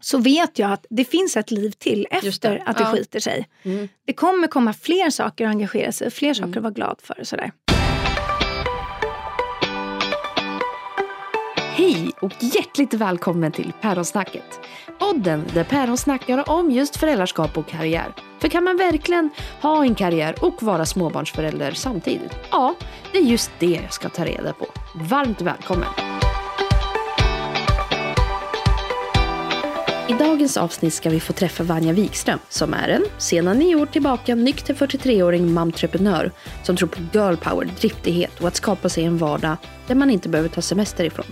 så 0.00 0.18
vet 0.18 0.58
jag 0.58 0.72
att 0.72 0.86
det 0.90 1.04
finns 1.04 1.36
ett 1.36 1.50
liv 1.50 1.70
till 1.70 2.06
efter 2.10 2.50
det, 2.50 2.62
att 2.66 2.78
det 2.78 2.84
ja. 2.84 2.92
skiter 2.92 3.20
sig. 3.20 3.48
Mm. 3.62 3.88
Det 4.06 4.12
kommer 4.12 4.48
komma 4.48 4.72
fler 4.72 5.10
saker 5.10 5.46
att 5.46 5.50
engagera 5.50 5.92
sig 5.92 6.06
i, 6.06 6.10
fler 6.10 6.34
saker 6.34 6.56
att 6.56 6.62
vara 6.62 6.72
glad 6.72 7.00
för. 7.02 7.20
Och 7.20 7.26
sådär. 7.26 7.52
Hej 11.56 12.10
och 12.20 12.32
hjärtligt 12.40 12.94
välkommen 12.94 13.52
till 13.52 13.72
Päronsnacket. 13.80 14.60
Podden 14.98 15.44
där 15.54 15.64
päron 15.64 15.96
snackar 15.96 16.50
om 16.50 16.70
just 16.70 16.96
föräldraskap 16.96 17.58
och 17.58 17.68
karriär. 17.68 18.14
För 18.40 18.48
kan 18.48 18.64
man 18.64 18.76
verkligen 18.76 19.30
ha 19.62 19.84
en 19.84 19.94
karriär 19.94 20.44
och 20.44 20.62
vara 20.62 20.86
småbarnsförälder 20.86 21.72
samtidigt? 21.72 22.36
Ja, 22.50 22.74
det 23.12 23.18
är 23.18 23.22
just 23.22 23.50
det 23.58 23.80
jag 23.82 23.92
ska 23.92 24.08
ta 24.08 24.24
reda 24.24 24.52
på. 24.52 24.66
Varmt 24.94 25.40
välkommen! 25.40 26.09
I 30.10 30.12
dagens 30.12 30.56
avsnitt 30.56 30.94
ska 30.94 31.10
vi 31.10 31.20
få 31.20 31.32
träffa 31.32 31.64
Vanja 31.64 31.92
Wikström 31.92 32.38
som 32.48 32.74
är 32.74 32.88
en, 32.88 33.04
sedan 33.18 33.58
nio 33.58 33.76
år 33.76 33.86
tillbaka, 33.86 34.34
nykter 34.34 34.74
43-åring 34.74 35.52
mamtreprenör 35.52 36.32
som 36.62 36.76
tror 36.76 36.88
på 36.88 37.00
girl 37.12 37.36
power, 37.36 37.70
driftighet 37.80 38.40
och 38.40 38.48
att 38.48 38.56
skapa 38.56 38.88
sig 38.88 39.04
en 39.04 39.18
vardag 39.18 39.56
där 39.86 39.94
man 39.94 40.10
inte 40.10 40.28
behöver 40.28 40.48
ta 40.48 40.62
semester 40.62 41.04
ifrån. 41.04 41.26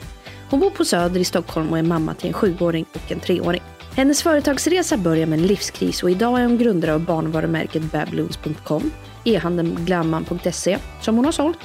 Hon 0.51 0.61
bor 0.61 0.71
på 0.71 0.85
Söder 0.85 1.21
i 1.21 1.25
Stockholm 1.25 1.69
och 1.69 1.79
är 1.79 1.83
mamma 1.83 2.15
till 2.15 2.27
en 2.27 2.33
sjuåring 2.33 2.87
och 2.93 3.13
en 3.13 3.21
treåring. 3.21 3.63
Hennes 3.97 4.23
företagsresa 4.23 4.97
börjar 4.97 5.27
med 5.27 5.39
en 5.39 5.47
livskris 5.47 6.03
och 6.03 6.11
idag 6.11 6.41
är 6.41 6.45
hon 6.45 6.59
grundare 6.59 6.95
av 6.95 7.01
barnvarumärket 7.01 7.83
babloons.com, 7.83 8.91
e-handeln 9.25 9.85
glamman.se 9.85 10.79
som 11.01 11.17
hon 11.17 11.25
har 11.25 11.33
sålt. 11.33 11.59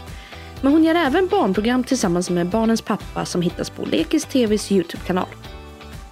Men 0.62 0.72
hon 0.72 0.84
gör 0.84 0.95
även 0.95 1.28
barnprogram 1.28 1.84
tillsammans 1.84 2.30
med 2.30 2.48
barnens 2.48 2.82
pappa 2.82 3.26
som 3.26 3.42
hittas 3.42 3.70
på 3.70 3.86
Lekis 3.86 4.26
TVs 4.26 4.72
Youtube-kanal. 4.72 5.28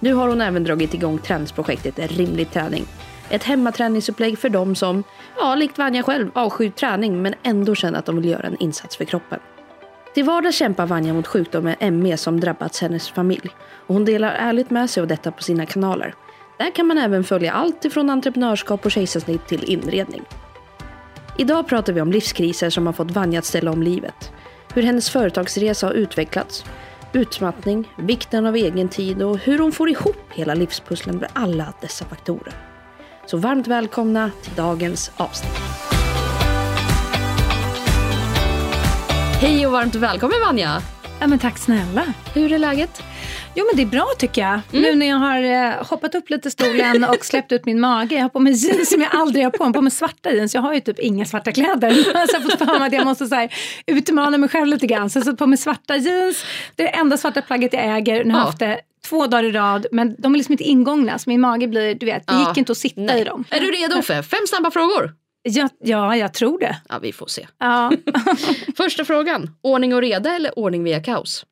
Nu 0.02 0.14
har 0.14 0.28
hon 0.28 0.40
även 0.40 0.64
dragit 0.64 0.94
igång 0.94 1.18
träningsprojektet 1.18 1.98
Rimlig 1.98 2.50
träning. 2.50 2.84
Ett 3.28 3.44
hemmaträningsupplägg 3.44 4.38
för 4.38 4.48
dem 4.48 4.74
som, 4.74 5.04
ja, 5.36 5.54
likt 5.54 5.78
Vanja 5.78 6.02
själv, 6.02 6.30
avskyr 6.34 6.70
träning 6.70 7.22
men 7.22 7.34
ändå 7.42 7.74
känner 7.74 7.98
att 7.98 8.06
de 8.06 8.16
vill 8.16 8.30
göra 8.30 8.46
en 8.46 8.56
insats 8.56 8.96
för 8.96 9.04
kroppen. 9.04 9.38
Till 10.14 10.24
vardags 10.24 10.56
kämpar 10.56 10.86
Vanja 10.86 11.14
mot 11.14 11.26
sjukdomen 11.26 11.76
ME 12.02 12.16
som 12.16 12.40
drabbats 12.40 12.80
hennes 12.80 13.10
familj. 13.10 13.50
Och 13.86 13.94
hon 13.94 14.04
delar 14.04 14.32
ärligt 14.38 14.70
med 14.70 14.90
sig 14.90 15.00
av 15.00 15.06
detta 15.06 15.32
på 15.32 15.42
sina 15.42 15.66
kanaler. 15.66 16.14
Där 16.58 16.70
kan 16.70 16.86
man 16.86 16.98
även 16.98 17.24
följa 17.24 17.52
allt 17.52 17.84
ifrån 17.84 18.10
entreprenörskap 18.10 18.84
och 18.84 18.92
kejsarsnitt 18.92 19.46
till 19.46 19.64
inredning. 19.64 20.22
Idag 21.38 21.68
pratar 21.68 21.92
vi 21.92 22.00
om 22.00 22.12
livskriser 22.12 22.70
som 22.70 22.86
har 22.86 22.92
fått 22.92 23.10
Vanja 23.10 23.38
att 23.38 23.44
ställa 23.44 23.70
om 23.70 23.82
livet. 23.82 24.32
Hur 24.74 24.82
hennes 24.82 25.10
företagsresa 25.10 25.86
har 25.86 25.94
utvecklats, 25.94 26.64
utmattning, 27.12 27.88
vikten 27.96 28.46
av 28.46 28.56
egen 28.56 28.88
tid 28.88 29.22
och 29.22 29.38
hur 29.38 29.58
hon 29.58 29.72
får 29.72 29.90
ihop 29.90 30.24
hela 30.30 30.54
livspusslen 30.54 31.16
med 31.16 31.30
alla 31.32 31.72
dessa 31.80 32.04
faktorer. 32.04 32.54
Så 33.26 33.36
varmt 33.36 33.66
välkomna 33.66 34.30
till 34.42 34.54
dagens 34.54 35.12
avsnitt. 35.16 35.58
Hej 39.40 39.66
och 39.66 39.72
varmt 39.72 39.94
välkommen 39.94 40.36
Vanja! 40.46 40.82
Ja, 41.20 41.26
men 41.26 41.38
tack 41.38 41.58
snälla. 41.58 42.12
Hur 42.34 42.52
är 42.52 42.58
läget? 42.58 43.02
Jo 43.54 43.64
men 43.66 43.76
det 43.76 43.82
är 43.82 43.86
bra 44.00 44.06
tycker 44.18 44.42
jag. 44.42 44.60
Nu 44.70 44.94
när 44.94 45.06
jag 45.06 45.16
har 45.16 45.42
eh, 45.42 45.86
hoppat 45.86 46.14
upp 46.14 46.30
lite 46.30 46.50
stolen 46.50 47.04
och 47.04 47.24
släppt 47.24 47.52
ut 47.52 47.64
min 47.66 47.80
mage. 47.80 48.14
Jag 48.14 48.22
har 48.22 48.28
på 48.28 48.40
mig 48.40 48.52
jeans 48.52 48.90
som 48.90 49.00
jag 49.00 49.10
aldrig 49.14 49.44
har 49.44 49.50
på 49.50 49.64
mig. 49.64 49.72
på 49.72 49.80
mig 49.80 49.90
svarta 49.90 50.30
jeans. 50.32 50.54
Jag 50.54 50.62
har 50.62 50.74
ju 50.74 50.80
typ 50.80 50.98
inga 50.98 51.24
svarta 51.24 51.52
kläder. 51.52 51.90
Så 52.02 52.10
jag 52.12 52.40
har 52.40 52.50
fått 52.50 52.58
för 52.58 52.78
mig 52.78 52.86
att 52.86 52.92
jag 52.92 53.04
måste 53.06 53.26
så 53.26 53.34
här, 53.34 53.54
utmana 53.86 54.38
mig 54.38 54.48
själv 54.48 54.66
lite 54.66 54.86
grann. 54.86 55.10
Så 55.10 55.18
jag 55.18 55.24
har 55.26 55.32
på 55.32 55.46
mig 55.46 55.58
svarta 55.58 55.96
jeans. 55.96 56.44
Det 56.76 56.82
är 56.82 56.92
det 56.92 56.98
enda 56.98 57.16
svarta 57.16 57.42
plagget 57.42 57.72
jag 57.72 57.96
äger. 57.96 58.24
Nu 58.24 58.30
har 58.32 58.38
jag 58.40 58.42
Ja. 58.42 58.46
haft 58.46 58.58
det 58.58 58.80
två 59.08 59.26
dagar 59.26 59.44
i 59.44 59.52
rad. 59.52 59.86
Men 59.92 60.16
de 60.18 60.34
är 60.34 60.38
liksom 60.38 60.52
inte 60.52 60.64
ingångna. 60.64 61.18
Så 61.18 61.30
min 61.30 61.40
mage 61.40 61.68
blir, 61.68 61.94
du 61.94 62.06
vet, 62.06 62.26
det 62.26 62.34
Ja. 62.34 62.48
gick 62.48 62.56
inte 62.58 62.72
att 62.72 62.78
sitta 62.78 63.18
i 63.18 63.24
dem. 63.24 63.44
Är 63.50 63.60
du 63.60 63.66
redo 63.70 64.02
för 64.02 64.22
fem 64.22 64.46
snabba 64.48 64.70
frågor? 64.70 65.12
Ja, 65.42 65.68
ja, 65.80 66.16
jag 66.16 66.34
tror 66.34 66.58
det. 66.60 66.76
Ja, 66.88 66.98
vi 67.02 67.12
får 67.12 67.26
se. 67.26 67.46
Ja. 67.58 67.92
Första 68.76 69.04
frågan. 69.04 69.50
Ordning 69.62 69.94
och 69.94 70.00
reda 70.00 70.34
eller 70.36 70.58
ordning 70.58 70.84
via 70.84 71.00
kaos? 71.02 71.44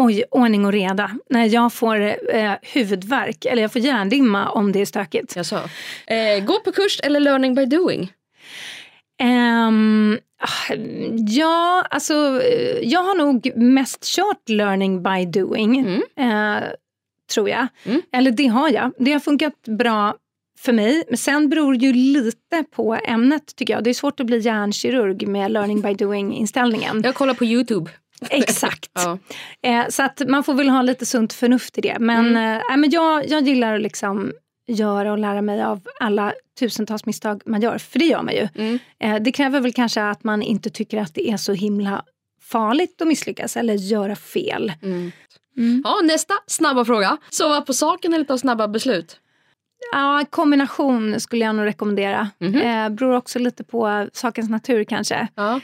Oj, 0.00 0.24
ordning 0.30 0.66
och 0.66 0.72
reda. 0.72 1.10
När 1.30 1.46
jag 1.54 1.72
får 1.72 2.00
eh, 2.34 2.52
huvudvärk, 2.62 3.44
eller 3.44 3.62
jag 3.62 3.72
får 3.72 3.82
hjärndimma 3.82 4.50
om 4.50 4.72
det 4.72 4.80
är 4.80 4.86
stökigt. 4.86 5.36
Jag 5.36 5.46
sa. 5.46 5.60
Eh, 6.06 6.44
gå 6.44 6.60
på 6.60 6.72
kurs 6.72 7.00
eller 7.02 7.20
learning 7.20 7.54
by 7.54 7.66
doing? 7.66 8.12
Ah, 10.40 10.74
ja, 11.28 11.86
alltså 11.90 12.42
eh, 12.42 12.78
jag 12.82 13.02
har 13.02 13.14
nog 13.14 13.56
mest 13.56 14.04
kört 14.04 14.48
learning 14.48 15.02
by 15.02 15.40
doing. 15.40 15.78
Mm. 15.78 16.02
Eh, 16.30 16.62
tror 17.34 17.48
jag. 17.48 17.66
Mm. 17.84 18.02
Eller 18.12 18.30
det 18.30 18.46
har 18.46 18.70
jag. 18.70 18.92
Det 18.98 19.12
har 19.12 19.20
funkat 19.20 19.62
bra 19.62 20.16
för 20.60 20.72
mig. 20.72 21.04
Men 21.08 21.18
sen 21.18 21.48
beror 21.48 21.76
ju 21.76 21.92
lite 21.92 22.64
på 22.70 22.98
ämnet 23.04 23.56
tycker 23.56 23.74
jag. 23.74 23.84
Det 23.84 23.90
är 23.90 23.94
svårt 23.94 24.20
att 24.20 24.26
bli 24.26 24.38
hjärnkirurg 24.38 25.26
med 25.26 25.50
learning 25.50 25.80
by 25.80 25.94
doing 25.94 26.34
inställningen. 26.34 27.00
Jag 27.04 27.14
kollar 27.14 27.34
på 27.34 27.44
Youtube. 27.44 27.90
Exakt. 28.30 28.90
Ja. 28.94 29.18
Eh, 29.62 29.88
så 29.88 30.02
att 30.02 30.22
man 30.28 30.44
får 30.44 30.54
väl 30.54 30.68
ha 30.68 30.82
lite 30.82 31.06
sunt 31.06 31.32
förnuft 31.32 31.78
i 31.78 31.80
det. 31.80 31.96
Men, 32.00 32.26
Mm. 32.26 32.60
eh, 32.70 32.76
men 32.76 32.90
jag, 32.90 33.28
jag 33.28 33.42
gillar 33.48 33.74
att 33.74 33.80
liksom 33.82 34.32
göra 34.66 35.12
och 35.12 35.18
lära 35.18 35.42
mig 35.42 35.62
av 35.62 35.80
alla 36.00 36.32
tusentals 36.58 37.06
misstag 37.06 37.42
man 37.46 37.60
gör. 37.60 37.78
För 37.78 37.98
det 37.98 38.04
gör 38.04 38.22
man 38.22 38.34
ju. 38.34 38.48
Mm. 38.54 38.78
Eh, 39.00 39.22
det 39.22 39.32
kräver 39.32 39.60
väl 39.60 39.72
kanske 39.72 40.02
att 40.02 40.24
man 40.24 40.42
inte 40.42 40.70
tycker 40.70 40.98
att 41.00 41.14
det 41.14 41.30
är 41.30 41.36
så 41.36 41.52
himla 41.52 42.02
farligt 42.42 43.02
att 43.02 43.08
misslyckas 43.08 43.56
eller 43.56 43.74
göra 43.74 44.16
fel. 44.16 44.72
Mm. 44.82 45.12
Mm. 45.56 45.82
Ja, 45.84 46.00
nästa 46.04 46.34
snabba 46.46 46.84
fråga. 46.84 47.16
Sova 47.30 47.60
på 47.60 47.72
saken 47.74 48.14
eller 48.14 48.24
ta 48.24 48.38
snabba 48.38 48.68
beslut? 48.68 49.20
Ja, 49.92 50.24
kombination 50.30 51.20
skulle 51.20 51.44
jag 51.44 51.54
nog 51.54 51.66
rekommendera. 51.66 52.30
Mhm. 52.38 52.54
Eh, 52.56 52.88
beror 52.88 53.16
också 53.16 53.38
lite 53.38 53.64
på 53.64 54.08
sakens 54.12 54.50
natur 54.50 54.84
kanske. 54.84 55.28
Ja. 55.34 55.60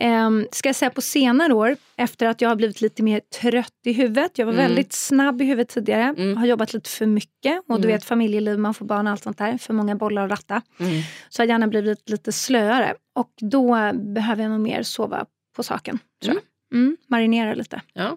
Eh, 0.00 0.30
ska 0.52 0.68
jag 0.68 0.76
säga 0.76 0.90
på 0.90 1.00
senare 1.00 1.54
år, 1.54 1.76
efter 1.96 2.26
att 2.26 2.40
jag 2.40 2.48
har 2.48 2.56
blivit 2.56 2.80
lite 2.80 3.02
mer 3.02 3.20
trött 3.40 3.72
i 3.84 3.92
huvudet. 3.92 4.38
Jag 4.38 4.46
var 4.46 4.52
Mm. 4.52 4.64
väldigt 4.66 4.92
snabb 4.92 5.42
i 5.42 5.44
huvudet 5.44 5.68
tidigare. 5.68 6.02
Mm. 6.02 6.36
Har 6.36 6.46
jobbat 6.46 6.72
lite 6.74 6.90
för 6.90 7.06
mycket. 7.06 7.58
Och 7.68 7.80
du 7.80 7.88
Mm. 7.88 7.96
vet 7.96 8.04
familjeliv, 8.04 8.58
man 8.58 8.74
får 8.74 8.84
barn 8.86 9.06
och 9.06 9.10
allt 9.12 9.22
sånt 9.22 9.38
där. 9.38 9.58
För 9.58 9.74
många 9.74 9.96
bollar 9.96 10.24
att 10.24 10.30
ratta. 10.30 10.62
Mm. 10.80 11.02
Så 11.28 11.42
har 11.42 11.46
jag 11.46 11.54
gärna 11.54 11.66
blivit 11.68 12.08
lite 12.10 12.32
slöare. 12.32 12.94
Och 13.14 13.30
då 13.40 13.92
behöver 13.94 14.42
jag 14.42 14.50
nog 14.50 14.60
mer 14.60 14.82
sova 14.82 15.26
på 15.56 15.62
saken. 15.62 15.98
Tror 16.22 16.34
jag. 16.34 16.78
Mm, 16.78 16.96
marinera 17.08 17.54
lite. 17.54 17.80
ja. 17.92 18.16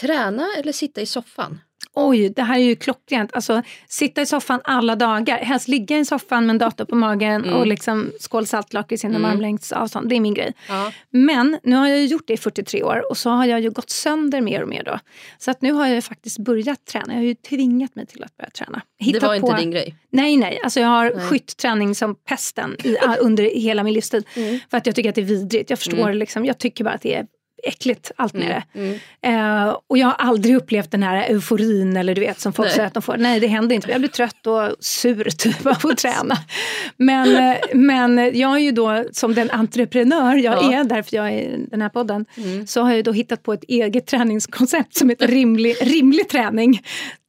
Träna 0.00 0.46
eller 0.58 0.72
sitta 0.72 1.00
i 1.00 1.06
soffan? 1.06 1.60
Oj, 1.94 2.28
det 2.28 2.42
här 2.42 2.58
är 2.58 2.62
ju 2.62 2.76
klockrent. 2.76 3.32
Alltså, 3.34 3.62
sitta 3.88 4.22
i 4.22 4.26
soffan 4.26 4.60
alla 4.64 4.96
dagar. 4.96 5.38
Helst 5.38 5.68
ligga 5.68 5.98
i 5.98 6.04
soffan 6.04 6.46
med 6.46 6.54
en 6.54 6.58
dator 6.58 6.84
på 6.84 6.94
magen 6.96 7.44
Mm. 7.44 7.56
och 7.56 7.66
liksom 7.66 8.12
skål 8.20 8.46
saltlakrits 8.46 9.04
inom 9.04 9.16
Mm. 9.16 9.30
armlängds 9.30 9.72
avstånd. 9.72 10.08
Det 10.08 10.16
är 10.16 10.20
min 10.20 10.34
grej. 10.34 10.54
Ja. 10.68 10.92
Men 11.10 11.58
nu 11.62 11.76
har 11.76 11.88
jag 11.88 12.06
gjort 12.06 12.26
det 12.26 12.32
i 12.32 12.36
43 12.36 12.82
år 12.82 13.10
och 13.10 13.16
så 13.16 13.30
har 13.30 13.46
jag 13.46 13.60
ju 13.60 13.70
gått 13.70 13.90
sönder 13.90 14.40
mer 14.40 14.62
och 14.62 14.68
mer 14.68 14.82
då. 14.84 14.98
Så 15.38 15.50
att 15.50 15.62
nu 15.62 15.72
har 15.72 15.86
jag 15.86 16.04
faktiskt 16.04 16.38
börjat 16.38 16.84
träna. 16.84 17.06
Jag 17.08 17.14
har 17.16 17.22
ju 17.24 17.34
tvingat 17.34 17.94
mig 17.94 18.06
till 18.06 18.24
att 18.24 18.36
börja 18.36 18.50
träna. 18.50 18.82
Det 18.98 19.04
Hittat 19.04 19.22
var 19.22 19.34
inte 19.34 19.50
på... 19.50 19.56
din 19.56 19.70
grej? 19.70 19.94
Nej, 20.10 20.36
nej. 20.36 20.60
Alltså 20.64 20.80
jag 20.80 20.88
har 20.88 21.12
Nej. 21.16 21.26
skyttträning 21.26 21.94
som 21.94 22.14
pesten 22.14 22.76
i, 22.84 22.96
under 23.20 23.44
hela 23.44 23.82
min 23.82 23.94
livstid. 23.94 24.26
Mm. 24.36 24.58
För 24.70 24.76
att 24.78 24.86
jag 24.86 24.94
tycker 24.94 25.08
att 25.08 25.14
det 25.14 25.20
är 25.20 25.24
vidrigt. 25.24 25.70
Jag 25.70 25.78
förstår 25.78 25.98
Mm. 25.98 26.16
liksom, 26.16 26.44
jag 26.44 26.58
tycker 26.58 26.84
bara 26.84 26.94
att 26.94 27.02
det 27.02 27.14
är 27.14 27.26
äckligt 27.64 28.10
allt 28.16 28.32
med 28.34 28.62
det. 28.74 28.80
Mm. 28.80 28.98
Eh, 29.66 29.76
och 29.88 29.98
jag 29.98 30.06
har 30.06 30.14
aldrig 30.14 30.56
upplevt 30.56 30.90
den 30.90 31.02
här 31.02 31.22
euforin 31.30 31.96
eller 31.96 32.14
du 32.14 32.20
vet 32.20 32.40
som 32.40 32.52
folk 32.52 32.66
Nej. 32.66 32.74
säger 32.76 32.86
att 32.86 32.94
de 32.94 33.02
får. 33.02 33.16
Nej 33.16 33.40
det 33.40 33.46
händer 33.46 33.74
inte. 33.76 33.90
Jag 33.90 34.00
blir 34.00 34.10
trött 34.10 34.46
och 34.46 34.70
sur 34.80 35.24
typ 35.38 35.66
av 35.66 35.76
att 35.90 35.98
träna. 35.98 36.36
Men, 36.96 37.36
eh, 37.50 37.56
men 37.74 38.38
jag 38.38 38.54
är 38.54 38.58
ju 38.58 38.72
då 38.72 39.04
som 39.12 39.34
den 39.34 39.50
entreprenör 39.50 40.36
jag 40.36 40.54
Ja. 40.54 40.72
är, 40.80 40.84
därför 40.84 41.16
jag 41.16 41.26
är 41.28 41.32
i 41.32 41.66
den 41.70 41.82
här 41.82 41.88
podden, 41.88 42.26
Mm. 42.36 42.66
så 42.66 42.82
har 42.82 42.92
jag 42.92 43.04
då 43.04 43.12
hittat 43.12 43.42
på 43.42 43.52
ett 43.52 43.64
eget 43.68 44.06
träningskoncept 44.06 44.96
som 44.96 45.08
heter 45.08 45.28
rimlig, 45.28 45.76
rimlig 45.82 46.28
träning. 46.28 46.80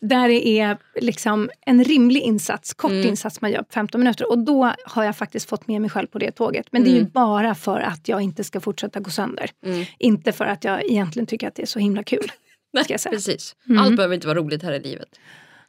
Där 0.02 0.28
det 0.28 0.48
är 0.48 0.78
liksom 1.02 1.50
en 1.66 1.84
rimlig 1.84 2.22
insats, 2.22 2.74
kort 2.74 2.92
Mm. 2.92 3.08
insats 3.08 3.42
man 3.42 3.52
gör 3.52 3.60
på 3.60 3.72
15 3.74 4.02
minuter. 4.02 4.30
Och 4.32 4.38
då 4.38 4.74
har 4.86 5.04
jag 5.04 5.16
faktiskt 5.18 5.50
fått 5.50 5.68
med 5.68 5.82
mig 5.82 5.90
själv 5.90 6.08
på 6.08 6.20
det 6.20 6.32
tåget. 6.32 6.66
Men 6.72 6.84
det 6.84 6.90
är 6.90 6.94
ju 6.94 6.98
Mm. 7.00 7.12
bara 7.14 7.56
för 7.56 7.80
att 7.80 8.08
jag 8.08 8.22
inte 8.22 8.44
ska 8.44 8.60
fortsätta 8.60 9.00
gå 9.00 9.10
sönder. 9.10 9.50
Mm. 9.66 9.86
Inte 10.22 10.32
för 10.32 10.46
att 10.46 10.64
jag 10.64 10.84
egentligen 10.90 11.26
tycker 11.26 11.48
att 11.48 11.56
det 11.56 11.62
är 11.62 11.66
så 11.66 11.80
himla 11.80 12.04
kul. 12.04 12.32
Nej, 12.74 12.86
precis. 13.10 13.56
Mm. 13.70 13.82
Allt 13.82 13.96
behöver 13.96 14.16
inte 14.16 14.28
vara 14.28 14.40
roligt 14.40 14.64
här 14.64 14.74
i 14.74 14.80
livet. 14.80 15.10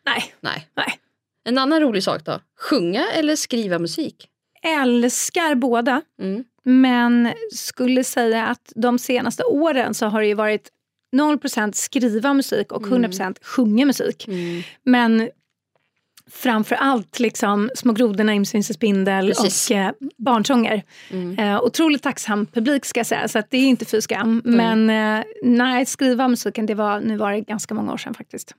Nej, 0.06 0.34
Nej. 0.40 0.68
nej. 0.76 0.98
En 1.44 1.58
annan 1.58 1.80
rolig 1.80 2.02
sak 2.02 2.24
då? 2.24 2.40
Sjunga 2.60 3.08
eller 3.12 3.36
skriva 3.36 3.78
musik? 3.78 4.28
Älskar 4.62 5.54
båda. 5.54 6.02
Mm. 6.20 6.44
Men 6.64 7.32
skulle 7.52 8.04
säga 8.04 8.46
att 8.46 8.72
de 8.76 8.98
senaste 8.98 9.44
åren 9.44 9.94
så 9.94 10.06
har 10.06 10.20
det 10.20 10.26
ju 10.26 10.34
varit 10.34 10.68
0% 11.16 11.72
skriva 11.72 12.34
musik 12.34 12.72
och 12.72 12.86
100% 12.86 13.36
sjunga 13.42 13.86
musik. 13.86 14.28
Mm. 14.28 14.62
Men 14.82 15.30
framför 16.32 16.74
allt 16.74 17.20
liksom 17.20 17.70
Små 17.74 17.92
grodorna, 17.92 18.34
Imsvins 18.34 18.70
och 18.70 18.76
spindel 18.76 19.26
Precis. 19.26 19.70
och 19.70 19.76
eh, 19.76 19.92
barnsånger. 20.16 20.82
Mm. 21.10 21.38
Eh, 21.38 21.62
otroligt 21.62 22.02
tacksam 22.02 22.46
publik 22.46 22.84
ska 22.84 23.00
jag 23.00 23.06
säga, 23.06 23.28
så 23.28 23.38
att 23.38 23.50
det 23.50 23.56
är 23.56 23.68
inte 23.68 23.84
fy 23.84 24.00
skam. 24.00 24.42
Men 24.44 24.90
eh, 24.90 25.24
nej, 25.42 25.86
skriva 25.86 26.28
musiken, 26.28 26.66
det 26.66 26.74
var, 26.74 27.00
nu 27.00 27.16
var 27.16 27.32
det 27.32 27.40
ganska 27.40 27.74
många 27.74 27.92
år 27.92 27.96
sedan 27.96 28.14
faktiskt. 28.14 28.54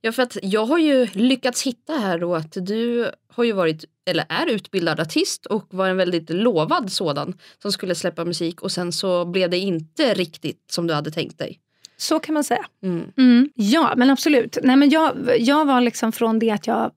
Ja, 0.00 0.12
för 0.12 0.22
att 0.22 0.36
jag 0.42 0.66
har 0.66 0.78
ju 0.78 1.06
lyckats 1.12 1.62
hitta 1.62 1.92
här 1.92 2.18
då 2.18 2.34
att 2.34 2.52
du 2.60 3.10
har 3.32 3.44
ju 3.44 3.52
varit, 3.52 3.84
eller 4.06 4.24
är 4.28 4.46
utbildad 4.46 5.00
artist 5.00 5.46
och 5.46 5.66
var 5.70 5.88
en 5.88 5.96
väldigt 5.96 6.30
lovad 6.30 6.92
sådan 6.92 7.34
som 7.62 7.72
skulle 7.72 7.94
släppa 7.94 8.24
musik 8.24 8.62
och 8.62 8.72
sen 8.72 8.92
så 8.92 9.24
blev 9.24 9.50
det 9.50 9.58
inte 9.58 10.14
riktigt 10.14 10.64
som 10.70 10.86
du 10.86 10.94
hade 10.94 11.10
tänkt 11.10 11.38
dig. 11.38 11.60
Så 11.96 12.18
kan 12.18 12.34
man 12.34 12.44
säga. 12.44 12.66
Mm. 12.82 13.04
Mm. 13.16 13.50
Ja, 13.54 13.94
men 13.96 14.10
absolut. 14.10 14.58
Nej, 14.62 14.76
men 14.76 14.90
jag, 14.90 15.16
jag 15.38 15.64
var 15.64 15.80
liksom 15.80 16.12
från 16.12 16.38
det 16.38 16.50
att 16.50 16.66
jag 16.66 16.90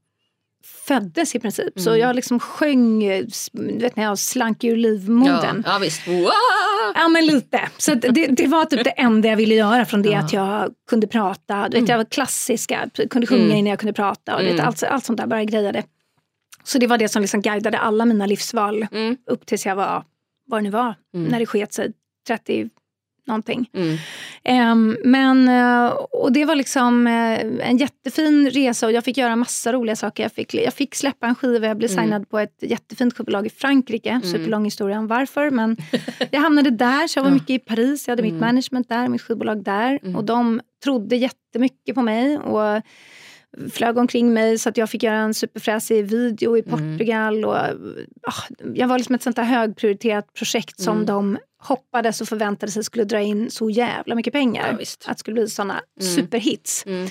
föddes 0.87 1.35
i 1.35 1.39
princip. 1.39 1.79
Så 1.79 1.89
Mm. 1.89 2.01
jag 2.01 2.15
liksom 2.15 2.39
sjöng, 2.39 2.99
vet 3.79 3.95
ni, 3.95 4.03
jag 4.03 4.17
slank 4.19 4.63
ur 4.63 4.75
livmodern. 4.75 5.63
Ja, 5.65 5.71
ja 5.73 5.79
visst. 5.79 6.07
Wow! 6.07 6.29
Ja 6.95 7.07
men 7.07 7.25
lite. 7.25 7.69
Så 7.77 7.93
det, 7.93 8.27
det 8.27 8.47
var 8.47 8.65
typ 8.65 8.83
det 8.83 8.89
enda 8.89 9.29
jag 9.29 9.37
ville 9.37 9.55
göra 9.55 9.85
från 9.85 10.01
det 10.01 10.09
Ja. 10.09 10.19
att 10.19 10.33
jag 10.33 10.71
kunde 10.89 11.07
prata. 11.07 11.69
Du 11.69 11.79
vet, 11.79 11.89
jag 11.89 11.97
var 11.97 12.05
klassiska, 12.05 12.89
kunde 13.09 13.27
sjunga 13.27 13.43
Mm. 13.43 13.57
innan 13.57 13.69
jag 13.69 13.79
kunde 13.79 13.93
prata. 13.93 14.35
Och 14.35 14.39
du 14.41 14.45
vet, 14.45 14.53
Mm. 14.53 14.67
allt, 14.67 14.83
allt 14.83 15.05
sånt 15.05 15.17
där 15.17 15.27
bara 15.27 15.43
grejade. 15.43 15.83
Så 16.63 16.77
det 16.79 16.87
var 16.87 16.97
det 16.97 17.09
som 17.09 17.21
liksom 17.21 17.41
guidade 17.41 17.77
alla 17.79 18.05
mina 18.05 18.25
livsval 18.25 18.87
Mm. 18.91 19.17
upp 19.25 19.45
tills 19.45 19.65
jag 19.65 19.75
var, 19.75 20.03
vad 20.47 20.59
det 20.59 20.63
nu 20.63 20.69
var, 20.69 20.95
Mm. 21.13 21.27
när 21.31 21.39
det 21.39 21.45
sket 21.45 21.73
sig, 21.73 21.91
30 22.27 22.69
någonting. 23.29 23.69
Mm. 23.73 23.97
Ehm, 24.43 24.97
men, 25.05 25.47
eh, 25.47 25.85
och 25.91 26.31
det 26.31 26.45
var 26.45 26.55
liksom 26.55 27.07
eh, 27.07 27.69
en 27.69 27.77
jättefin 27.77 28.49
resa 28.49 28.85
och 28.85 28.91
jag 28.91 29.03
fick 29.03 29.17
göra 29.17 29.35
massa 29.35 29.73
roliga 29.73 29.95
saker. 29.95 30.23
Jag 30.23 30.31
fick, 30.31 30.53
jag 30.53 30.73
fick 30.73 30.95
släppa 30.95 31.27
en 31.27 31.35
skiva, 31.35 31.67
jag 31.67 31.77
blev 31.77 31.91
Mm. 31.91 32.03
signad 32.03 32.29
på 32.29 32.39
ett 32.39 32.57
jättefint 32.61 33.17
skivbolag 33.17 33.45
i 33.47 33.49
Frankrike. 33.49 34.21
Superlång 34.23 34.65
historia 34.65 34.99
om 34.99 35.07
varför. 35.07 35.49
Men 35.49 35.77
jag 36.31 36.41
hamnade 36.41 36.69
där, 36.69 37.07
så 37.07 37.19
jag 37.19 37.23
var 37.23 37.31
mycket 37.31 37.49
i 37.49 37.59
Paris. 37.59 38.07
Jag 38.07 38.11
hade 38.11 38.21
mitt 38.23 38.29
Mm. 38.31 38.41
management 38.45 38.89
där, 38.89 39.07
mitt 39.07 39.21
skivbolag 39.21 39.63
där. 39.63 39.99
Mm. 40.03 40.15
Och 40.15 40.23
de 40.23 40.61
trodde 40.83 41.15
jättemycket 41.15 41.95
på 41.95 42.01
mig. 42.01 42.37
Och 42.37 42.81
flög 43.71 43.97
omkring 43.97 44.33
mig 44.33 44.57
så 44.57 44.69
att 44.69 44.77
jag 44.77 44.89
fick 44.89 45.03
göra 45.03 45.17
en 45.17 45.33
superfräsig 45.33 46.05
video 46.05 46.57
i 46.57 46.63
Mm. 46.67 46.71
Portugal. 46.97 47.45
Och, 47.45 47.55
ah, 47.55 48.43
jag 48.73 48.87
var 48.87 48.97
liksom 48.97 49.15
ett 49.15 49.23
sånt 49.23 49.35
där 49.35 49.43
högprioriterat 49.43 50.33
projekt 50.33 50.81
som 50.81 50.93
Mm. 50.95 51.05
de 51.05 51.37
hoppades 51.61 52.21
och 52.21 52.27
förväntade 52.27 52.71
sig 52.71 52.83
skulle 52.83 53.03
dra 53.03 53.19
in 53.21 53.51
så 53.51 53.69
jävla 53.69 54.15
mycket 54.15 54.33
pengar. 54.33 54.65
Ja, 54.79 54.85
att 55.11 55.15
det 55.17 55.19
skulle 55.19 55.33
bli 55.33 55.47
såna 55.49 55.73
Mm. 56.01 56.15
superhits. 56.15 56.83
Mm. 56.85 57.07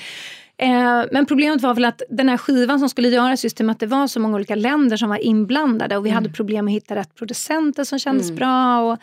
Eh, 0.61 1.07
men 1.13 1.27
problemet 1.27 1.63
var 1.63 1.75
väl 1.75 1.85
att 1.85 2.03
den 2.11 2.29
här 2.29 2.37
skivan 2.37 2.79
som 2.79 2.89
skulle 2.89 3.09
göras, 3.09 3.45
just 3.45 3.61
med 3.61 3.71
att 3.73 3.81
det 3.81 3.87
var 3.87 4.07
så 4.07 4.21
många 4.21 4.35
olika 4.37 4.55
länder 4.55 4.97
som 4.97 5.09
var 5.09 5.17
inblandade 5.17 5.97
och 5.97 6.07
vi 6.07 6.11
hade 6.11 6.31
problem 6.31 6.65
med 6.65 6.73
att 6.73 6.77
hitta 6.83 6.95
rätt 6.97 7.15
producenter 7.15 7.85
som 7.85 7.99
kändes 7.99 8.27
Mm. 8.27 8.37
bra. 8.37 8.81
Och, 8.93 8.99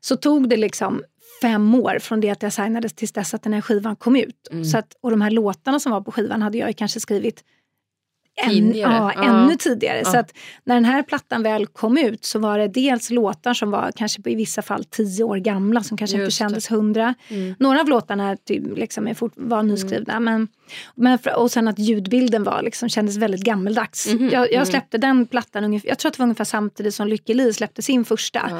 så 0.00 0.16
tog 0.16 0.48
det 0.48 0.56
liksom 0.56 1.02
fem 1.40 1.74
år 1.74 1.98
från 2.00 2.20
det 2.20 2.30
att 2.30 2.42
jag 2.42 2.52
signades 2.52 2.92
tills 2.92 3.12
dess 3.12 3.34
att 3.34 3.42
den 3.42 3.52
här 3.52 3.60
skivan 3.60 3.96
kom 3.96 4.16
ut. 4.16 4.48
Mm. 4.50 4.64
Så 4.64 4.78
att, 4.78 4.96
och 5.00 5.10
de 5.10 5.20
här 5.20 5.30
låtarna 5.30 5.80
som 5.80 5.92
var 5.92 6.00
på 6.00 6.12
skivan 6.12 6.42
hade 6.42 6.58
jag 6.58 6.76
kanske 6.76 7.00
skrivit 7.00 7.44
än, 8.42 8.50
Tidigare. 8.50 8.92
ja, 8.92 9.12
Ja. 9.16 9.22
ännu 9.44 9.56
tidigare. 9.56 9.98
Ja. 10.04 10.04
Så 10.04 10.18
att 10.18 10.32
när 10.64 10.74
den 10.74 10.84
här 10.84 11.02
plattan 11.02 11.42
väl 11.42 11.66
kom 11.66 11.98
ut 11.98 12.24
så 12.24 12.38
var 12.38 12.58
det 12.58 12.68
dels 12.68 13.10
låtar 13.10 13.54
som 13.54 13.70
var 13.70 13.92
kanske 13.96 14.20
i 14.30 14.34
vissa 14.34 14.62
fall 14.62 14.84
tio 14.84 15.24
år 15.24 15.36
gamla 15.36 15.82
som 15.82 15.96
kanske 15.96 16.16
inte 16.16 16.24
Just 16.24 16.38
det. 16.38 16.44
kändes 16.44 16.70
hundra. 16.70 17.14
Mm. 17.28 17.54
Några 17.58 17.80
av 17.80 17.88
låtarna 17.88 18.36
typ, 18.36 18.76
liksom 18.78 19.08
är 19.08 19.14
fort, 19.14 19.32
var 19.36 19.62
nyskrivna. 19.62 20.20
Men, 20.20 20.48
men, 20.94 21.18
för- 21.18 21.36
och 21.38 21.50
sen 21.50 21.68
att 21.68 21.78
ljudbilden 21.78 22.44
var, 22.44 22.62
liksom, 22.62 22.88
kändes 22.88 23.16
väldigt 23.16 23.42
gammeldags. 23.42 24.06
Mhm, 24.08 24.24
Jag, 24.28 24.42
jag 24.46 24.52
mm. 24.54 24.66
släppte 24.66 24.98
den 24.98 25.26
plattan, 25.26 25.64
ungefär, 25.64 25.88
jag 25.88 25.98
tror 25.98 26.08
att 26.08 26.14
det 26.14 26.18
var 26.20 26.24
ungefär 26.26 26.44
samtidigt 26.44 26.94
som 26.94 27.08
Lykke 27.08 27.34
Li 27.34 27.52
släppte 27.52 27.82
sin 27.82 28.04
första. 28.04 28.50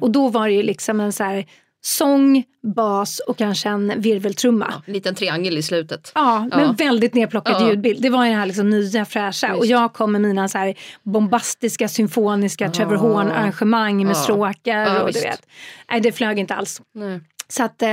Och 0.00 0.10
då 0.10 0.28
var 0.28 0.48
det 0.48 0.54
ju 0.54 0.62
liksom 0.62 1.00
en 1.00 1.12
så 1.12 1.24
här, 1.24 1.46
sång, 1.86 2.44
bas 2.74 3.18
och 3.18 3.38
kanske 3.38 3.68
en 3.68 3.92
virveltrumma. 4.00 4.66
Ja, 4.70 4.82
en 4.86 4.92
liten 4.92 5.14
triangel 5.14 5.58
i 5.58 5.62
slutet. 5.62 6.12
Ja, 6.14 6.48
Ja. 6.50 6.56
men 6.56 6.74
väldigt 6.74 7.14
nedplockad 7.14 7.54
Ja. 7.62 7.68
ljudbild. 7.68 8.02
Det 8.02 8.10
var 8.10 8.24
ju 8.24 8.30
det 8.30 8.36
här 8.36 8.46
liksom 8.46 8.70
nya 8.70 9.04
fräscha. 9.04 9.46
Visst. 9.48 9.58
Och 9.60 9.66
jag 9.66 9.92
kom 9.92 10.12
med 10.12 10.20
mina 10.20 10.48
så 10.48 10.58
här 10.58 10.74
bombastiska 11.02 11.88
symfoniska 11.88 12.70
Trevor 12.70 12.94
Horn-arrangemang 12.96 13.96
med 14.04 14.10
Ja. 14.16 14.20
stråkar. 14.20 14.78
Ja, 14.80 15.02
och 15.02 15.12
du 15.12 15.20
vet. 15.20 15.46
Nej, 15.90 16.00
det 16.00 16.12
flög 16.12 16.38
inte 16.38 16.54
alls. 16.54 16.80
Nej. 16.94 17.20
Så 17.48 17.62
att, 17.64 17.82
eh, 17.82 17.88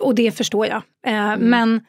och 0.00 0.14
det 0.14 0.32
förstår 0.36 0.66
jag. 0.66 0.82
Eh, 1.06 1.32
Mm. 1.32 1.50
Men, 1.50 1.80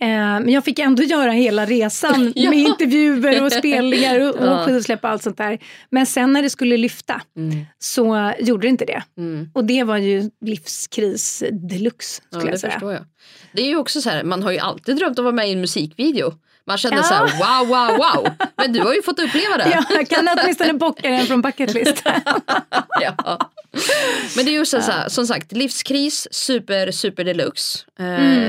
men 0.00 0.48
jag 0.48 0.64
fick 0.64 0.78
ändå 0.78 1.02
göra 1.02 1.30
hela 1.32 1.66
resan 1.66 2.32
Ja. 2.36 2.50
med 2.50 2.58
intervjuer 2.58 3.44
och 3.44 3.52
spelningar 3.52 4.20
och, 4.20 4.34
och 4.36 4.46
Ja. 4.46 4.64
skivsläpp 4.66 5.04
och 5.04 5.10
allt 5.10 5.22
sånt 5.22 5.36
där. 5.38 5.58
Men 5.90 6.06
sen 6.06 6.32
när 6.32 6.42
det 6.42 6.50
skulle 6.50 6.76
lyfta 6.76 7.20
Mm. 7.36 7.64
så 7.78 8.32
gjorde 8.40 8.62
det 8.66 8.68
inte 8.70 8.84
det. 8.84 9.02
Mm. 9.18 9.48
Och 9.54 9.64
det 9.64 9.82
var 9.84 9.96
ju 9.96 10.30
livskris 10.40 11.42
deluxe 11.52 12.22
Ja, 12.30 12.38
skulle 12.38 12.50
det 12.50 12.52
jag 12.54 12.60
säga. 12.60 12.72
förstår 12.72 12.92
jag. 12.92 13.04
Det 13.52 13.62
är 13.62 13.66
ju 13.66 13.76
också 13.76 14.00
så 14.00 14.10
här, 14.10 14.24
man 14.24 14.42
har 14.42 14.52
ju 14.52 14.58
alltid 14.58 14.96
drömt 14.96 15.18
om 15.18 15.22
att 15.22 15.32
vara 15.32 15.34
med 15.36 15.48
i 15.48 15.52
en 15.52 15.60
musikvideo. 15.60 16.32
Man 16.66 16.78
kände 16.78 16.96
Ja. 16.96 17.02
så 17.02 17.14
här, 17.14 17.22
wow, 17.22 17.68
wow, 17.68 17.96
wow. 17.96 18.32
Men 18.56 18.72
du 18.72 18.80
har 18.80 18.94
ju 18.94 19.02
fått 19.02 19.18
uppleva 19.18 19.56
det. 19.56 19.68
Ja, 19.70 19.84
jag 19.90 20.08
kan 20.08 20.28
åtminstone 20.38 20.72
bocka 20.74 21.10
den 21.10 21.26
från 21.26 21.42
bucketlist. 21.42 22.02
Ja. 23.00 23.38
Men 24.36 24.44
det 24.44 24.50
är 24.50 24.58
ju 24.58 24.66
så, 24.66 24.80
så 24.82 24.90
här, 24.92 25.08
som 25.08 25.26
sagt, 25.26 25.52
livskris, 25.52 26.28
super, 26.30 26.90
super 26.90 27.24
deluxe. 27.24 27.78
Eh, 27.98 28.04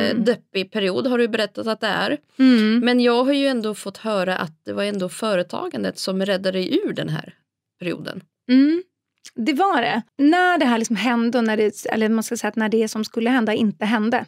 Mm. 0.06 0.24
Deppig 0.26 0.72
period 0.72 1.08
har 1.08 1.18
du 1.18 1.28
berättat 1.28 1.68
att 1.68 1.82
det 1.82 1.88
är. 1.88 2.18
Mm. 2.40 2.80
Men 2.80 3.00
jag 3.00 3.24
har 3.24 3.34
ju 3.34 3.48
ändå 3.48 3.76
fått 3.76 3.98
höra 3.98 4.38
att 4.38 4.52
det 4.66 4.74
var 4.74 4.84
ändå 4.84 5.10
företagandet 5.10 6.00
som 6.00 6.26
räddade 6.26 6.52
dig 6.52 6.80
ur 6.86 6.94
den 6.94 7.10
här 7.10 7.34
perioden. 7.80 8.22
Mm. 8.52 8.84
Det 9.36 9.54
var 9.54 9.82
det. 9.82 10.02
När 10.18 10.58
det 10.58 10.66
här 10.66 10.78
liksom 10.78 10.96
hände, 10.96 11.38
och 11.38 11.44
när 11.44 11.58
det, 11.58 11.86
eller 11.86 12.10
man 12.10 12.24
ska 12.24 12.38
säga 12.38 12.50
att 12.50 12.56
när 12.56 12.70
det 12.70 12.88
som 12.88 13.04
skulle 13.06 13.30
hända 13.30 13.54
inte 13.54 13.86
hände. 13.86 14.26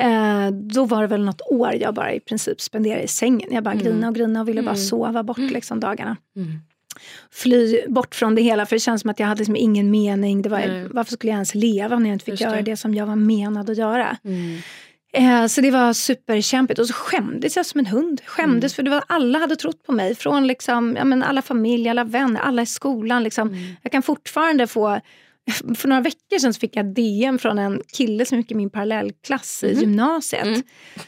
Eh, 0.00 0.50
då 0.50 0.84
var 0.84 1.00
det 1.02 1.06
väl 1.08 1.24
något 1.24 1.40
år 1.50 1.74
jag 1.80 1.94
bara 1.94 2.12
i 2.14 2.20
princip 2.20 2.60
spenderade 2.60 3.02
i 3.02 3.08
sängen. 3.08 3.48
Jag 3.52 3.64
bara 3.64 3.72
Mm. 3.74 3.84
grinade 3.84 4.08
och 4.08 4.14
grinade 4.14 4.40
och 4.40 4.48
ville 4.48 4.62
bara 4.62 4.70
Mm. 4.70 4.84
sova 4.84 5.22
bort 5.22 5.38
liksom, 5.38 5.80
dagarna. 5.80 6.16
Mm. 6.36 6.48
Fly 7.30 7.80
bort 7.88 8.14
från 8.14 8.34
det 8.34 8.42
hela 8.42 8.66
för 8.66 8.76
det 8.76 8.80
känns 8.80 9.00
som 9.00 9.10
att 9.10 9.20
jag 9.20 9.26
hade 9.26 9.38
liksom 9.38 9.56
ingen 9.56 9.90
mening. 9.90 10.42
Det 10.42 10.48
var, 10.48 10.88
varför 10.94 11.12
skulle 11.12 11.30
jag 11.30 11.36
ens 11.36 11.54
leva 11.54 11.98
när 11.98 12.08
jag 12.08 12.14
inte 12.14 12.24
fick 12.24 12.32
Just 12.32 12.42
göra 12.42 12.56
det. 12.56 12.62
det 12.62 12.76
som 12.76 12.94
jag 12.94 13.06
var 13.06 13.16
menad 13.16 13.70
att 13.70 13.76
göra? 13.78 14.16
Mm. 15.12 15.42
Eh, 15.42 15.46
så 15.46 15.60
det 15.60 15.70
var 15.70 15.92
superkämpigt 15.92 16.78
och 16.80 16.86
så 16.86 16.92
skämdes 16.92 17.56
jag 17.56 17.66
som 17.66 17.78
en 17.80 17.86
hund. 17.86 18.20
Skämdes 18.26 18.72
Mm. 18.72 18.76
för 18.76 18.82
det 18.82 18.90
var, 18.90 19.04
alla 19.06 19.38
hade 19.38 19.56
trott 19.56 19.82
på 19.86 19.92
mig. 19.92 20.14
Från 20.14 20.46
liksom, 20.46 20.96
ja, 20.96 21.04
men 21.04 21.22
alla 21.22 21.42
familjer, 21.42 21.90
alla 21.90 22.04
vänner, 22.04 22.40
alla 22.40 22.62
i 22.62 22.66
skolan. 22.66 23.22
Liksom. 23.24 23.48
Mm. 23.48 23.74
Jag 23.82 23.92
kan 23.92 24.02
fortfarande 24.02 24.66
få 24.66 25.00
för 25.76 25.88
några 25.88 26.02
veckor 26.02 26.38
sedan 26.38 26.54
fick 26.54 26.76
jag 26.76 26.86
DM 26.94 27.38
från 27.38 27.58
en 27.58 27.80
kille 27.92 28.24
som 28.26 28.38
gick 28.38 28.50
i 28.50 28.54
min 28.54 28.70
parallellklass 28.70 29.64
i 29.64 29.72
Mhm. 29.72 29.80
gymnasiet. 29.80 30.46
Mm. 30.46 30.62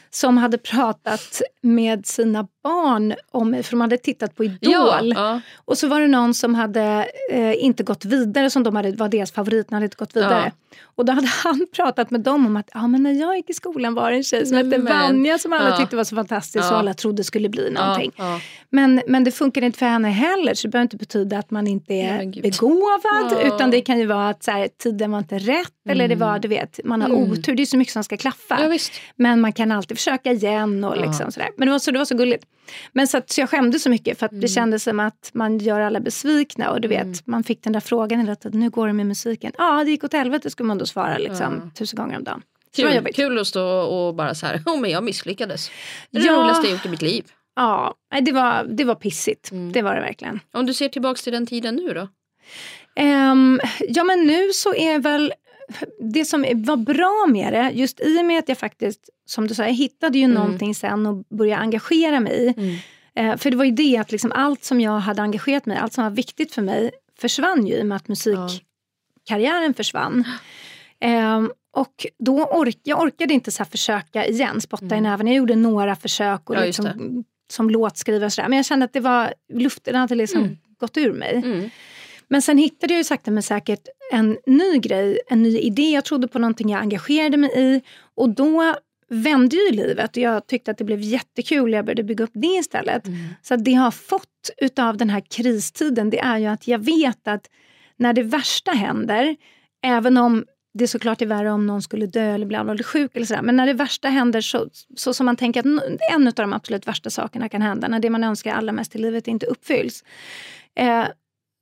Som 0.09 0.37
hade 0.37 0.57
pratat 0.57 1.41
med 1.61 2.05
sina 2.05 2.47
barn 2.69 3.13
om 3.31 3.51
mig, 3.51 3.63
för 3.63 3.71
de 3.71 3.81
hade 3.81 3.97
tittat 3.97 4.35
på 4.35 4.43
Idol. 4.43 4.57
Ja, 4.61 4.99
ja. 5.03 5.41
Och 5.65 5.77
så 5.77 5.87
var 5.87 6.01
det 6.01 6.07
någon 6.07 6.33
som 6.33 6.55
hade 6.55 7.05
eh, 7.31 7.63
inte 7.63 7.83
gått 7.83 8.05
vidare, 8.05 8.49
som 8.49 8.63
de 8.63 8.75
hade, 8.75 8.91
var 8.91 9.09
deras 9.09 9.31
favorit, 9.31 9.71
hade 9.71 9.85
inte 9.85 9.97
gått 9.97 10.15
vidare. 10.15 10.51
Och 10.95 11.05
då 11.05 11.13
hade 11.13 11.27
han 11.43 11.65
pratat 11.75 12.11
med 12.11 12.21
dem 12.21 12.45
om 12.45 12.57
att 12.57 12.69
ja, 12.73 12.87
men 12.87 13.03
när 13.03 13.11
jag 13.13 13.35
gick 13.35 13.49
i 13.49 13.53
skolan 13.53 13.93
var 13.93 14.11
det 14.11 14.17
en 14.17 14.23
tjej 14.23 14.45
som 14.45 14.57
hette. 14.57 14.77
Vanja 14.77 15.37
som 15.37 15.53
alla 15.53 15.69
Ja. 15.69 15.77
tyckte 15.77 15.95
var 15.95 16.03
så 16.03 16.15
fantastisk 16.15 16.65
Ja. 16.65 16.71
och 16.71 16.77
alla 16.79 16.93
trodde 16.93 17.23
skulle 17.23 17.49
bli 17.49 17.69
någonting. 17.71 18.11
Ja, 18.17 18.31
ja. 18.33 18.39
Men, 18.69 19.01
men 19.07 19.23
det 19.23 19.31
funkar 19.31 19.61
inte 19.61 19.79
för 19.79 19.85
henne 19.85 20.09
heller 20.09 20.53
så 20.53 20.67
det 20.67 20.71
behöver 20.71 20.83
inte 20.85 20.97
betyda 20.97 21.37
att 21.37 21.51
man 21.51 21.67
inte 21.67 21.93
är 21.93 22.41
begåvad. 22.41 23.31
Ja. 23.31 23.41
Utan 23.55 23.71
det 23.71 23.81
kan 23.81 23.99
ju 23.99 24.05
vara 24.05 24.29
att 24.29 24.43
så 24.43 24.51
här, 24.51 24.67
tiden 24.83 25.11
var 25.11 25.19
inte 25.19 25.37
rätt 25.39 25.71
eller 25.89 26.07
det 26.07 26.15
var, 26.15 26.39
du 26.39 26.47
vet, 26.47 26.79
man 26.83 27.01
har 27.01 27.09
Mm. 27.09 27.31
otur. 27.31 27.55
Det 27.55 27.61
är 27.63 27.65
så 27.65 27.77
mycket 27.77 27.93
som 27.93 28.03
ska 28.03 28.17
klaffa. 28.17 28.57
ja. 28.63 28.77
Men 29.15 29.41
man 29.41 29.53
kan 29.53 29.71
alltid 29.71 29.97
försöka 29.97 30.31
igen 30.31 30.83
och 30.83 30.97
Ja. 30.97 31.01
liksom 31.01 31.31
sådär. 31.31 31.49
Men 31.57 31.65
det 31.67 31.71
var 31.71 31.79
så, 31.79 31.91
det 31.91 31.97
var 31.97 32.05
så 32.05 32.15
gulligt. 32.17 32.45
Men 32.93 33.07
så, 33.07 33.17
att, 33.17 33.29
så 33.29 33.41
jag 33.41 33.49
skämdes 33.49 33.83
så 33.83 33.89
mycket 33.89 34.19
för 34.19 34.25
att 34.25 34.31
Mm. 34.31 34.41
det 34.41 34.47
kändes 34.47 34.83
som 34.83 34.99
att 34.99 35.29
man 35.33 35.57
gör 35.57 35.79
alla 35.79 35.99
besvikna. 35.99 36.71
Och 36.71 36.81
du 36.81 36.87
vet, 36.87 37.27
man 37.27 37.43
fick 37.43 37.63
den 37.63 37.73
där 37.73 37.79
frågan 37.79 38.19
hela 38.19 38.35
tiden, 38.35 38.61
hur 38.61 38.69
går 38.69 38.87
det 38.87 38.93
med 38.93 39.05
musiken? 39.05 39.51
Ja, 39.57 39.83
det 39.83 39.91
gick 39.91 40.03
åt 40.03 40.13
helvete 40.13 40.49
skulle 40.49 40.67
man 40.67 40.77
då 40.77 40.85
svara 40.85 41.17
liksom, 41.17 41.61
Ja. 41.65 41.69
tusen 41.77 41.97
gånger 41.97 42.17
om 42.17 42.23
dagen. 42.23 42.41
Det 42.75 42.81
Kul, 42.81 43.13
kul 43.13 43.39
att 43.39 43.47
stå 43.47 43.65
och 43.81 44.15
bara 44.15 44.35
så 44.35 44.45
här, 44.45 44.57
oh, 44.65 44.79
men 44.79 44.91
jag 44.91 45.03
misslyckades. 45.03 45.69
Det 46.11 46.17
är 46.17 46.21
det 46.21 46.27
Ja. 46.27 46.33
roligaste 46.41 46.67
jag 46.67 46.71
gjort 46.71 46.85
i 46.85 46.89
mitt 46.89 47.01
liv. 47.01 47.25
Ja, 47.55 47.95
det 48.21 48.31
var, 48.31 48.63
det 48.63 48.83
var 48.83 48.95
pissigt. 48.95 49.51
Mm. 49.51 49.71
Det 49.71 49.81
var 49.81 49.95
det 49.95 50.01
verkligen. 50.01 50.39
Om 50.53 50.65
du 50.65 50.73
ser 50.73 50.89
tillbaks 50.89 51.23
till 51.23 51.33
den 51.33 51.45
tiden 51.47 51.75
nu 51.75 51.93
då? 51.93 52.07
Ehm, 52.95 53.59
ja 53.89 54.03
men 54.03 54.23
nu 54.23 54.49
så 54.53 54.75
är 54.75 54.99
väl 54.99 55.33
det 56.13 56.25
som 56.25 56.45
var 56.55 56.77
bra 56.77 57.25
med 57.29 57.53
det, 57.53 57.71
just 57.73 57.99
i 58.01 58.19
och 58.21 58.25
med 58.25 58.39
att 58.39 58.49
jag 58.49 58.57
faktiskt, 58.57 59.09
som 59.25 59.47
du 59.47 59.53
sa, 59.53 59.63
jag 59.63 59.73
hittade 59.73 60.17
ju 60.17 60.23
Mm. 60.23 60.35
någonting 60.35 60.75
sen 60.75 61.05
och 61.05 61.23
började 61.37 61.61
engagera 61.61 62.19
mig 62.19 62.53
i. 62.57 62.81
Eh, 63.15 63.37
för 63.37 63.51
det 63.51 63.57
var 63.57 63.65
ju 63.65 63.71
det 63.71 63.97
att 63.97 64.11
liksom 64.11 64.31
allt 64.31 64.63
som 64.63 64.81
jag 64.81 64.99
hade 64.99 65.21
engagerat 65.21 65.65
mig 65.65 65.77
allt 65.77 65.93
som 65.93 66.03
var 66.03 66.11
viktigt 66.11 66.51
för 66.53 66.61
mig 66.61 66.91
försvann 67.19 67.67
ju 67.67 67.73
i 67.75 67.81
och 67.81 67.85
med 67.85 67.95
att 67.95 68.07
musikkarriären 68.07 69.73
försvann. 69.73 70.23
Ehm, 70.99 71.51
och 71.73 72.05
då 72.19 72.45
ork, 72.45 72.79
jag 72.83 73.01
orkade 73.01 73.33
inte 73.33 73.51
så 73.51 73.65
försöka 73.65 74.25
igen, 74.25 74.61
spotta 74.61 74.95
i 74.95 75.01
näven. 75.01 75.27
Jag 75.27 75.35
gjorde 75.35 75.55
några 75.55 75.95
försök 75.95 76.49
och 76.49 76.55
Mm. 76.55 76.63
Ja, 76.63 76.65
liksom 76.67 77.23
som 77.51 77.69
låtskrivare. 77.69 78.25
Och 78.25 78.33
sådär. 78.33 78.49
Men 78.49 78.57
jag 78.57 78.65
kände 78.65 78.85
att 78.85 78.93
det 78.93 78.99
var, 78.99 79.33
luften 79.53 79.95
hade 79.95 80.15
liksom 80.15 80.41
mm. 80.41 80.57
gått 80.79 80.97
ur 80.97 81.13
mig. 81.13 81.41
Mm. 81.45 81.69
Men 82.27 82.41
sen 82.41 82.57
hittade 82.57 82.93
jag 82.93 82.97
ju 82.97 83.03
sakta 83.03 83.31
men 83.31 83.43
säkert 83.43 83.87
en 84.11 84.37
ny 84.45 84.77
grej, 84.79 85.19
en 85.27 85.43
ny 85.43 85.59
idé. 85.59 85.91
Jag 85.91 86.05
trodde 86.05 86.27
på 86.27 86.39
någonting 86.39 86.69
jag 86.69 86.81
engagerade 86.81 87.37
mig 87.37 87.51
i. 87.55 87.81
Och 88.15 88.29
då 88.29 88.75
vände 89.09 89.55
ju 89.55 89.71
livet 89.71 90.17
och 90.17 90.23
jag 90.23 90.47
tyckte 90.47 90.71
att 90.71 90.77
det 90.77 90.83
blev 90.83 91.01
jättekul 91.01 91.73
jag 91.73 91.85
började 91.85 92.03
bygga 92.03 92.23
upp 92.23 92.31
det 92.33 92.47
istället. 92.47 93.07
Mm. 93.07 93.19
Så 93.41 93.55
det 93.55 93.71
jag 93.71 93.81
har 93.81 93.91
fått 93.91 94.49
utav 94.57 94.97
den 94.97 95.09
här 95.09 95.21
kristiden 95.29 96.09
det 96.09 96.19
är 96.19 96.37
ju 96.37 96.45
att 96.45 96.67
jag 96.67 96.79
vet 96.79 97.27
att 97.27 97.49
när 97.97 98.13
det 98.13 98.23
värsta 98.23 98.71
händer, 98.71 99.35
även 99.83 100.17
om 100.17 100.45
det 100.73 100.87
såklart 100.87 101.21
är 101.21 101.25
värre 101.25 101.51
om 101.51 101.67
någon 101.67 101.81
skulle 101.81 102.05
dö 102.05 102.33
eller 102.33 102.45
bli 102.45 102.57
allvarligt 102.57 102.85
sjuk. 102.85 103.11
Eller 103.15 103.25
sådär. 103.25 103.41
Men 103.41 103.55
när 103.55 103.65
det 103.65 103.73
värsta 103.73 104.09
händer 104.09 104.41
så, 104.41 104.67
så 104.95 105.13
som 105.13 105.25
man 105.25 105.35
tänker 105.35 105.59
att 105.59 105.65
en 106.13 106.27
av 106.27 106.33
de 106.33 106.53
absolut 106.53 106.87
värsta 106.87 107.09
sakerna 107.09 107.49
kan 107.49 107.61
hända, 107.61 107.87
när 107.87 107.99
det 107.99 108.09
man 108.09 108.23
önskar 108.23 108.53
allra 108.53 108.71
mest 108.71 108.95
i 108.95 108.97
livet 108.97 109.27
inte 109.27 109.45
uppfylls. 109.45 110.03
Eh, 110.75 111.05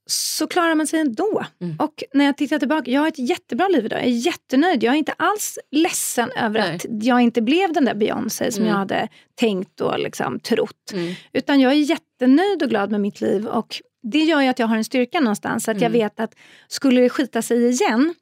så 0.05 0.47
klarar 0.47 0.75
man 0.75 0.87
sig 0.87 0.99
ändå. 0.99 1.45
Mm. 1.61 1.75
Och 1.79 2.03
när 2.13 2.25
jag 2.25 2.37
tittar 2.37 2.59
tillbaka, 2.59 2.91
jag 2.91 3.01
har 3.01 3.07
ett 3.07 3.19
jättebra 3.19 3.67
liv 3.67 3.85
idag. 3.85 3.99
Jag 3.99 4.07
är 4.07 4.11
jättenöjd. 4.11 4.83
Jag 4.83 4.93
är 4.93 4.97
inte 4.97 5.13
alls 5.17 5.59
ledsen 5.71 6.31
över 6.31 6.59
Nej. 6.59 6.75
att 6.75 6.85
jag 6.89 7.21
inte 7.21 7.41
blev 7.41 7.73
den 7.73 7.85
där 7.85 7.95
Beyoncé 7.95 8.51
som 8.51 8.61
mm. 8.61 8.71
jag 8.71 8.79
hade 8.79 9.07
tänkt 9.35 9.81
och 9.81 9.99
liksom 9.99 10.39
trott. 10.39 10.91
Mm. 10.93 11.13
Utan 11.33 11.59
jag 11.59 11.71
är 11.71 11.75
jättenöjd 11.75 12.63
och 12.63 12.69
glad 12.69 12.91
med 12.91 13.01
mitt 13.01 13.21
liv. 13.21 13.47
Och 13.47 13.81
det 14.03 14.19
gör 14.19 14.41
ju 14.41 14.47
att 14.47 14.59
jag 14.59 14.67
har 14.67 14.77
en 14.77 14.83
styrka 14.83 15.19
någonstans. 15.19 15.67
Att 15.67 15.81
jag 15.81 15.89
mm. 15.89 15.99
vet 15.99 16.19
att 16.19 16.35
skulle 16.67 17.01
det 17.01 17.09
skita 17.09 17.41
sig 17.41 17.69
igen 17.69 18.13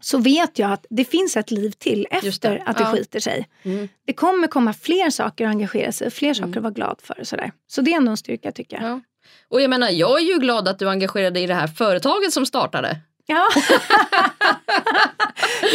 så 0.00 0.18
vet 0.18 0.58
jag 0.58 0.72
att 0.72 0.86
det 0.90 1.04
finns 1.04 1.36
ett 1.36 1.50
liv 1.50 1.70
till 1.70 2.06
efter 2.10 2.54
det. 2.54 2.62
att 2.66 2.76
det 2.76 2.82
ja. 2.82 2.92
skiter 2.92 3.20
sig. 3.20 3.48
Mm. 3.62 3.88
Det 4.06 4.12
kommer 4.12 4.48
komma 4.48 4.72
fler 4.72 5.10
saker 5.10 5.46
att 5.46 5.50
engagera 5.50 5.92
sig 5.92 6.10
fler 6.10 6.34
saker 6.34 6.46
mm. 6.46 6.58
att 6.58 6.62
vara 6.62 6.72
glad 6.72 7.00
för. 7.02 7.24
sådär. 7.24 7.52
Så 7.66 7.80
det 7.80 7.92
är 7.92 7.96
ändå 7.96 8.10
en 8.10 8.16
styrka 8.16 8.52
tycker 8.52 8.76
jag. 8.76 8.90
Ja. 8.90 9.00
Och 9.48 9.60
jag 9.60 9.70
menar, 9.70 9.90
jag 9.90 10.20
är 10.20 10.24
ju 10.24 10.38
glad 10.38 10.68
att 10.68 10.78
du 10.78 10.88
engagerade 10.88 11.30
dig 11.30 11.42
i 11.42 11.46
det 11.46 11.54
här 11.54 11.66
företaget 11.66 12.32
som 12.32 12.46
startade. 12.46 12.96
Ja. 13.26 13.48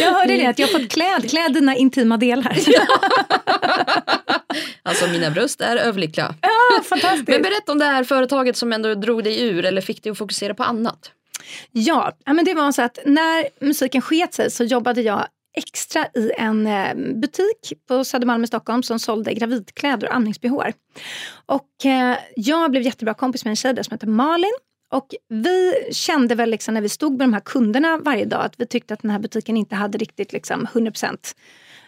jag 0.00 0.12
hörde 0.12 0.36
det, 0.36 0.46
att 0.46 0.58
jag 0.58 0.70
fått 0.70 0.90
kläd, 0.90 1.30
klä 1.30 1.48
dina 1.48 1.76
intima 1.76 2.16
delar. 2.16 2.52
alltså 4.82 5.06
mina 5.06 5.30
bröst 5.30 5.60
är 5.60 5.76
överlyckliga. 5.76 6.34
Ja, 6.40 6.82
fantastiskt. 6.82 7.28
Men 7.28 7.42
berätta 7.42 7.72
om 7.72 7.78
det 7.78 7.84
här 7.84 8.04
företaget 8.04 8.56
som 8.56 8.72
ändå 8.72 8.94
drog 8.94 9.24
dig 9.24 9.42
ur 9.42 9.64
eller 9.64 9.80
fick 9.80 10.02
dig 10.02 10.10
att 10.10 10.18
fokusera 10.18 10.54
på 10.54 10.64
annat. 10.64 11.10
Ja, 11.70 12.12
men 12.26 12.44
det 12.44 12.54
var 12.54 12.72
så 12.72 12.82
att 12.82 12.98
när 13.04 13.64
musiken 13.64 14.02
sket 14.02 14.34
sig 14.34 14.50
så 14.50 14.64
jobbade 14.64 15.02
jag 15.02 15.26
extra 15.58 16.06
i 16.14 16.30
en 16.38 16.66
eh, 16.66 16.94
butik 17.20 17.72
på 17.88 18.04
Södermalm 18.04 18.44
i 18.44 18.46
Stockholm 18.46 18.82
som 18.82 18.98
sålde 18.98 19.34
gravidkläder 19.34 20.08
och 20.08 20.14
amningsbehåar. 20.14 20.72
Och 21.46 21.86
eh, 21.86 22.18
jag 22.36 22.70
blev 22.70 22.82
jättebra 22.82 23.14
kompis 23.14 23.44
med 23.44 23.50
en 23.50 23.56
tjej 23.56 23.74
där 23.74 23.82
som 23.82 23.94
heter 23.94 24.06
Malin. 24.06 24.54
Och 24.90 25.14
vi 25.28 25.72
kände 25.92 26.34
väl 26.34 26.50
liksom 26.50 26.74
när 26.74 26.80
vi 26.80 26.88
stod 26.88 27.12
med 27.12 27.28
de 27.28 27.32
här 27.32 27.40
kunderna 27.40 27.96
varje 27.96 28.24
dag 28.24 28.44
att 28.44 28.54
vi 28.56 28.66
tyckte 28.66 28.94
att 28.94 29.02
den 29.02 29.10
här 29.10 29.18
butiken 29.18 29.56
inte 29.56 29.74
hade 29.74 29.98
riktigt 29.98 30.32
liksom 30.32 30.66
100% 30.66 31.16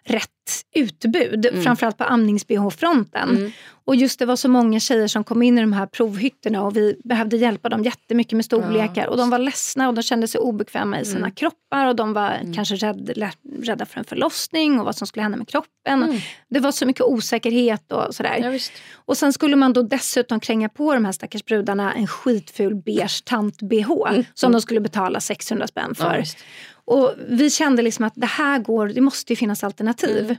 rätt 0.04 0.30
utbud. 0.75 1.47
Mm. 1.47 1.62
Framförallt 1.62 1.99
på 1.99 2.04
amnings-bh-fronten. 2.04 3.28
Mm. 3.30 3.52
Och 3.85 3.97
just 3.97 4.19
det 4.19 4.26
var 4.26 4.37
så 4.37 4.49
många 4.49 4.80
tjejer 4.80 5.07
som 5.07 5.25
kom 5.25 5.42
in 5.42 5.59
i 5.59 5.61
de 5.61 5.73
här 5.73 5.87
provhytterna 5.87 6.62
och 6.62 6.76
vi 6.76 7.00
behövde 7.04 7.37
hjälpa 7.37 7.69
dem 7.69 7.83
jättemycket 7.83 8.33
med 8.33 8.45
storlekar. 8.45 9.02
Ja. 9.02 9.09
Och 9.09 9.16
de 9.16 9.30
var 9.30 9.38
ledsna 9.38 9.88
och 9.88 9.95
de 9.95 10.02
kände 10.02 10.28
sig 10.28 10.40
obekväma 10.40 11.00
i 11.00 11.04
sina 11.04 11.19
mm. 11.19 11.30
kroppar 11.30 11.87
och 11.87 11.97
de 11.97 12.12
var 12.12 12.30
mm. 12.30 12.54
kanske 12.54 12.75
rädd, 12.75 13.33
rädda 13.62 13.87
för 13.87 13.99
en 13.99 14.04
förlossning 14.04 14.80
och 14.80 14.85
vad 14.85 14.97
som 14.97 15.07
skulle 15.07 15.23
hända 15.23 15.38
med 15.38 15.49
kroppen. 15.49 16.02
Mm. 16.02 16.19
Det 16.49 16.61
var 16.61 16.73
så 16.73 16.87
mycket 16.87 17.02
osäkerhet 17.02 17.92
och 17.92 18.14
sådär. 18.14 18.38
Ja, 18.42 18.59
och 18.95 19.16
sen 19.16 19.33
skulle 19.33 19.57
man 19.57 19.73
då 19.73 19.83
dessutom 19.83 20.40
kränga 20.40 20.69
på 20.69 20.95
de 20.95 21.04
här 21.04 21.12
stackars 21.12 21.45
brudarna 21.45 21.92
en 21.92 22.07
skitful 22.07 22.75
beige 22.75 23.25
tant-bh 23.25 24.09
mm. 24.09 24.25
som 24.35 24.52
de 24.52 24.61
skulle 24.61 24.80
betala 24.80 25.21
600 25.21 25.66
spänn 25.66 25.95
för. 25.95 26.16
Ja, 26.16 26.25
och 26.90 27.14
vi 27.28 27.50
kände 27.50 27.82
liksom 27.82 28.04
att 28.04 28.12
det 28.16 28.26
här 28.26 28.59
går, 28.59 28.88
det 28.88 29.00
måste 29.00 29.32
ju 29.32 29.37
finnas 29.37 29.64
alternativ. 29.64 30.25
Mm. 30.25 30.37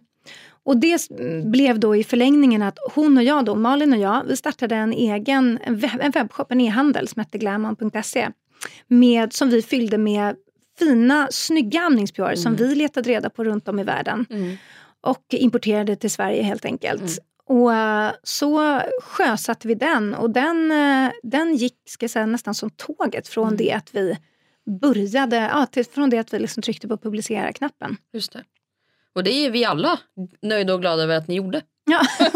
Och 0.64 0.78
det 0.78 1.08
blev 1.46 1.80
då 1.80 1.96
i 1.96 2.04
förlängningen 2.04 2.62
att 2.62 2.78
hon 2.94 3.18
och 3.18 3.24
jag, 3.24 3.46
då, 3.46 3.56
Malin 3.56 3.94
och 3.94 4.00
jag, 4.00 4.24
vi 4.28 4.38
startade 4.38 4.76
en 4.76 4.94
egen 4.94 5.60
en 6.02 6.12
webbshop, 6.12 6.52
en 6.52 6.62
e-handel 6.62 7.08
som 7.08 7.20
hette 7.20 7.38
glamon.se. 7.38 8.30
som 9.30 9.50
vi 9.50 9.62
fyllde 9.62 9.98
med 9.98 10.36
fina, 10.80 11.28
snygga 11.32 11.82
amningspjör 11.82 12.26
mm. 12.26 12.38
som 12.38 12.56
vi 12.56 12.76
letade 12.76 13.10
reda 13.10 13.30
på 13.30 13.44
runt 13.44 13.68
om 13.68 13.80
i 13.80 13.84
världen. 13.84 14.26
Mm. 14.30 14.56
Och 15.02 15.26
importerade 15.30 15.96
till 15.96 16.12
Sverige 16.12 16.44
helt 16.44 16.66
enkelt. 16.66 17.02
Mm. 17.02 17.62
Och 17.62 17.70
uh, 17.70 18.12
så 18.24 18.82
sjösatte 19.02 19.68
vi 19.68 19.76
den 19.76 20.14
och 20.14 20.30
den, 20.30 20.72
uh, 20.72 21.12
den 21.24 21.56
gick 21.56 21.78
ska 21.86 22.10
säga, 22.10 22.26
nästan 22.26 22.54
som 22.54 22.70
tåget 22.70 23.28
från 23.28 23.48
mm. 23.48 23.58
det 23.58 23.72
att 23.72 23.90
vi 23.96 24.18
började, 24.80 25.36
ja, 25.36 25.66
till, 25.66 25.86
från 25.86 26.10
det 26.10 26.18
att 26.18 26.34
vi 26.34 26.40
liksom 26.40 26.64
tryckte 26.64 26.88
på 26.88 26.98
publicera-knappen. 26.98 27.98
Just 28.14 28.32
det. 28.32 28.44
Och 29.14 29.24
det 29.24 29.32
är 29.32 29.52
vi 29.52 29.66
alla 29.66 30.00
nöjda 30.42 30.74
och 30.74 30.82
glada 30.82 31.04
över 31.04 31.18
att 31.18 31.28
ni 31.28 31.36
gjorde. 31.36 31.62
Ja, 31.86 32.02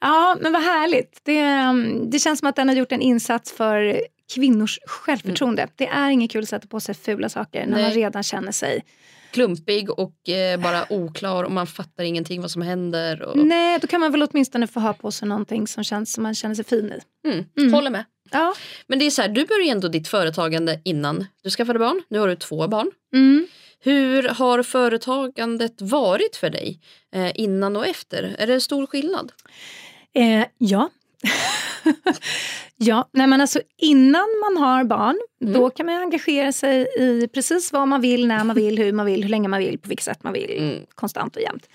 ja 0.00 0.36
men 0.40 0.52
vad 0.52 0.62
härligt. 0.62 1.20
Det, 1.22 1.38
mm, 1.38 2.10
det 2.10 2.18
känns 2.18 2.38
som 2.38 2.48
att 2.48 2.56
den 2.56 2.68
har 2.68 2.76
gjort 2.76 2.92
en 2.92 3.00
insats 3.00 3.52
för 3.52 4.00
kvinnors 4.34 4.78
självförtroende. 4.86 5.62
Mm. 5.62 5.72
Det 5.76 5.86
är 5.86 6.10
inget 6.10 6.30
kul 6.30 6.42
att 6.42 6.48
sätta 6.48 6.66
på 6.66 6.80
sig 6.80 6.94
fula 6.94 7.28
saker 7.28 7.66
när 7.66 7.76
Nej. 7.76 7.82
man 7.82 7.92
redan 7.92 8.22
känner 8.22 8.52
sig 8.52 8.84
klumpig 9.36 9.90
och 9.90 10.28
eh, 10.28 10.60
bara 10.60 10.92
oklar 10.92 11.44
och 11.44 11.52
man 11.52 11.66
fattar 11.66 12.04
ingenting 12.04 12.40
vad 12.40 12.50
som 12.50 12.62
händer. 12.62 13.22
Och... 13.22 13.38
Nej, 13.38 13.78
då 13.80 13.86
kan 13.86 14.00
man 14.00 14.12
väl 14.12 14.22
åtminstone 14.22 14.66
få 14.66 14.80
ha 14.80 14.92
på 14.92 15.10
sig 15.10 15.28
någonting 15.28 15.66
som 15.66 15.84
känns 15.84 16.12
som 16.12 16.22
man 16.22 16.34
känner 16.34 16.54
sig 16.54 16.64
fin 16.64 16.92
i. 16.92 17.28
Mm. 17.28 17.44
Mm. 17.58 17.72
Håller 17.72 17.90
med. 17.90 18.04
Ja. 18.30 18.54
Men 18.86 18.98
det 18.98 19.04
är 19.04 19.10
så 19.10 19.22
här, 19.22 19.28
du 19.28 19.46
började 19.46 19.70
ändå 19.70 19.88
ditt 19.88 20.08
företagande 20.08 20.80
innan 20.84 21.26
du 21.42 21.50
skaffade 21.50 21.78
barn. 21.78 22.02
Nu 22.08 22.18
har 22.18 22.28
du 22.28 22.36
två 22.36 22.68
barn. 22.68 22.90
Mm. 23.14 23.46
Hur 23.80 24.28
har 24.28 24.62
företagandet 24.62 25.82
varit 25.82 26.36
för 26.36 26.50
dig 26.50 26.80
eh, 27.14 27.30
innan 27.34 27.76
och 27.76 27.86
efter? 27.86 28.36
Är 28.38 28.46
det 28.46 28.60
stor 28.60 28.86
skillnad? 28.86 29.32
Eh, 30.14 30.46
ja. 30.58 30.90
Ja, 32.76 33.08
nej 33.12 33.26
men 33.26 33.40
alltså 33.40 33.60
innan 33.76 34.26
man 34.44 34.62
har 34.62 34.84
barn, 34.84 35.18
mm. 35.42 35.54
då 35.54 35.70
kan 35.70 35.86
man 35.86 35.94
engagera 35.94 36.52
sig 36.52 36.86
i 36.98 37.28
precis 37.28 37.72
vad 37.72 37.88
man 37.88 38.00
vill, 38.00 38.26
när 38.26 38.44
man 38.44 38.56
vill, 38.56 38.78
hur 38.78 38.92
man 38.92 39.06
vill, 39.06 39.22
hur 39.22 39.30
länge 39.30 39.48
man 39.48 39.60
vill, 39.60 39.78
på 39.78 39.88
vilket 39.88 40.04
sätt 40.04 40.22
man 40.22 40.32
vill, 40.32 40.50
mm. 40.58 40.86
konstant 40.94 41.36
och 41.36 41.42
jämt. 41.42 41.68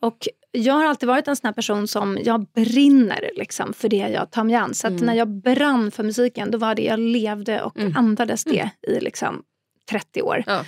Och 0.00 0.28
jag 0.52 0.74
har 0.74 0.84
alltid 0.84 1.08
varit 1.08 1.28
en 1.28 1.36
sån 1.36 1.48
här 1.48 1.54
person 1.54 1.88
som 1.88 2.18
jag 2.24 2.46
brinner 2.46 3.30
liksom 3.36 3.72
för 3.72 3.88
det 3.88 3.96
jag 3.96 4.30
tar 4.30 4.44
mig 4.44 4.54
an. 4.54 4.74
Så 4.74 4.86
mm. 4.86 5.06
när 5.06 5.14
jag 5.14 5.28
brann 5.28 5.90
för 5.90 6.02
musiken, 6.02 6.50
då 6.50 6.58
var 6.58 6.74
det 6.74 6.82
jag 6.82 7.00
levde 7.00 7.62
och 7.62 7.78
mm. 7.78 7.96
andades 7.96 8.44
det 8.44 8.70
mm. 8.84 8.98
i 8.98 9.00
liksom 9.00 9.42
30 9.90 10.22
år. 10.22 10.44
Ja. 10.46 10.64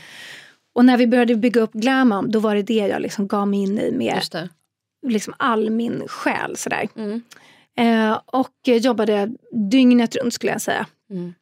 Och 0.75 0.85
när 0.85 0.97
vi 0.97 1.07
började 1.07 1.37
bygga 1.37 1.61
upp 1.61 1.73
Glamam, 1.73 2.31
då 2.31 2.39
var 2.39 2.55
det 2.55 2.63
det 2.63 2.75
jag 2.75 3.03
liksom 3.03 3.29
gav 3.29 3.49
mig 3.49 3.63
in 3.63 3.79
i 3.79 3.93
med 3.93 4.23
liksom 5.07 5.35
all 5.37 5.71
min 5.71 6.09
själ. 6.09 6.57
Sådär. 6.57 6.89
Mm. 6.97 7.23
Eh, 7.79 8.21
och 8.27 8.53
jobbade 8.65 9.31
dygnet 9.71 10.17
runt 10.17 10.35
skulle 10.35 10.53
jag 10.53 10.63
säga. 10.63 10.87
Mm. 11.11 11.35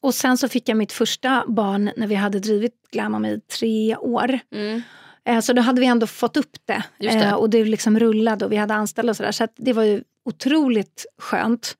Och 0.00 0.14
sen 0.14 0.38
så 0.38 0.48
fick 0.48 0.68
jag 0.68 0.76
mitt 0.76 0.92
första 0.92 1.44
barn 1.48 1.90
när 1.96 2.06
vi 2.06 2.14
hade 2.14 2.40
drivit 2.40 2.74
Glamam 2.92 3.24
i 3.24 3.40
tre 3.40 3.96
år. 3.96 4.38
Mm. 4.54 4.82
Eh, 5.24 5.40
så 5.40 5.52
då 5.52 5.62
hade 5.62 5.80
vi 5.80 5.86
ändå 5.86 6.06
fått 6.06 6.36
upp 6.36 6.56
det. 6.64 6.82
det. 6.98 7.08
Eh, 7.08 7.32
och 7.32 7.50
det 7.50 7.64
liksom 7.64 7.98
rullade 7.98 8.44
och 8.44 8.52
vi 8.52 8.56
hade 8.56 8.74
anställda 8.74 9.10
och 9.10 9.16
sådär. 9.16 9.32
Så 9.32 9.48
det 9.56 9.72
var 9.72 9.82
ju 9.82 10.02
otroligt 10.24 11.06
skönt. 11.18 11.76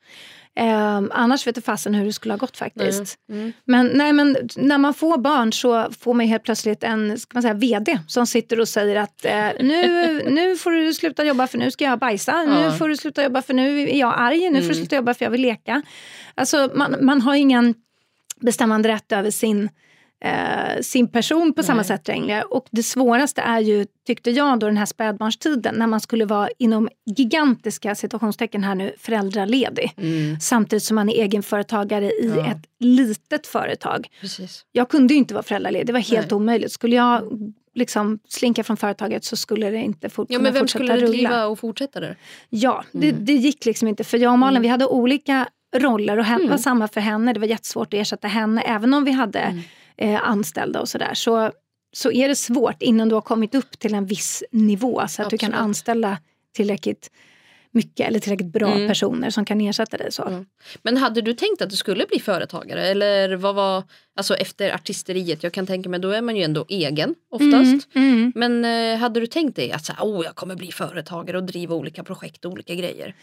Eh, 0.58 1.02
annars 1.10 1.46
vet 1.46 1.56
jag 1.56 1.64
fasen 1.64 1.94
hur 1.94 2.04
det 2.04 2.12
skulle 2.12 2.32
ha 2.34 2.38
gått 2.38 2.56
faktiskt. 2.56 3.18
Mm. 3.28 3.40
Mm. 3.40 3.52
Men, 3.64 3.86
nej, 3.86 4.12
men 4.12 4.36
när 4.56 4.78
man 4.78 4.94
får 4.94 5.18
barn 5.18 5.52
så 5.52 5.90
får 6.00 6.14
man 6.14 6.26
helt 6.26 6.42
plötsligt 6.42 6.84
en 6.84 7.18
ska 7.18 7.34
man 7.34 7.42
säga, 7.42 7.54
VD 7.54 7.98
som 8.06 8.26
sitter 8.26 8.60
och 8.60 8.68
säger 8.68 8.96
att 8.96 9.24
eh, 9.24 9.48
nu, 9.60 10.22
nu 10.30 10.56
får 10.56 10.70
du 10.70 10.94
sluta 10.94 11.24
jobba 11.24 11.46
för 11.46 11.58
nu 11.58 11.70
ska 11.70 11.84
jag 11.84 11.98
bajsa. 11.98 12.32
Ja. 12.32 12.70
Nu 12.70 12.76
får 12.76 12.88
du 12.88 12.96
sluta 12.96 13.22
jobba 13.22 13.42
för 13.42 13.54
nu 13.54 13.82
är 13.82 13.98
jag 13.98 14.14
arg. 14.16 14.50
Nu 14.50 14.60
får 14.60 14.60
du 14.60 14.64
mm. 14.64 14.74
sluta 14.74 14.96
jobba 14.96 15.14
för 15.14 15.24
jag 15.24 15.30
vill 15.30 15.40
leka. 15.40 15.82
Alltså, 16.34 16.70
man, 16.74 16.96
man 17.00 17.20
har 17.20 17.34
ingen 17.34 17.74
bestämmande 18.40 18.88
rätt 18.88 19.12
över 19.12 19.30
sin 19.30 19.68
eh, 20.24 20.80
sin 20.80 21.08
person 21.08 21.52
på 21.52 21.60
Nej. 21.60 21.66
samma 21.66 21.84
sätt 21.84 22.08
längre. 22.08 22.42
Och 22.42 22.66
det 22.70 22.82
svåraste 22.82 23.40
är 23.40 23.60
ju, 23.60 23.86
tyckte 24.06 24.30
jag, 24.30 24.60
då 24.60 24.66
den 24.66 24.76
här 24.76 24.86
spädbarnstiden 24.86 25.74
när 25.74 25.86
man 25.86 26.00
skulle 26.00 26.24
vara 26.24 26.48
inom 26.58 26.88
gigantiska 27.16 27.94
situationstecken 27.94 28.64
här 28.64 28.74
nu 28.74 28.92
föräldraledig. 28.98 29.92
Mm. 29.96 30.40
Samtidigt 30.40 30.82
som 30.82 30.94
man 30.94 31.08
är 31.08 31.22
egenföretagare 31.22 32.04
i 32.04 32.32
ja. 32.36 32.46
ett 32.46 32.66
litet 32.78 33.46
företag. 33.46 34.08
Precis. 34.20 34.64
Jag 34.72 34.88
kunde 34.88 35.14
ju 35.14 35.18
inte 35.18 35.34
vara 35.34 35.42
föräldraledig, 35.42 35.86
det 35.86 35.92
var 35.92 36.00
helt 36.00 36.30
Nej. 36.30 36.36
omöjligt. 36.36 36.72
Skulle 36.72 36.96
jag 36.96 37.22
liksom 37.74 38.18
slinka 38.28 38.64
från 38.64 38.76
företaget 38.76 39.24
så 39.24 39.36
skulle 39.36 39.70
det 39.70 39.78
inte 39.78 40.08
fort, 40.08 40.26
ja, 40.30 40.38
men 40.38 40.54
vem 40.54 40.68
skulle 40.68 40.96
rulla. 40.96 41.06
driva 41.06 41.46
och 41.46 41.58
fortsätta 41.58 42.00
där? 42.00 42.16
Ja, 42.48 42.84
mm. 42.94 43.06
det, 43.06 43.24
det, 43.24 43.32
gick 43.32 43.64
liksom 43.64 43.88
inte. 43.88 44.04
För 44.04 44.18
jag 44.18 44.32
och 44.32 44.38
Malin 44.38 44.56
mm. 44.56 44.62
vi 44.62 44.68
hade 44.68 44.86
olika 44.86 45.48
roller 45.76 46.18
och 46.18 46.24
det 46.24 46.30
mm. 46.30 46.48
var 46.48 46.58
samma 46.58 46.88
för 46.88 47.00
henne. 47.00 47.32
Det 47.32 47.40
var 47.40 47.46
jättesvårt 47.46 47.94
att 47.94 48.00
ersätta 48.00 48.28
henne 48.28 48.60
även 48.60 48.94
om 48.94 49.04
vi 49.04 49.10
hade 49.10 49.38
mm 49.38 49.60
eh, 49.98 50.28
anställda 50.28 50.80
och 50.80 50.88
sådär 50.88 51.14
så, 51.14 51.52
så 51.92 52.12
är 52.12 52.28
det 52.28 52.36
svårt 52.36 52.82
innan 52.82 53.08
du 53.08 53.14
har 53.14 53.22
kommit 53.22 53.54
upp 53.54 53.78
till 53.78 53.94
en 53.94 54.06
viss 54.06 54.44
nivå 54.50 54.94
så 54.94 55.02
att 55.02 55.06
Absolut. 55.06 55.30
du 55.30 55.38
kan 55.38 55.54
anställa 55.54 56.18
tillräckligt 56.52 57.10
mycket 57.70 58.08
eller 58.08 58.18
tillräckligt 58.18 58.52
bra 58.52 58.72
mm. 58.72 58.88
personer 58.88 59.30
som 59.30 59.44
kan 59.44 59.60
ersätta 59.60 59.96
dig. 59.96 60.12
Så. 60.12 60.24
Mm. 60.24 60.46
Men 60.82 60.96
hade 60.96 61.20
du 61.20 61.34
tänkt 61.34 61.62
att 61.62 61.70
du 61.70 61.76
skulle 61.76 62.06
bli 62.06 62.20
företagare 62.20 62.88
eller 62.88 63.36
vad 63.36 63.54
var, 63.54 63.82
alltså 64.16 64.34
efter 64.34 64.74
artisteriet, 64.74 65.42
jag 65.42 65.52
kan 65.52 65.66
tänka 65.66 65.88
mig 65.88 66.00
då 66.00 66.10
är 66.10 66.22
man 66.22 66.36
ju 66.36 66.42
ändå 66.42 66.64
egen 66.68 67.14
oftast. 67.30 67.94
Mm, 67.94 68.12
mm. 68.12 68.32
Men 68.34 68.64
eh, 68.64 68.98
hade 68.98 69.20
du 69.20 69.26
tänkt 69.26 69.56
dig 69.56 69.72
att 69.72 69.84
så 69.84 69.92
oh, 70.00 70.24
jag 70.24 70.34
kommer 70.34 70.56
bli 70.56 70.72
företagare 70.72 71.36
och 71.36 71.44
driva 71.44 71.74
olika 71.74 72.04
projekt 72.04 72.44
och 72.44 72.52
olika 72.52 72.74
grejer? 72.74 73.14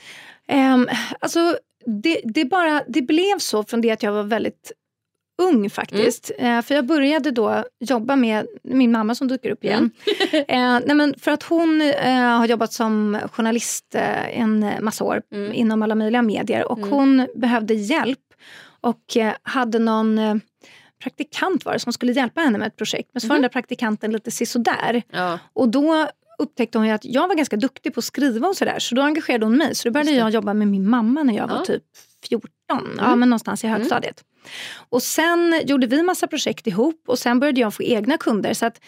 Um, 0.51 0.89
alltså 1.20 1.58
det, 2.03 2.22
det, 2.24 2.46
bara, 2.46 2.84
det 2.88 3.01
blev 3.01 3.39
så 3.39 3.63
från 3.63 3.82
det 3.82 3.91
att 3.91 4.03
jag 4.03 4.12
var 4.12 4.24
väldigt 4.24 4.72
ung 5.38 5.70
faktiskt. 5.70 6.32
Mm. 6.38 6.58
Eh, 6.58 6.62
för 6.62 6.75
jag 6.75 6.86
började 6.86 7.32
då 7.32 7.63
jobba 7.80 8.15
med 8.15 8.48
min 8.63 8.92
mamma 8.92 9.15
som 9.15 9.27
dyker 9.27 9.50
upp 9.50 9.63
igen. 9.63 9.92
Mm. 10.32 10.46
eh, 10.48 10.86
nej 10.86 10.96
men 10.96 11.15
för 11.20 11.32
att 11.32 11.44
hon 11.44 11.82
eh, 11.82 12.13
har 12.13 12.46
jobbat 12.46 12.74
som 12.74 13.18
journalist 13.32 13.96
eh, 13.96 14.39
en 14.39 14.72
massa 14.82 15.04
år 15.04 15.22
mm. 15.32 15.54
inom 15.54 15.84
alla 15.84 15.96
möjliga 15.96 16.22
medier 16.22 16.72
och 16.72 16.77
mm. 16.77 16.89
hon 16.89 17.27
behövde 17.36 17.74
hjälp 17.74 18.20
och 18.82 19.18
eh, 19.18 19.34
hade 19.42 19.80
någon 19.80 20.18
eh, 20.18 20.36
praktikant 21.04 21.65
var 21.65 21.74
det 21.74 21.80
som 21.80 21.94
skulle 21.94 22.12
hjälpa 22.12 22.42
henne 22.42 22.58
med 22.58 22.68
ett 22.68 22.75
projekt. 22.75 23.10
Men 23.13 23.22
så 23.22 23.27
var 23.27 23.36
mm. 23.36 23.42
den 23.42 23.50
där 23.50 23.54
praktikanten 23.54 24.12
lite 24.12 24.32
sisådär. 24.32 25.04
Ja. 25.12 25.39
Och 25.54 25.70
då 25.70 26.08
upptäckte 26.38 26.77
hon 26.77 26.89
att 26.89 27.06
jag 27.06 27.27
var 27.27 27.36
ganska 27.36 27.56
duktig 27.58 27.94
på 27.94 28.00
att 28.00 28.04
skriva 28.04 28.48
och 28.48 28.58
sådär. 28.58 28.80
Så 28.80 28.96
då 28.96 29.01
engagerade 29.01 29.46
hon 29.46 29.58
mig. 29.58 29.75
Så 29.75 29.88
då 29.88 29.92
började 29.92 30.12
jag 30.12 30.30
jobba 30.30 30.54
med 30.54 30.68
min 30.68 30.89
mamma 30.89 31.24
när 31.24 31.34
jag 31.34 31.50
ja. 31.50 31.56
var 31.58 31.65
typ 31.65 31.84
14. 32.27 32.50
Ja, 32.67 33.05
mm. 33.05 33.20
men 33.20 33.29
någonstans 33.29 33.63
i 33.63 33.67
högstadiet. 33.67 34.24
Och 34.89 35.03
sen 35.03 35.62
gjorde 35.65 35.88
vi 35.88 36.03
massa 36.03 36.27
projekt 36.27 36.67
ihop 36.67 37.03
och 37.08 37.20
sen 37.20 37.39
började 37.39 37.62
jag 37.62 37.74
få 37.74 37.84
egna 37.84 38.17
kunder. 38.17 38.53
Så 38.53 38.65
att 38.65 38.82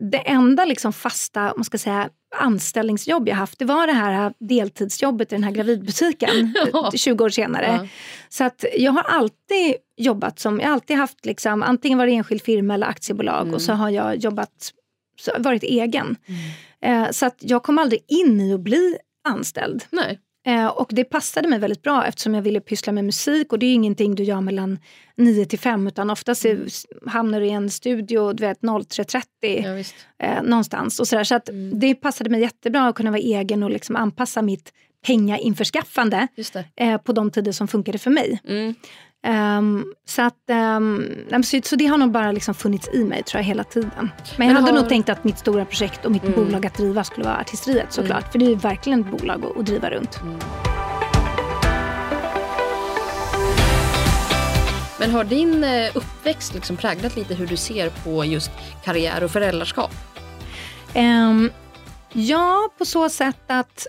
det 0.00 0.18
enda 0.18 0.64
liksom 0.64 0.92
fasta 0.92 1.52
man 1.56 1.64
ska 1.64 1.78
säga, 1.78 2.08
anställningsjobb 2.36 3.28
jag 3.28 3.36
haft 3.36 3.58
det 3.58 3.64
var 3.64 3.86
det 3.86 3.92
här 3.92 4.32
deltidsjobbet 4.38 5.32
i 5.32 5.34
den 5.34 5.44
här 5.44 5.50
gravidbutiken 5.50 6.54
ja. 6.72 6.90
20 6.94 7.24
år 7.24 7.28
senare. 7.28 7.66
Ja. 7.82 7.88
Så 8.28 8.44
att 8.44 8.64
jag 8.76 8.92
har 8.92 9.02
alltid 9.02 9.74
jobbat 9.96 10.38
som, 10.38 10.60
jag 10.60 10.66
har 10.66 10.72
alltid 10.72 10.96
haft 10.96 11.26
liksom, 11.26 11.62
antingen 11.62 11.98
varit 11.98 12.12
enskild 12.12 12.42
firma 12.42 12.74
eller 12.74 12.86
aktiebolag 12.86 13.42
mm. 13.42 13.54
och 13.54 13.62
så 13.62 13.72
har 13.72 13.90
jag 13.90 14.16
jobbat, 14.16 14.72
varit 15.38 15.62
egen. 15.62 16.16
Mm. 16.26 17.04
Eh, 17.04 17.10
så 17.10 17.26
att 17.26 17.36
jag 17.38 17.62
kom 17.62 17.78
aldrig 17.78 18.04
in 18.08 18.40
i 18.40 18.54
att 18.54 18.60
bli 18.60 18.96
anställd. 19.24 19.84
Nej. 19.90 20.18
Eh, 20.46 20.66
och 20.66 20.88
det 20.90 21.04
passade 21.04 21.48
mig 21.48 21.58
väldigt 21.58 21.82
bra 21.82 22.06
eftersom 22.06 22.34
jag 22.34 22.42
ville 22.42 22.60
pyssla 22.60 22.92
med 22.92 23.04
musik 23.04 23.52
och 23.52 23.58
det 23.58 23.66
är 23.66 23.74
ingenting 23.74 24.14
du 24.14 24.22
gör 24.22 24.40
mellan 24.40 24.78
9 25.16 25.44
till 25.44 25.58
5 25.58 25.86
utan 25.86 26.10
oftast 26.10 26.44
mm. 26.44 26.68
hamnar 27.06 27.40
du 27.40 27.46
i 27.46 27.50
en 27.50 27.70
studio 27.70 28.32
du 28.32 28.40
vet 28.40 28.60
03.30 28.60 29.22
ja, 29.40 30.26
eh, 30.26 30.42
någonstans. 30.42 31.00
Och 31.00 31.08
sådär. 31.08 31.24
Så 31.24 31.34
att 31.34 31.48
mm. 31.48 31.78
det 31.78 31.94
passade 31.94 32.30
mig 32.30 32.40
jättebra 32.40 32.88
att 32.88 32.94
kunna 32.94 33.10
vara 33.10 33.20
egen 33.20 33.62
och 33.62 33.70
liksom 33.70 33.96
anpassa 33.96 34.42
mitt 34.42 34.72
pengainförskaffande 35.06 36.28
eh, 36.76 36.98
på 36.98 37.12
de 37.12 37.30
tider 37.30 37.52
som 37.52 37.68
funkade 37.68 37.98
för 37.98 38.10
mig. 38.10 38.40
Mm. 38.48 38.74
Um, 39.26 39.94
så, 40.08 40.22
att, 40.22 40.50
um, 40.76 41.42
så, 41.44 41.60
så, 41.64 41.76
det 41.76 41.86
har 41.86 41.98
nog 41.98 42.10
bara 42.10 42.32
liksom 42.32 42.54
funnits 42.54 42.88
i 42.92 43.04
mig 43.04 43.22
tror 43.22 43.38
jag 43.38 43.46
hela 43.46 43.64
tiden. 43.64 43.90
Men, 43.96 44.10
Men 44.36 44.48
jag 44.48 44.54
hade 44.54 44.66
har... 44.66 44.80
nog 44.80 44.88
tänkt 44.88 45.08
att 45.08 45.24
mitt 45.24 45.38
stora 45.38 45.64
projekt 45.64 46.04
och 46.04 46.12
mitt 46.12 46.24
mm. 46.24 46.34
bolag 46.34 46.66
att 46.66 46.74
driva 46.74 47.04
skulle 47.04 47.26
vara 47.26 47.36
artisteriet 47.36 47.92
såklart. 47.92 48.22
Mm. 48.22 48.32
För 48.32 48.38
det 48.38 48.52
är 48.52 48.56
verkligen 48.56 49.00
ett 49.00 49.20
bolag 49.20 49.44
att, 49.44 49.56
att 49.56 49.66
driva 49.66 49.90
runt. 49.90 50.20
Mm. 50.22 50.38
Men 54.98 55.10
har 55.10 55.24
din 55.24 55.64
eh, 55.64 55.96
uppväxt 55.96 56.54
liksom 56.54 56.76
präglat 56.76 57.16
lite 57.16 57.34
hur 57.34 57.46
du 57.46 57.56
ser 57.56 57.90
på 58.04 58.24
just 58.24 58.50
karriär 58.84 59.24
och 59.24 59.30
föräldraskap? 59.30 59.90
Um, 60.96 61.50
ja, 62.12 62.68
på 62.78 62.84
så 62.84 63.08
sätt 63.08 63.44
att 63.46 63.86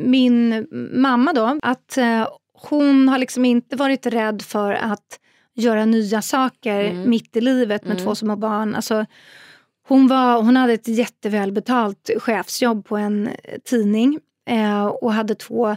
min 0.00 0.66
mamma 0.92 1.32
då, 1.32 1.58
att 1.62 1.98
uh, 1.98 2.26
hon 2.68 3.08
har 3.08 3.18
liksom 3.18 3.44
inte 3.44 3.76
varit 3.76 4.06
rädd 4.06 4.42
för 4.42 4.72
att 4.72 5.20
göra 5.54 5.84
nya 5.84 6.22
saker 6.22 6.84
mm. 6.84 7.10
mitt 7.10 7.36
i 7.36 7.40
livet 7.40 7.84
med 7.84 7.92
mm. 7.92 8.04
två 8.04 8.14
små 8.14 8.36
barn. 8.36 8.74
Alltså, 8.74 9.06
hon, 9.88 10.08
var, 10.08 10.42
hon 10.42 10.56
hade 10.56 10.72
ett 10.72 10.88
jättevälbetalt 10.88 12.10
chefsjobb 12.18 12.86
på 12.86 12.96
en 12.96 13.30
tidning 13.64 14.18
eh, 14.48 14.86
och 14.86 15.12
hade 15.12 15.34
två 15.34 15.76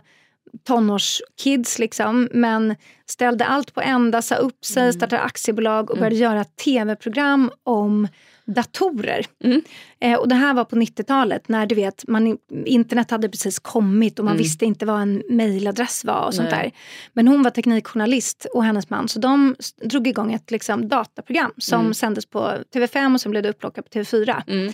tonårskids 0.63 1.79
liksom, 1.79 2.29
men 2.31 2.75
ställde 3.05 3.45
allt 3.45 3.73
på 3.73 3.81
ända, 3.81 4.21
sa 4.21 4.35
upp 4.35 4.65
sig, 4.65 4.83
mm. 4.83 4.93
startade 4.93 5.21
aktiebolag 5.21 5.89
och 5.91 5.97
började 5.97 6.15
mm. 6.15 6.31
göra 6.31 6.43
tv-program 6.43 7.51
om 7.63 8.07
datorer. 8.53 9.25
Mm. 9.43 9.61
Eh, 10.01 10.19
och 10.19 10.27
det 10.27 10.35
här 10.35 10.53
var 10.53 10.65
på 10.65 10.75
90-talet 10.75 11.47
när 11.47 11.65
du 11.65 11.75
vet, 11.75 12.07
man, 12.07 12.37
internet 12.65 13.11
hade 13.11 13.29
precis 13.29 13.59
kommit 13.59 14.19
och 14.19 14.25
man 14.25 14.33
mm. 14.33 14.43
visste 14.43 14.65
inte 14.65 14.85
vad 14.85 15.01
en 15.01 15.23
mejladress 15.29 16.05
var 16.05 16.25
och 16.25 16.33
sånt 16.33 16.49
där. 16.49 16.71
Men 17.13 17.27
hon 17.27 17.43
var 17.43 17.51
teknikjournalist 17.51 18.45
och 18.53 18.63
hennes 18.63 18.89
man 18.89 19.07
så 19.07 19.19
de 19.19 19.55
drog 19.83 20.07
igång 20.07 20.33
ett 20.33 20.51
liksom, 20.51 20.87
dataprogram 20.87 21.53
som 21.57 21.81
mm. 21.81 21.93
sändes 21.93 22.25
på 22.25 22.39
TV5 22.73 23.13
och 23.13 23.21
sen 23.21 23.31
blev 23.31 23.43
det 23.43 23.49
upplockat 23.49 23.89
på 23.89 23.99
TV4. 23.99 24.43
Mm. 24.47 24.73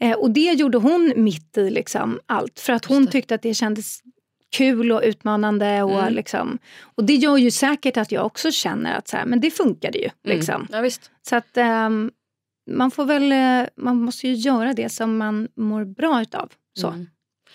Eh, 0.00 0.18
och 0.18 0.30
det 0.30 0.52
gjorde 0.52 0.78
hon 0.78 1.12
mitt 1.16 1.56
i 1.56 1.70
liksom, 1.70 2.20
allt 2.26 2.60
för 2.60 2.72
att 2.72 2.84
hon 2.84 3.06
tyckte 3.06 3.34
att 3.34 3.42
det 3.42 3.54
kändes 3.54 4.02
kul 4.56 4.92
och 4.92 5.00
utmanande. 5.04 5.82
Och, 5.82 6.00
mm. 6.00 6.14
liksom, 6.14 6.58
och 6.80 7.04
det 7.04 7.14
gör 7.14 7.36
ju 7.36 7.50
säkert 7.50 7.96
att 7.96 8.12
jag 8.12 8.26
också 8.26 8.50
känner 8.50 8.98
att 8.98 9.08
så 9.08 9.16
här, 9.16 9.26
men 9.26 9.40
det 9.40 9.50
funkade 9.50 9.98
ju. 9.98 10.04
Mm. 10.24 10.36
Liksom. 10.36 10.68
Ja, 10.72 10.90
så 11.22 11.36
att 11.36 11.56
um, 11.86 12.10
man 12.70 12.90
får 12.90 13.04
väl, 13.04 13.32
eh, 13.32 13.68
man 13.76 13.96
måste 13.96 14.28
ju 14.28 14.34
göra 14.34 14.72
det 14.72 14.88
som 14.88 15.16
man 15.16 15.48
mår 15.56 15.84
bra 15.84 16.22
utav. 16.22 16.52
Så. 16.80 16.88
Mm. 16.88 17.06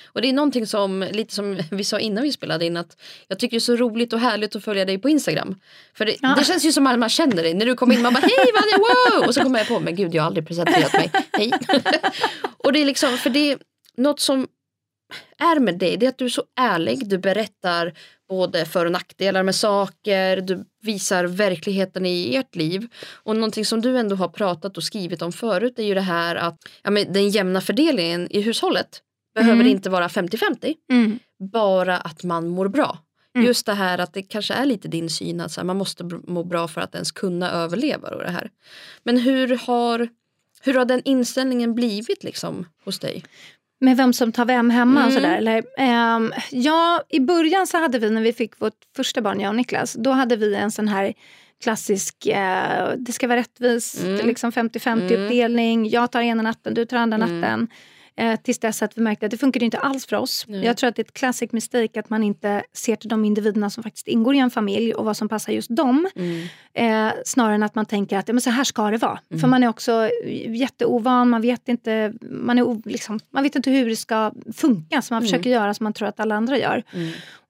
Och 0.06 0.22
det 0.22 0.30
är 0.30 0.34
någonting 0.34 0.68
som, 0.68 1.08
lite 1.12 1.34
som 1.34 1.60
vi 1.72 1.84
sa 1.84 2.00
innan 2.00 2.24
vi 2.24 2.32
spelade 2.32 2.66
in, 2.66 2.78
att 2.78 3.02
jag 3.28 3.40
tycker 3.40 3.52
det 3.52 3.58
är 3.58 3.60
så 3.60 3.76
roligt 3.76 4.14
och 4.14 4.20
härligt 4.20 4.56
att 4.56 4.64
följa 4.64 4.86
dig 4.86 4.98
på 4.98 5.10
Instagram. 5.10 5.56
För 5.94 6.06
det, 6.06 6.16
ja. 6.22 6.36
det 6.38 6.46
känns 6.46 6.66
ju 6.66 6.72
som 6.72 6.88
att 6.88 7.00
man 7.00 7.10
känner 7.10 7.44
dig. 7.44 7.54
När 7.54 7.66
du 7.66 7.76
kommer 7.76 7.96
in 7.96 8.02
man 8.02 8.14
bara 8.14 8.20
hej 8.20 8.52
Vanja, 8.54 8.78
wow! 8.78 9.28
Och 9.28 9.34
så 9.34 9.44
kommer 9.44 9.60
jag 9.60 9.68
på, 9.68 9.80
men 9.80 9.96
gud 9.96 10.16
jag 10.16 10.24
har 10.24 10.28
aldrig 10.28 10.48
presenterat 10.48 10.94
mig, 10.94 11.12
hej. 11.32 11.52
och 12.58 12.74
det 12.74 12.82
är 12.82 12.86
liksom, 12.86 13.18
för 13.18 13.30
det 13.30 13.52
är 13.52 13.58
något 13.98 14.20
som 14.20 14.48
är 15.38 15.60
med 15.60 15.78
dig, 15.80 15.98
det 15.98 16.06
är 16.06 16.10
att 16.10 16.18
du 16.18 16.26
är 16.26 16.30
så 16.30 16.44
ärlig, 16.60 17.10
du 17.10 17.18
berättar 17.18 17.94
både 18.30 18.66
för 18.66 18.86
och 18.86 18.92
nackdelar 18.92 19.44
med 19.44 19.56
saker, 19.56 20.42
du 20.42 20.66
visar 20.82 21.26
verkligheten 21.26 22.06
i 22.06 22.36
ert 22.36 22.56
liv. 22.56 22.88
Och 23.14 23.36
någonting 23.36 23.66
som 23.66 23.82
du 23.82 23.98
ändå 23.98 24.16
har 24.16 24.28
pratat 24.28 24.78
och 24.78 24.84
skrivit 24.84 25.22
om 25.22 25.32
förut 25.32 25.80
är 25.80 25.84
ju 25.84 25.94
det 25.94 26.02
här 26.02 26.36
att 26.36 26.70
ja, 26.84 26.92
men 26.92 27.14
den 27.14 27.30
jämna 27.30 27.62
fördelningen 27.62 28.28
i 28.32 28.42
hushållet 28.42 29.02
behöver 29.36 29.56
mm. 29.62 29.68
inte 29.68 29.90
vara 29.90 30.08
50-50, 30.08 30.76
mm. 30.92 31.20
bara 31.40 31.98
att 31.98 32.24
man 32.24 32.48
mår 32.48 32.68
bra. 32.68 32.98
Mm. 33.36 33.48
Just 33.48 33.66
det 33.66 33.74
här 33.74 33.98
att 33.98 34.14
det 34.14 34.22
kanske 34.22 34.54
är 34.54 34.66
lite 34.66 34.88
din 34.88 35.10
syn 35.10 35.42
att 35.42 35.58
här, 35.58 35.64
man 35.64 35.78
måste 35.78 36.04
må 36.04 36.44
bra 36.44 36.68
för 36.68 36.82
att 36.82 36.96
ens 36.96 37.12
kunna 37.12 37.52
överleva. 37.52 38.10
Och 38.10 38.24
det 38.24 38.32
här. 38.32 38.50
Men 39.04 39.18
hur 39.18 39.58
har, 39.58 40.10
hur 40.62 40.74
har 40.74 40.86
den 40.86 41.02
inställningen 41.06 41.76
blivit 41.76 42.24
liksom 42.24 42.66
hos 42.86 43.00
dig? 43.00 43.24
Med 43.82 43.98
vem 43.98 44.14
som 44.14 44.32
tar 44.32 44.46
vem 44.46 44.70
hemma 44.70 45.00
mm. 45.00 45.08
och 45.08 45.14
sådär? 45.14 45.38
Eller, 45.38 45.64
um, 46.16 46.34
ja, 46.50 47.04
i 47.10 47.20
början 47.20 47.68
så 47.68 47.78
hade 47.78 48.00
vi 48.00 48.10
när 48.10 48.22
vi 48.22 48.34
fick 48.34 48.62
vårt 48.62 48.78
första 48.96 49.22
barn, 49.22 49.40
jag 49.40 49.50
och 49.50 49.56
Niklas, 49.56 49.94
då 49.94 50.12
hade 50.12 50.36
vi 50.36 50.56
en 50.56 50.72
sån 50.72 50.88
här 50.88 51.14
klassisk, 51.64 52.16
uh, 52.28 52.94
det 52.98 53.12
ska 53.12 53.28
vara 53.28 53.40
rättvist, 53.40 54.04
mm. 54.04 54.28
liksom 54.28 54.52
50-50 54.52 54.88
mm. 54.88 55.04
uppdelning. 55.04 55.90
Jag 55.90 56.12
tar 56.12 56.22
ena 56.22 56.44
natten, 56.44 56.74
du 56.74 56.86
tar 56.86 56.98
andra 56.98 57.16
mm. 57.16 57.42
natten. 57.42 57.68
Eh, 58.16 58.40
tills 58.40 58.60
dess 58.60 58.82
att 58.82 58.98
vi 58.98 59.02
märkte 59.02 59.26
att 59.26 59.32
det 59.32 59.38
funkar 59.38 59.64
inte 59.64 59.78
alls 59.78 60.06
för 60.06 60.16
oss. 60.16 60.46
Mm. 60.48 60.64
Jag 60.64 60.78
tror 60.78 60.88
att 60.88 60.96
det 60.96 61.00
är 61.00 61.04
ett 61.04 61.14
classic 61.14 61.52
mistake 61.52 62.00
att 62.00 62.10
man 62.10 62.24
inte 62.24 62.64
ser 62.74 62.96
till 62.96 63.10
de 63.10 63.26
individerna 63.26 63.70
som 63.70 63.84
faktiskt 63.84 64.08
ingår 64.08 64.36
i 64.36 64.40
en 64.40 64.52
familj 64.52 64.94
och 64.94 65.06
vad 65.06 65.18
som 65.18 65.30
passar 65.30 65.54
just 65.54 65.76
dem. 65.76 66.08
Mm. 66.16 66.48
Eh, 66.74 67.14
snarare 67.26 67.56
än 67.56 67.64
att 67.64 67.76
man 67.76 67.86
tänker 67.86 68.18
att 68.18 68.28
ja, 68.28 68.34
men 68.34 68.42
så 68.42 68.50
här 68.50 68.64
ska 68.64 68.92
det 68.92 68.98
vara. 68.98 69.20
Mm. 69.30 69.42
För 69.42 69.48
man 69.48 69.64
är 69.64 69.68
också 69.68 70.10
jätteovan, 70.48 71.30
man 71.30 71.42
vet 71.42 71.70
inte, 71.70 72.14
man 72.22 72.60
är, 72.60 72.90
liksom, 72.90 73.20
man 73.30 73.44
vet 73.44 73.56
inte 73.56 73.72
hur 73.72 73.90
det 73.90 73.96
ska 73.96 74.32
funka. 74.56 75.02
Så 75.02 75.14
man 75.14 75.22
mm. 75.22 75.30
försöker 75.30 75.50
göra 75.50 75.74
som 75.74 75.84
man 75.84 75.94
tror 75.94 76.08
att 76.08 76.20
alla 76.20 76.36
andra 76.36 76.58
gör. 76.58 76.84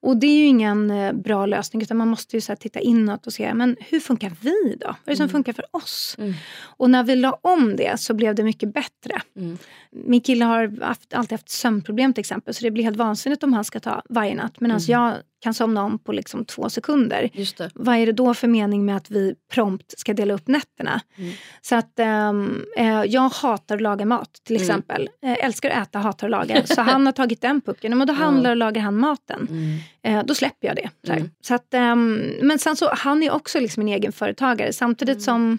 Och 0.02 0.18
det 0.18 0.28
är 0.28 0.38
ju 0.38 0.46
ingen 0.46 0.92
eh, 0.92 1.14
bra 1.14 1.46
lösning 1.46 1.82
utan 1.82 1.98
man 1.98 2.08
måste 2.08 2.38
ju 2.38 2.42
så 2.42 2.56
titta 2.56 2.80
inåt 2.80 3.28
och 3.28 3.34
se 3.34 3.54
men 3.54 3.78
hur 3.80 4.00
funkar 4.00 4.32
vi 4.42 4.76
då? 4.80 4.88
Vad 4.88 4.96
är 5.06 5.12
det 5.12 5.16
som 5.16 5.24
mm. 5.24 5.32
funkar 5.32 5.54
för 5.54 5.66
oss? 5.72 6.16
Mm. 6.18 6.34
Och 6.64 6.90
när 6.90 7.04
vi 7.04 7.16
la 7.16 7.40
om 7.42 7.76
det 7.76 8.00
så 8.00 8.14
blev 8.14 8.36
det 8.36 8.44
mycket 8.44 8.74
bättre. 8.74 9.22
Mm. 9.36 9.58
Min 9.92 10.22
kille 10.22 10.46
har 10.46 10.84
haft, 10.84 11.14
alltid 11.14 11.32
haft 11.32 11.50
sömnproblem 11.50 12.14
till 12.14 12.20
exempel 12.20 12.54
så 12.54 12.64
det 12.64 12.72
blir 12.72 12.84
helt 12.84 12.98
vansinnigt 12.98 13.44
om 13.44 13.54
han 13.54 13.64
ska 13.64 13.80
ta 13.80 14.02
varje 14.10 14.36
natt 14.36 14.60
medan 14.60 14.78
mm. 14.78 14.86
jag 14.88 15.16
kan 15.42 15.54
somna 15.54 15.84
om 15.84 16.00
på 16.00 16.12
liksom 16.12 16.46
två 16.46 16.70
sekunder. 16.70 17.30
Vad 17.74 17.96
är 17.96 18.06
det 18.06 18.12
då 18.12 18.34
för 18.34 18.48
mening 18.48 18.86
med 18.86 18.98
att 18.98 19.12
vi 19.12 19.36
prompt 19.54 20.00
ska 20.00 20.14
dela 20.14 20.34
upp 20.34 20.48
nätterna? 20.48 21.02
Mm. 21.16 21.34
Så 21.62 21.76
att 21.76 22.00
um, 22.30 22.66
eh, 22.78 23.04
jag 23.04 23.30
hatar 23.30 23.76
att 23.76 23.82
laga 23.82 24.06
mat 24.06 24.34
till 24.44 24.56
mm. 24.56 24.64
exempel. 24.64 25.10
Mm. 25.22 25.36
Eh, 25.36 25.46
älskar 25.46 25.70
att 25.70 25.88
äta, 25.88 26.00
hatar 26.00 26.28
att 26.28 26.32
laga. 26.32 26.66
Så 26.66 26.82
han 26.82 27.06
har 27.06 27.14
tagit 27.14 27.42
den 27.42 27.62
pucken. 27.62 27.98
Men 27.98 28.08
då 28.08 28.14
handlar 28.24 28.50
och 28.50 28.58
lagar 28.58 28.82
han 28.82 28.98
maten. 28.98 29.48
Mm. 29.50 29.78
Eh, 30.04 30.26
då 30.26 30.36
släpper 30.36 30.68
jag 30.68 30.76
det. 30.76 30.90
Så, 31.08 31.14
mm. 31.14 31.30
så 31.42 31.56
att, 31.56 31.74
um, 31.74 32.16
men 32.42 32.60
sen 32.60 32.76
så, 32.76 32.90
han 32.94 33.24
är 33.24 33.32
också 33.32 33.60
liksom 33.60 33.82
en 33.82 33.90
egen 33.90 34.12
företagare 34.12 34.74
samtidigt 34.74 35.18
mm. 35.18 35.22
som 35.22 35.58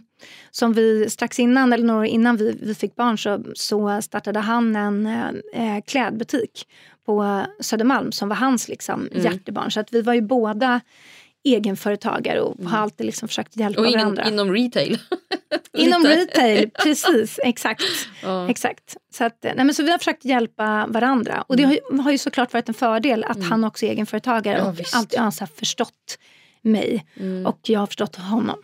som 0.51 0.73
vi 0.73 1.11
strax 1.11 1.39
innan, 1.39 1.73
eller 1.73 1.85
några 1.85 2.01
år 2.01 2.07
innan 2.07 2.37
vi, 2.37 2.59
vi 2.63 2.75
fick 2.75 2.97
barn 2.97 3.19
så, 3.19 3.45
så 3.55 4.03
startade 4.03 4.39
han 4.39 4.77
en 4.77 5.07
eh, 5.55 5.81
klädbutik 5.87 6.67
på 7.07 7.47
Södermalm 7.61 8.13
som 8.13 8.29
var 8.29 8.37
hans 8.37 8.69
liksom, 8.69 9.09
mm. 9.13 9.25
hjärtebarn. 9.25 9.71
Så 9.71 9.81
att 9.81 9.93
vi 9.93 10.03
var 10.03 10.15
ju 10.15 10.21
båda 10.21 10.81
egenföretagare 11.45 12.41
och 12.41 12.57
har 12.57 12.71
mm. 12.71 12.75
alltid 12.75 13.07
liksom 13.07 13.29
försökt 13.29 13.57
hjälpa 13.57 13.81
och 13.81 13.87
inom, 13.87 14.01
varandra. 14.01 14.25
inom 14.29 14.53
retail. 14.53 14.99
inom 15.79 16.03
retail, 16.03 16.71
precis. 16.83 17.41
Exakt. 17.43 17.83
Ja. 18.23 18.51
exakt. 18.51 18.97
Så, 19.15 19.25
att, 19.25 19.39
nej, 19.43 19.55
men 19.57 19.75
så 19.75 19.83
vi 19.83 19.91
har 19.91 19.99
försökt 19.99 20.25
hjälpa 20.25 20.87
varandra. 20.89 21.45
Och 21.49 21.57
det 21.57 21.63
mm. 21.63 21.79
har, 21.91 22.03
har 22.03 22.13
ju 22.13 22.19
såklart 22.19 22.53
varit 22.53 22.69
en 22.69 22.75
fördel 22.75 23.25
att 23.25 23.37
mm. 23.37 23.51
han 23.51 23.65
också 23.65 23.87
är 23.87 23.91
egenföretagare 23.91 24.59
ja, 24.59 24.65
och 24.65 24.77
alltid 24.95 25.21
har 25.21 25.47
förstått 25.47 26.19
mig. 26.63 27.07
Mm. 27.17 27.47
Och 27.47 27.61
jag 27.63 27.81
har 27.81 27.87
förstått 27.87 28.17
honom. 28.17 28.57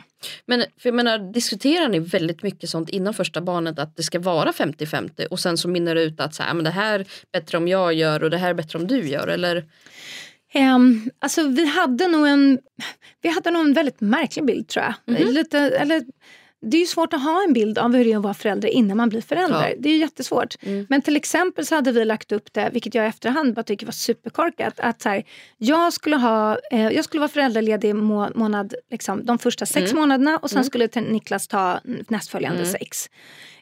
Men 0.46 0.60
för 0.60 0.88
jag 0.88 0.94
menar, 0.94 1.32
diskuterar 1.32 1.88
ni 1.88 1.98
väldigt 1.98 2.42
mycket 2.42 2.70
sånt 2.70 2.88
innan 2.88 3.14
första 3.14 3.40
barnet 3.40 3.78
att 3.78 3.96
det 3.96 4.02
ska 4.02 4.18
vara 4.18 4.52
50-50 4.52 5.26
och 5.26 5.40
sen 5.40 5.58
så 5.58 5.68
minner 5.68 5.94
det 5.94 6.02
ut 6.02 6.20
att 6.20 6.34
så 6.34 6.42
här, 6.42 6.54
men 6.54 6.64
det 6.64 6.70
här 6.70 7.00
är 7.00 7.06
bättre 7.32 7.58
om 7.58 7.68
jag 7.68 7.94
gör 7.94 8.22
och 8.22 8.30
det 8.30 8.38
här 8.38 8.50
är 8.50 8.54
bättre 8.54 8.78
om 8.78 8.86
du 8.86 9.08
gör 9.08 9.28
eller? 9.28 9.64
Um, 10.54 11.10
alltså 11.18 11.48
vi 11.48 11.66
hade 11.66 12.08
nog 12.08 12.26
en, 12.26 12.58
vi 13.22 13.28
hade 13.28 13.50
nog 13.50 13.62
en 13.66 13.72
väldigt 13.72 14.00
märklig 14.00 14.44
bild 14.44 14.68
tror 14.68 14.84
jag. 14.84 14.94
Mm 15.16 15.28
-hmm. 15.28 15.32
Lite, 15.32 15.58
eller, 15.58 16.02
det 16.60 16.76
är 16.76 16.80
ju 16.80 16.86
svårt 16.86 17.12
att 17.12 17.22
ha 17.22 17.44
en 17.44 17.52
bild 17.52 17.78
av 17.78 17.94
hur 17.94 18.04
det 18.04 18.12
är 18.12 18.16
att 18.16 18.22
vara 18.22 18.34
förälder 18.34 18.68
innan 18.68 18.96
man 18.96 19.08
blir 19.08 19.20
förälder. 19.20 19.68
Ja. 19.68 19.74
Det 19.78 19.88
är 19.88 19.92
ju 19.92 19.98
jättesvårt. 19.98 20.54
Mm. 20.62 20.86
Men 20.88 21.02
till 21.02 21.16
exempel 21.16 21.66
så 21.66 21.74
hade 21.74 21.92
vi 21.92 22.04
lagt 22.04 22.32
upp 22.32 22.52
det, 22.52 22.70
vilket 22.72 22.94
jag 22.94 23.04
i 23.04 23.08
efterhand 23.08 23.54
bara 23.54 23.62
tycker 23.62 23.86
var 23.86 23.92
superkorkat. 23.92 24.80
Att 24.80 25.02
så 25.02 25.08
här, 25.08 25.24
jag, 25.58 25.92
skulle 25.92 26.16
ha, 26.16 26.58
eh, 26.70 26.88
jag 26.88 27.04
skulle 27.04 27.20
vara 27.20 27.28
föräldraledig 27.28 27.94
må, 27.94 28.28
månad, 28.34 28.74
liksom, 28.90 29.24
de 29.24 29.38
första 29.38 29.66
sex 29.66 29.90
mm. 29.90 30.00
månaderna 30.00 30.38
och 30.38 30.50
sen 30.50 30.56
mm. 30.56 30.64
skulle 30.64 30.88
Niklas 31.00 31.48
ta 31.48 31.80
nästföljande 32.08 32.60
mm. 32.60 32.72
sex. 32.72 33.10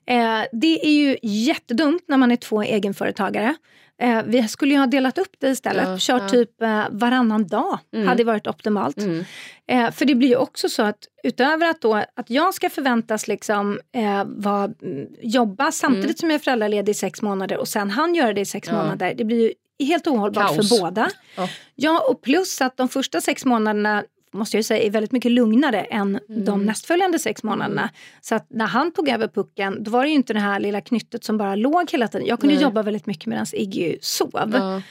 Eh, 0.07 0.43
det 0.53 0.87
är 0.87 0.93
ju 0.93 1.17
jättedumt 1.23 2.05
när 2.09 2.17
man 2.17 2.33
är 2.33 2.37
två 2.37 2.63
egenföretagare. 2.63 3.55
Eh, 3.99 4.23
vi 4.27 4.49
skulle 4.49 4.75
ju 4.75 4.81
ha 4.81 4.87
delat 4.87 5.19
upp 5.19 5.33
det 5.39 5.49
istället. 5.49 5.89
Ja, 5.89 5.97
Kört 5.99 6.23
ja. 6.23 6.29
typ 6.29 6.63
eh, 6.63 6.85
varannan 6.91 7.47
dag. 7.47 7.79
Mm. 7.95 8.09
hade 8.09 8.25
varit 8.25 8.47
optimalt. 8.47 8.99
Mm. 8.99 9.25
Eh, 9.69 9.91
för 9.91 10.05
det 10.05 10.15
blir 10.15 10.29
ju 10.29 10.37
också 10.37 10.69
så 10.69 10.83
att 10.83 10.99
utöver 11.23 11.67
att, 11.67 11.81
då, 11.81 11.95
att 11.95 12.31
jag 12.31 12.55
ska 12.55 12.71
förväntas 12.71 13.29
liksom, 13.29 13.81
eh, 13.93 14.25
var, 14.27 14.75
mm, 14.83 15.07
jobba 15.23 15.73
samtidigt 15.73 16.05
mm. 16.05 16.17
som 16.17 16.31
jag 16.31 16.35
är 16.35 16.45
föräldraledig 16.45 16.91
i 16.91 16.95
sex 16.95 17.23
månader 17.23 17.57
och 17.57 17.69
sen 17.69 17.91
han 17.91 18.15
göra 18.15 18.33
det 18.33 18.41
i 18.41 18.45
sex 18.45 18.69
ja. 18.69 18.75
månader. 18.75 19.15
Det 19.15 19.25
blir 19.25 19.41
ju 19.41 19.53
helt 19.87 20.07
ohållbart 20.07 20.57
Kaos. 20.57 20.69
för 20.69 20.81
båda. 20.81 21.11
Ja. 21.37 21.49
ja, 21.75 22.07
och 22.11 22.23
plus 22.23 22.61
att 22.61 22.77
de 22.77 22.89
första 22.89 23.21
sex 23.21 23.45
månaderna 23.45 24.05
måste 24.39 24.57
jag 24.57 24.65
säga, 24.65 24.83
är 24.83 24.91
väldigt 24.91 25.13
mycket 25.13 25.33
lugnare 25.33 25.81
än 25.81 26.19
mm. 26.29 26.45
de 26.45 26.67
nästföljande 26.67 27.19
sex 27.19 27.43
månaderna. 27.43 27.83
Mm. 27.83 27.95
Så 28.21 28.35
att 28.35 28.47
när 28.51 28.67
han 28.67 28.93
tog 28.93 29.09
över 29.09 29.29
pucken 29.29 29.83
då 29.83 29.91
var 29.91 30.03
det 30.03 30.09
ju 30.09 30.15
inte 30.15 30.33
det 30.33 30.41
här 30.41 30.61
lilla 30.61 30.81
knyttet 30.81 31.25
som 31.25 31.39
bara 31.39 31.55
låg 31.55 31.91
hela 31.91 32.09
tiden. 32.09 32.27
Jag 32.27 32.41
kunde 32.41 32.55
Nej. 32.55 32.63
jobba 32.63 32.83
väldigt 32.83 33.07
mycket 33.07 33.27
medan 33.27 33.47
Iggy 33.53 33.97
sov. 34.01 34.53
Ja. 34.53 34.83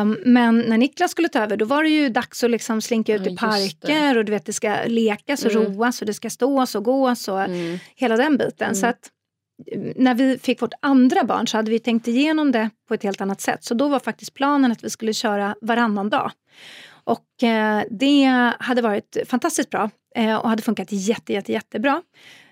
Um, 0.00 0.18
men 0.24 0.58
när 0.60 0.78
Niklas 0.78 1.10
skulle 1.10 1.28
ta 1.28 1.38
över 1.38 1.56
då 1.56 1.64
var 1.64 1.82
det 1.82 1.88
ju 1.88 2.08
dags 2.08 2.44
att 2.44 2.50
liksom 2.50 2.80
slinka 2.80 3.14
ut 3.14 3.26
ja, 3.26 3.32
i 3.32 3.36
parker 3.36 4.14
det. 4.14 4.18
och 4.18 4.24
du 4.24 4.32
vet 4.32 4.46
det 4.46 4.52
ska 4.52 4.76
lekas 4.86 5.44
och 5.44 5.52
mm. 5.52 5.64
roas 5.64 6.00
och 6.00 6.06
det 6.06 6.14
ska 6.14 6.30
stås 6.30 6.74
och 6.74 6.84
gås 6.84 7.28
och 7.28 7.40
mm. 7.40 7.78
hela 7.94 8.16
den 8.16 8.36
biten. 8.36 8.66
Mm. 8.66 8.74
Så 8.74 8.86
att 8.86 9.10
när 9.96 10.14
vi 10.14 10.38
fick 10.38 10.62
vårt 10.62 10.74
andra 10.80 11.24
barn 11.24 11.46
så 11.46 11.56
hade 11.56 11.70
vi 11.70 11.78
tänkt 11.78 12.08
igenom 12.08 12.52
det 12.52 12.70
på 12.88 12.94
ett 12.94 13.02
helt 13.02 13.20
annat 13.20 13.40
sätt. 13.40 13.64
Så 13.64 13.74
då 13.74 13.88
var 13.88 13.98
faktiskt 13.98 14.34
planen 14.34 14.72
att 14.72 14.84
vi 14.84 14.90
skulle 14.90 15.12
köra 15.12 15.54
varannan 15.60 16.10
dag. 16.10 16.30
Och 17.08 17.42
eh, 17.42 17.82
det 17.90 18.24
hade 18.58 18.82
varit 18.82 19.16
fantastiskt 19.26 19.70
bra 19.70 19.90
eh, 20.14 20.36
och 20.36 20.48
hade 20.48 20.62
funkat 20.62 20.88
jätte, 20.90 21.32
jätte, 21.32 21.52
jättebra. 21.52 22.02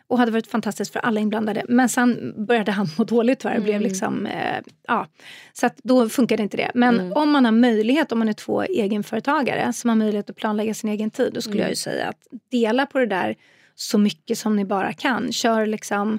Och 0.08 0.18
hade 0.18 0.32
varit 0.32 0.46
fantastiskt 0.46 0.92
för 0.92 1.00
alla 1.00 1.20
inblandade. 1.20 1.64
Men 1.68 1.88
sen 1.88 2.34
började 2.46 2.72
han 2.72 2.86
må 2.98 3.04
dåligt 3.04 3.38
tyvärr. 3.38 3.54
Mm. 3.54 3.64
Blev 3.64 3.80
liksom, 3.80 4.26
eh, 4.26 4.62
ja. 4.88 5.06
Så 5.52 5.70
då 5.82 6.08
funkade 6.08 6.42
inte 6.42 6.56
det. 6.56 6.70
Men 6.74 7.00
mm. 7.00 7.12
om 7.12 7.30
man 7.30 7.44
har 7.44 7.52
möjlighet, 7.52 8.12
om 8.12 8.18
man 8.18 8.28
är 8.28 8.32
två 8.32 8.62
egenföretagare 8.62 9.72
som 9.72 9.90
har 9.90 9.96
möjlighet 9.96 10.30
att 10.30 10.36
planlägga 10.36 10.74
sin 10.74 10.90
egen 10.90 11.10
tid. 11.10 11.32
Då 11.34 11.40
skulle 11.40 11.56
mm. 11.56 11.64
jag 11.64 11.70
ju 11.70 11.76
säga 11.76 12.08
att 12.08 12.26
dela 12.50 12.86
på 12.86 12.98
det 12.98 13.06
där 13.06 13.36
så 13.74 13.98
mycket 13.98 14.38
som 14.38 14.56
ni 14.56 14.64
bara 14.64 14.92
kan. 14.92 15.32
Kör 15.32 15.66
liksom 15.66 16.18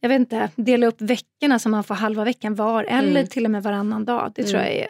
jag 0.00 0.08
vet 0.08 0.18
inte, 0.18 0.50
dela 0.56 0.86
upp 0.86 1.00
veckorna 1.00 1.58
så 1.58 1.68
man 1.68 1.84
får 1.84 1.94
halva 1.94 2.24
veckan 2.24 2.54
var 2.54 2.84
eller 2.84 3.10
mm. 3.10 3.26
till 3.26 3.44
och 3.44 3.50
med 3.50 3.62
varannan 3.62 4.04
dag. 4.04 4.32
Det 4.34 4.42
tror 4.42 4.60
mm. 4.60 4.72
jag 4.72 4.80
är 4.82 4.88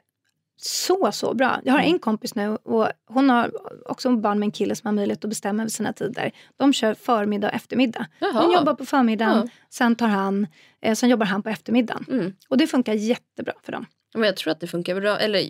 så, 0.56 1.12
så 1.12 1.34
bra. 1.34 1.60
Jag 1.64 1.72
har 1.72 1.80
mm. 1.80 1.92
en 1.92 1.98
kompis 1.98 2.34
nu 2.34 2.48
och 2.48 2.88
hon 3.06 3.30
har 3.30 3.50
också 3.90 4.16
barn 4.16 4.38
med 4.38 4.46
en 4.46 4.52
kille 4.52 4.76
som 4.76 4.86
har 4.86 4.92
möjlighet 4.92 5.24
att 5.24 5.28
bestämma 5.28 5.62
över 5.62 5.70
sina 5.70 5.92
tider. 5.92 6.32
De 6.56 6.72
kör 6.72 6.94
förmiddag 6.94 7.48
och 7.48 7.54
eftermiddag. 7.54 8.06
Jaha. 8.18 8.42
Hon 8.42 8.52
jobbar 8.52 8.74
på 8.74 8.86
förmiddagen, 8.86 9.36
ja. 9.36 9.50
sen, 9.70 9.96
tar 9.96 10.08
han, 10.08 10.46
eh, 10.82 10.94
sen 10.94 11.08
jobbar 11.08 11.26
han 11.26 11.42
på 11.42 11.48
eftermiddagen. 11.48 12.04
Mm. 12.08 12.32
Och 12.48 12.58
det 12.58 12.66
funkar 12.66 12.94
jättebra 12.94 13.52
för 13.62 13.72
dem. 13.72 13.86
Men 14.14 14.24
jag 14.24 14.36
tror 14.36 14.52
att 14.52 14.60
det 14.60 14.66
funkar 14.66 15.00
bra. 15.00 15.18
Eller, 15.18 15.40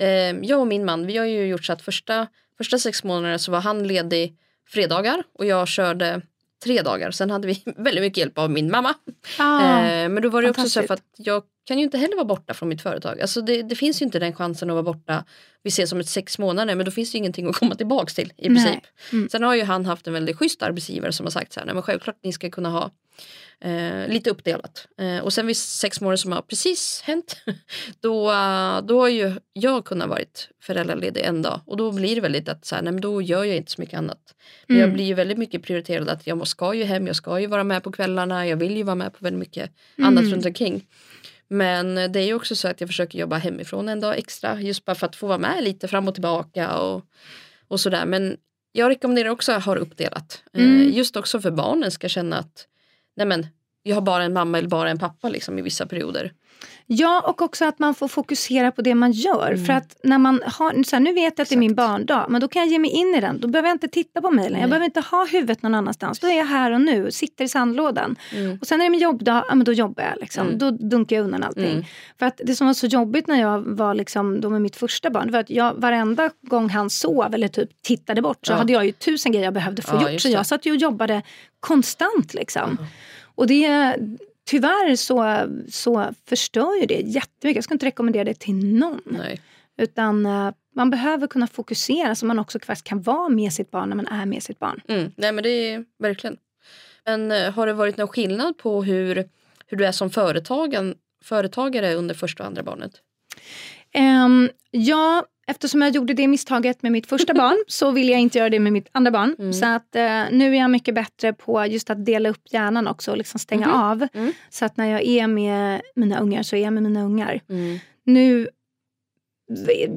eh, 0.00 0.08
jag 0.42 0.60
och 0.60 0.66
min 0.66 0.84
man, 0.84 1.06
vi 1.06 1.16
har 1.16 1.26
ju 1.26 1.46
gjort 1.46 1.64
så 1.64 1.72
att 1.72 1.82
första, 1.82 2.26
första 2.58 2.78
sex 2.78 3.04
månader 3.04 3.38
så 3.38 3.52
var 3.52 3.60
han 3.60 3.86
ledig 3.86 4.36
fredagar 4.68 5.22
och 5.32 5.46
jag 5.46 5.68
körde 5.68 6.22
tre 6.64 6.82
dagar. 6.82 7.10
Sen 7.10 7.30
hade 7.30 7.46
vi 7.46 7.62
väldigt 7.76 8.02
mycket 8.02 8.18
hjälp 8.18 8.38
av 8.38 8.50
min 8.50 8.70
mamma. 8.70 8.94
Ah, 9.38 9.84
eh, 9.84 10.08
men 10.08 10.22
då 10.22 10.28
var 10.28 10.42
det 10.42 10.50
också 10.50 10.68
så 10.68 10.92
att 10.92 11.02
jag 11.16 11.42
kan 11.66 11.78
ju 11.78 11.84
inte 11.84 11.98
heller 11.98 12.16
vara 12.16 12.24
borta 12.24 12.54
från 12.54 12.68
mitt 12.68 12.82
företag. 12.82 13.20
Alltså 13.20 13.40
det, 13.40 13.62
det, 13.62 13.74
finns 13.74 14.02
ju 14.02 14.04
inte 14.04 14.18
den 14.18 14.32
chansen 14.32 14.70
att 14.70 14.74
vara 14.74 14.82
borta. 14.82 15.24
Vi 15.62 15.68
ses 15.68 15.92
om 15.92 16.00
ett 16.00 16.08
sex 16.08 16.38
månader 16.38 16.74
men 16.74 16.84
då 16.84 16.92
finns 16.92 17.12
det 17.12 17.18
ingenting 17.18 17.48
att 17.48 17.56
komma 17.56 17.74
tillbaks 17.74 18.14
till 18.14 18.32
i 18.36 18.48
princip. 18.48 18.84
Mm. 19.12 19.28
Sen 19.28 19.42
har 19.42 19.54
ju 19.54 19.62
han 19.62 19.86
haft 19.86 20.06
en 20.06 20.12
väldigt 20.12 20.36
schysst 20.36 20.62
arbetsgivare 20.62 21.12
som 21.12 21.26
har 21.26 21.30
sagt 21.30 21.52
så 21.52 21.60
här, 21.60 21.66
nej 21.66 21.74
men 21.74 21.82
självklart 21.82 22.16
ni 22.22 22.32
ska 22.32 22.50
kunna 22.50 22.70
ha 22.70 22.90
Eh, 23.60 24.08
lite 24.08 24.30
uppdelat. 24.30 24.86
Eh, 24.98 25.18
och 25.18 25.32
sen 25.32 25.46
vid 25.46 25.56
sex 25.56 26.00
månader 26.00 26.16
som 26.16 26.32
har 26.32 26.42
precis 26.42 27.02
hänt 27.04 27.36
då, 28.00 28.24
då 28.84 29.00
har 29.00 29.08
ju 29.08 29.32
jag 29.52 29.84
kunnat 29.84 30.08
varit 30.08 30.48
föräldraledig 30.62 31.20
en 31.20 31.42
dag 31.42 31.60
och 31.66 31.76
då 31.76 31.92
blir 31.92 32.14
det 32.14 32.20
väldigt 32.20 32.48
att 32.48 32.64
så 32.64 32.74
här, 32.74 32.82
nej, 32.82 32.92
men 32.92 33.00
då 33.00 33.22
gör 33.22 33.44
jag 33.44 33.56
inte 33.56 33.72
så 33.72 33.80
mycket 33.80 33.98
annat. 33.98 34.34
Men 34.66 34.76
mm. 34.76 34.88
jag 34.88 34.94
blir 34.94 35.04
ju 35.04 35.14
väldigt 35.14 35.38
mycket 35.38 35.62
prioriterad 35.62 36.08
att 36.08 36.26
jag 36.26 36.46
ska 36.46 36.74
ju 36.74 36.84
hem, 36.84 37.06
jag 37.06 37.16
ska 37.16 37.40
ju 37.40 37.46
vara 37.46 37.64
med 37.64 37.82
på 37.82 37.92
kvällarna, 37.92 38.46
jag 38.46 38.56
vill 38.56 38.76
ju 38.76 38.82
vara 38.82 38.94
med 38.94 39.12
på 39.12 39.18
väldigt 39.20 39.40
mycket 39.40 39.70
mm. 39.98 40.08
annat 40.08 40.32
runt 40.32 40.46
omkring. 40.46 40.86
Men 41.48 41.94
det 41.94 42.20
är 42.20 42.26
ju 42.26 42.34
också 42.34 42.56
så 42.56 42.68
att 42.68 42.80
jag 42.80 42.88
försöker 42.88 43.18
jobba 43.18 43.36
hemifrån 43.36 43.88
en 43.88 44.00
dag 44.00 44.18
extra 44.18 44.60
just 44.60 44.84
bara 44.84 44.94
för 44.94 45.06
att 45.06 45.16
få 45.16 45.26
vara 45.26 45.38
med 45.38 45.64
lite 45.64 45.88
fram 45.88 46.08
och 46.08 46.14
tillbaka 46.14 46.78
och, 46.78 47.04
och 47.68 47.80
sådär. 47.80 48.06
Men 48.06 48.36
jag 48.72 48.90
rekommenderar 48.90 49.28
också 49.28 49.52
att 49.52 49.64
ha 49.64 49.76
uppdelat. 49.76 50.42
Eh, 50.52 50.64
mm. 50.64 50.92
Just 50.92 51.16
också 51.16 51.40
för 51.40 51.50
barnen 51.50 51.90
ska 51.90 52.08
känna 52.08 52.38
att 52.38 52.66
nej 53.16 53.26
men, 53.26 53.46
jag 53.86 53.96
har 53.96 54.02
bara 54.02 54.24
en 54.24 54.32
mamma 54.32 54.58
eller 54.58 54.68
bara 54.68 54.90
en 54.90 54.98
pappa 54.98 55.28
liksom, 55.28 55.58
i 55.58 55.62
vissa 55.62 55.86
perioder. 55.86 56.32
Ja, 56.86 57.20
och 57.28 57.42
också 57.42 57.64
att 57.64 57.78
man 57.78 57.94
får 57.94 58.08
fokusera 58.08 58.72
på 58.72 58.82
det 58.82 58.94
man 58.94 59.12
gör. 59.12 59.52
Mm. 59.52 59.64
För 59.64 59.72
att 59.72 59.96
när 60.02 60.18
man 60.18 60.42
har, 60.46 60.82
så 60.82 60.96
här, 60.96 61.00
nu 61.00 61.12
vet 61.12 61.22
jag 61.22 61.26
att 61.26 61.32
Exakt. 61.32 61.48
det 61.48 61.54
är 61.54 61.58
min 61.58 61.74
barndag, 61.74 62.26
men 62.28 62.40
då 62.40 62.48
kan 62.48 62.62
jag 62.62 62.68
ge 62.68 62.78
mig 62.78 62.90
in 62.90 63.14
i 63.14 63.20
den. 63.20 63.40
Då 63.40 63.48
behöver 63.48 63.68
jag 63.68 63.74
inte 63.74 63.88
titta 63.88 64.20
på 64.20 64.30
mejlen, 64.30 64.60
jag 64.60 64.70
behöver 64.70 64.84
inte 64.84 65.00
ha 65.00 65.24
huvudet 65.24 65.62
någon 65.62 65.74
annanstans. 65.74 66.18
Då 66.18 66.26
är 66.26 66.38
jag 66.38 66.44
här 66.44 66.72
och 66.72 66.80
nu, 66.80 67.10
sitter 67.10 67.44
i 67.44 67.48
sandlådan. 67.48 68.16
Mm. 68.32 68.58
Och 68.60 68.66
sen 68.66 68.80
är 68.80 68.84
det 68.84 68.90
min 68.90 69.00
jobbdag, 69.00 69.44
ja, 69.48 69.54
men 69.54 69.64
då 69.64 69.72
jobbar 69.72 70.04
jag. 70.04 70.20
Liksom. 70.20 70.46
Mm. 70.46 70.58
Då 70.58 70.70
dunkar 70.70 71.16
jag 71.16 71.24
undan 71.24 71.42
allting. 71.42 71.72
Mm. 71.72 71.84
För 72.18 72.26
att 72.26 72.40
det 72.44 72.56
som 72.56 72.66
var 72.66 72.74
så 72.74 72.86
jobbigt 72.86 73.26
när 73.26 73.40
jag 73.40 73.60
var 73.60 73.94
liksom, 73.94 74.40
då 74.40 74.50
med 74.50 74.62
mitt 74.62 74.76
första 74.76 75.10
barn, 75.10 75.26
det 75.26 75.32
var 75.32 75.40
att 75.40 75.50
jag, 75.50 75.74
varenda 75.74 76.30
gång 76.42 76.68
han 76.68 76.90
sov 76.90 77.34
eller 77.34 77.48
typ 77.48 77.82
tittade 77.82 78.22
bort 78.22 78.46
så 78.46 78.52
ja. 78.52 78.56
hade 78.56 78.72
jag 78.72 78.86
ju 78.86 78.92
tusen 78.92 79.32
grejer 79.32 79.44
jag 79.44 79.54
behövde 79.54 79.82
få 79.82 79.96
ja, 79.96 80.10
gjort. 80.10 80.20
Så 80.20 80.28
jag 80.28 80.46
satt 80.46 80.66
ju 80.66 80.70
och 80.70 80.76
jobbade 80.76 81.22
konstant 81.60 82.34
liksom. 82.34 82.78
Och 83.34 83.46
det 83.46 83.96
tyvärr 84.44 84.96
så, 84.96 85.46
så 85.68 86.14
förstör 86.26 86.80
ju 86.80 86.86
det 86.86 87.00
jättemycket. 87.00 87.56
Jag 87.56 87.64
ska 87.64 87.74
inte 87.74 87.86
rekommendera 87.86 88.24
det 88.24 88.38
till 88.38 88.74
någon. 88.74 89.00
Nej. 89.04 89.40
Utan 89.76 90.26
uh, 90.26 90.52
man 90.74 90.90
behöver 90.90 91.26
kunna 91.26 91.46
fokusera 91.46 92.14
så 92.14 92.26
man 92.26 92.38
också 92.38 92.58
kan 92.82 93.02
vara 93.02 93.28
med 93.28 93.52
sitt 93.52 93.70
barn 93.70 93.88
när 93.88 93.96
man 93.96 94.06
är 94.06 94.26
med 94.26 94.42
sitt 94.42 94.58
barn. 94.58 94.80
Mm. 94.88 95.12
Nej 95.16 95.32
men 95.32 95.44
det 95.44 95.48
är 95.48 95.84
verkligen. 95.98 96.36
Men 97.04 97.32
uh, 97.32 97.50
har 97.50 97.66
det 97.66 97.72
varit 97.72 97.96
någon 97.96 98.08
skillnad 98.08 98.58
på 98.58 98.82
hur, 98.82 99.28
hur 99.66 99.76
du 99.76 99.86
är 99.86 99.92
som 99.92 100.10
företagen, 100.10 100.94
företagare 101.24 101.94
under 101.94 102.14
första 102.14 102.42
och 102.42 102.46
andra 102.46 102.62
barnet? 102.62 102.92
Um, 104.26 104.50
ja, 104.70 105.24
eftersom 105.46 105.82
jag 105.82 105.94
gjorde 105.94 106.14
det 106.14 106.28
misstaget 106.28 106.82
med 106.82 106.92
mitt 106.92 107.06
första 107.06 107.34
barn 107.34 107.56
så 107.66 107.90
vill 107.90 108.08
jag 108.08 108.20
inte 108.20 108.38
göra 108.38 108.50
det 108.50 108.60
med 108.60 108.72
mitt 108.72 108.88
andra 108.92 109.10
barn. 109.10 109.36
Mm. 109.38 109.52
Så 109.52 109.66
att 109.66 109.96
eh, 109.96 110.22
nu 110.30 110.54
är 110.54 110.58
jag 110.58 110.70
mycket 110.70 110.94
bättre 110.94 111.32
på 111.32 111.66
just 111.66 111.90
att 111.90 112.06
dela 112.06 112.28
upp 112.28 112.42
hjärnan 112.50 112.86
också 112.88 113.10
och 113.10 113.16
liksom 113.16 113.40
stänga 113.40 113.66
mm. 113.66 113.80
av. 113.80 114.08
Mm. 114.12 114.32
Så 114.50 114.64
att 114.64 114.76
när 114.76 114.90
jag 114.90 115.02
är 115.02 115.26
med 115.26 115.82
mina 115.94 116.18
ungar 116.18 116.42
så 116.42 116.56
är 116.56 116.62
jag 116.62 116.72
med 116.72 116.82
mina 116.82 117.02
ungar. 117.04 117.40
Mm. 117.48 117.78
Nu 118.04 118.48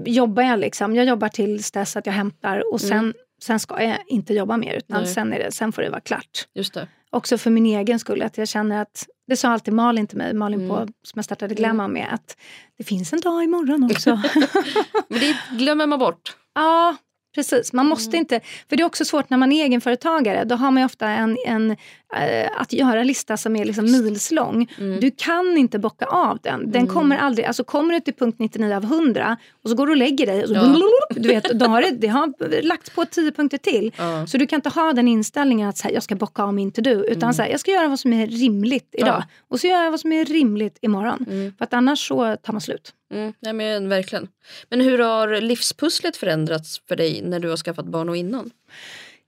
jobbar 0.05 0.43
jag 0.43 0.59
liksom, 0.59 0.95
jag 0.95 1.05
jobbar 1.05 1.29
tills 1.29 1.71
dess 1.71 1.95
att 1.95 2.05
jag 2.05 2.13
hämtar 2.13 2.73
och 2.73 2.81
sen, 2.81 2.97
mm. 2.97 3.13
sen 3.43 3.59
ska 3.59 3.83
jag 3.83 3.97
inte 4.07 4.33
jobba 4.33 4.57
mer 4.57 4.73
utan 4.73 5.07
sen, 5.07 5.33
är 5.33 5.39
det, 5.39 5.51
sen 5.51 5.71
får 5.71 5.81
det 5.81 5.89
vara 5.89 6.01
klart. 6.01 6.47
Just 6.53 6.73
det. 6.73 6.87
Också 7.09 7.37
för 7.37 7.49
min 7.49 7.65
egen 7.65 7.99
skull, 7.99 8.21
att 8.21 8.37
jag 8.37 8.47
känner 8.47 8.81
att 8.81 9.07
det 9.27 9.37
sa 9.37 9.49
alltid 9.49 9.73
Malin 9.73 10.07
till 10.07 10.17
mig, 10.17 10.33
Malin 10.33 10.59
mm. 10.61 10.69
på, 10.69 10.75
som 11.03 11.13
jag 11.15 11.25
startade 11.25 11.55
Glamma 11.55 11.83
mm. 11.83 11.93
med, 11.93 12.13
att 12.13 12.37
det 12.77 12.83
finns 12.83 13.13
en 13.13 13.19
dag 13.19 13.43
imorgon 13.43 13.83
också. 13.83 14.09
Men 15.07 15.19
det 15.19 15.37
glömmer 15.57 15.87
man 15.87 15.99
bort. 15.99 16.35
Ja, 16.55 16.95
Precis, 17.35 17.73
man 17.73 17.85
måste 17.85 18.17
mm. 18.17 18.19
inte... 18.19 18.39
För 18.69 18.75
det 18.75 18.83
är 18.83 18.85
också 18.85 19.05
svårt 19.05 19.29
när 19.29 19.37
man 19.37 19.51
är 19.51 19.63
egenföretagare. 19.63 20.43
Då 20.43 20.55
har 20.55 20.71
man 20.71 20.83
ofta 20.83 21.07
en, 21.07 21.37
en 21.45 21.75
äh, 22.15 22.61
att 22.61 22.73
göra-lista 22.73 23.37
som 23.37 23.55
är 23.55 23.65
liksom 23.65 23.91
milslång. 23.91 24.73
Mm. 24.77 24.99
Du 24.99 25.11
kan 25.11 25.57
inte 25.57 25.79
bocka 25.79 26.05
av 26.05 26.39
den. 26.43 26.71
Den 26.71 26.81
mm. 26.81 26.93
kommer 26.93 27.17
aldrig... 27.17 27.45
Alltså 27.45 27.63
kommer 27.63 27.93
du 27.93 27.99
till 27.99 28.13
punkt 28.13 28.35
99 28.39 28.75
av 28.75 28.83
100 28.83 29.37
och 29.63 29.69
så 29.69 29.75
går 29.75 29.87
du 29.87 29.91
och 29.91 29.97
lägger 29.97 30.25
dig 30.25 30.43
och 30.43 30.47
så, 30.49 30.55
ja. 30.55 30.81
du 31.09 31.27
vet, 31.27 31.43
då 31.43 31.65
har 31.65 31.81
det, 31.81 31.91
det 31.91 32.07
har 32.07 32.61
lagts 32.61 32.89
på 32.89 33.05
10 33.05 33.31
punkter 33.31 33.57
till. 33.57 33.91
Ja. 33.97 34.27
Så 34.27 34.37
du 34.37 34.47
kan 34.47 34.57
inte 34.57 34.69
ha 34.69 34.93
den 34.93 35.07
inställningen 35.07 35.69
att 35.69 35.81
här, 35.81 35.91
jag 35.91 36.03
ska 36.03 36.15
bocka 36.15 36.43
av 36.43 36.53
min 36.53 36.71
to-do. 36.71 37.03
Utan 37.03 37.23
mm. 37.23 37.33
så 37.33 37.41
här, 37.41 37.49
jag 37.49 37.59
ska 37.59 37.71
göra 37.71 37.87
vad 37.87 37.99
som 37.99 38.13
är 38.13 38.27
rimligt 38.27 38.89
idag. 38.91 39.07
Ja. 39.07 39.23
Och 39.47 39.59
så 39.59 39.67
gör 39.67 39.83
jag 39.83 39.91
vad 39.91 39.99
som 39.99 40.11
är 40.11 40.25
rimligt 40.25 40.77
imorgon. 40.81 41.25
Mm. 41.29 41.53
För 41.57 41.65
att 41.65 41.73
annars 41.73 42.07
så 42.07 42.35
tar 42.35 42.53
man 42.53 42.61
slut. 42.61 42.93
Mm, 43.13 43.33
nej 43.39 43.53
men 43.53 43.89
verkligen. 43.89 44.27
Men 44.69 44.81
hur 44.81 44.99
har 44.99 45.41
livspusslet 45.41 46.17
förändrats 46.17 46.81
för 46.87 46.95
dig 46.95 47.21
när 47.21 47.39
du 47.39 47.49
har 47.49 47.57
skaffat 47.57 47.85
barn 47.85 48.09
och 48.09 48.17
innan? 48.17 48.51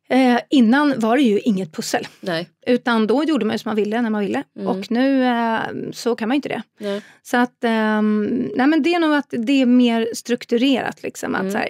Eh, 0.09 0.39
innan 0.49 0.99
var 0.99 1.17
det 1.17 1.23
ju 1.23 1.39
inget 1.39 1.71
pussel. 1.71 2.07
Nej. 2.19 2.49
Utan 2.67 3.07
då 3.07 3.23
gjorde 3.23 3.45
man 3.45 3.59
som 3.59 3.69
man 3.69 3.75
ville 3.75 4.01
när 4.01 4.09
man 4.09 4.21
ville. 4.21 4.43
Mm. 4.55 4.67
Och 4.67 4.91
nu 4.91 5.23
eh, 5.23 5.59
så 5.91 6.15
kan 6.15 6.27
man 6.27 6.35
inte 6.35 6.49
det. 6.49 6.61
Nej. 6.77 7.01
Så 7.23 7.37
att, 7.37 7.63
eh, 7.63 8.01
nej 8.01 8.67
men 8.67 8.83
det 8.83 8.93
är 8.93 8.99
nog 8.99 9.15
att 9.15 9.33
det 9.37 9.61
är 9.61 9.65
mer 9.65 10.09
strukturerat. 10.13 11.03
Liksom, 11.03 11.35
att 11.35 11.41
mm. 11.41 11.51
så 11.51 11.57
här, 11.57 11.69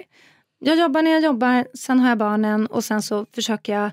jag 0.58 0.78
jobbar 0.78 1.02
när 1.02 1.10
jag 1.10 1.22
jobbar, 1.22 1.66
sen 1.74 2.00
har 2.00 2.08
jag 2.08 2.18
barnen 2.18 2.66
och 2.66 2.84
sen 2.84 3.02
så 3.02 3.26
försöker 3.34 3.72
jag 3.72 3.90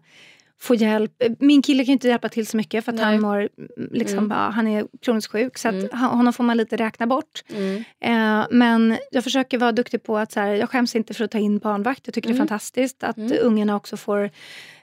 få 0.60 0.76
hjälp. 0.76 1.12
Min 1.39 1.62
kille 1.62 1.86
kan 1.86 1.91
inte 1.91 2.08
hjälpa 2.08 2.30
till 2.30 2.48
så 2.48 2.58
mycket 2.58 2.86
för 2.86 2.93
att 2.93 3.00
han, 3.00 3.22
mår, 3.22 3.50
liksom, 3.91 4.17
mm. 4.17 4.38
ja, 4.38 4.50
han 4.50 4.67
är 4.67 4.88
kroniskt 5.02 5.32
sjuk. 5.32 5.58
Så 5.58 5.67
mm. 5.67 5.89
honom 6.00 6.34
får 6.34 6.43
man 6.43 6.58
lite 6.58 6.78
räkna 6.78 7.08
bort. 7.08 7.43
Mm. 7.50 7.84
Eh, 8.02 8.48
men 8.52 8.98
jag 9.12 9.24
försöker 9.24 9.58
vara 9.58 9.72
duktig 9.72 10.04
på 10.04 10.17
att 10.17 10.32
så 10.32 10.39
här, 10.39 10.54
jag 10.54 10.70
skäms 10.70 10.96
inte 10.96 11.13
för 11.13 11.24
att 11.24 11.32
ta 11.32 11.38
in 11.38 11.58
barnvakt. 11.58 12.02
Jag 12.06 12.13
tycker 12.13 12.30
det 12.30 12.34
är 12.34 12.36
mm. 12.36 12.48
fantastiskt 12.48 13.04
att 13.04 13.17
mm. 13.17 13.38
ungarna 13.41 13.76
också 13.76 13.98
får 13.98 14.30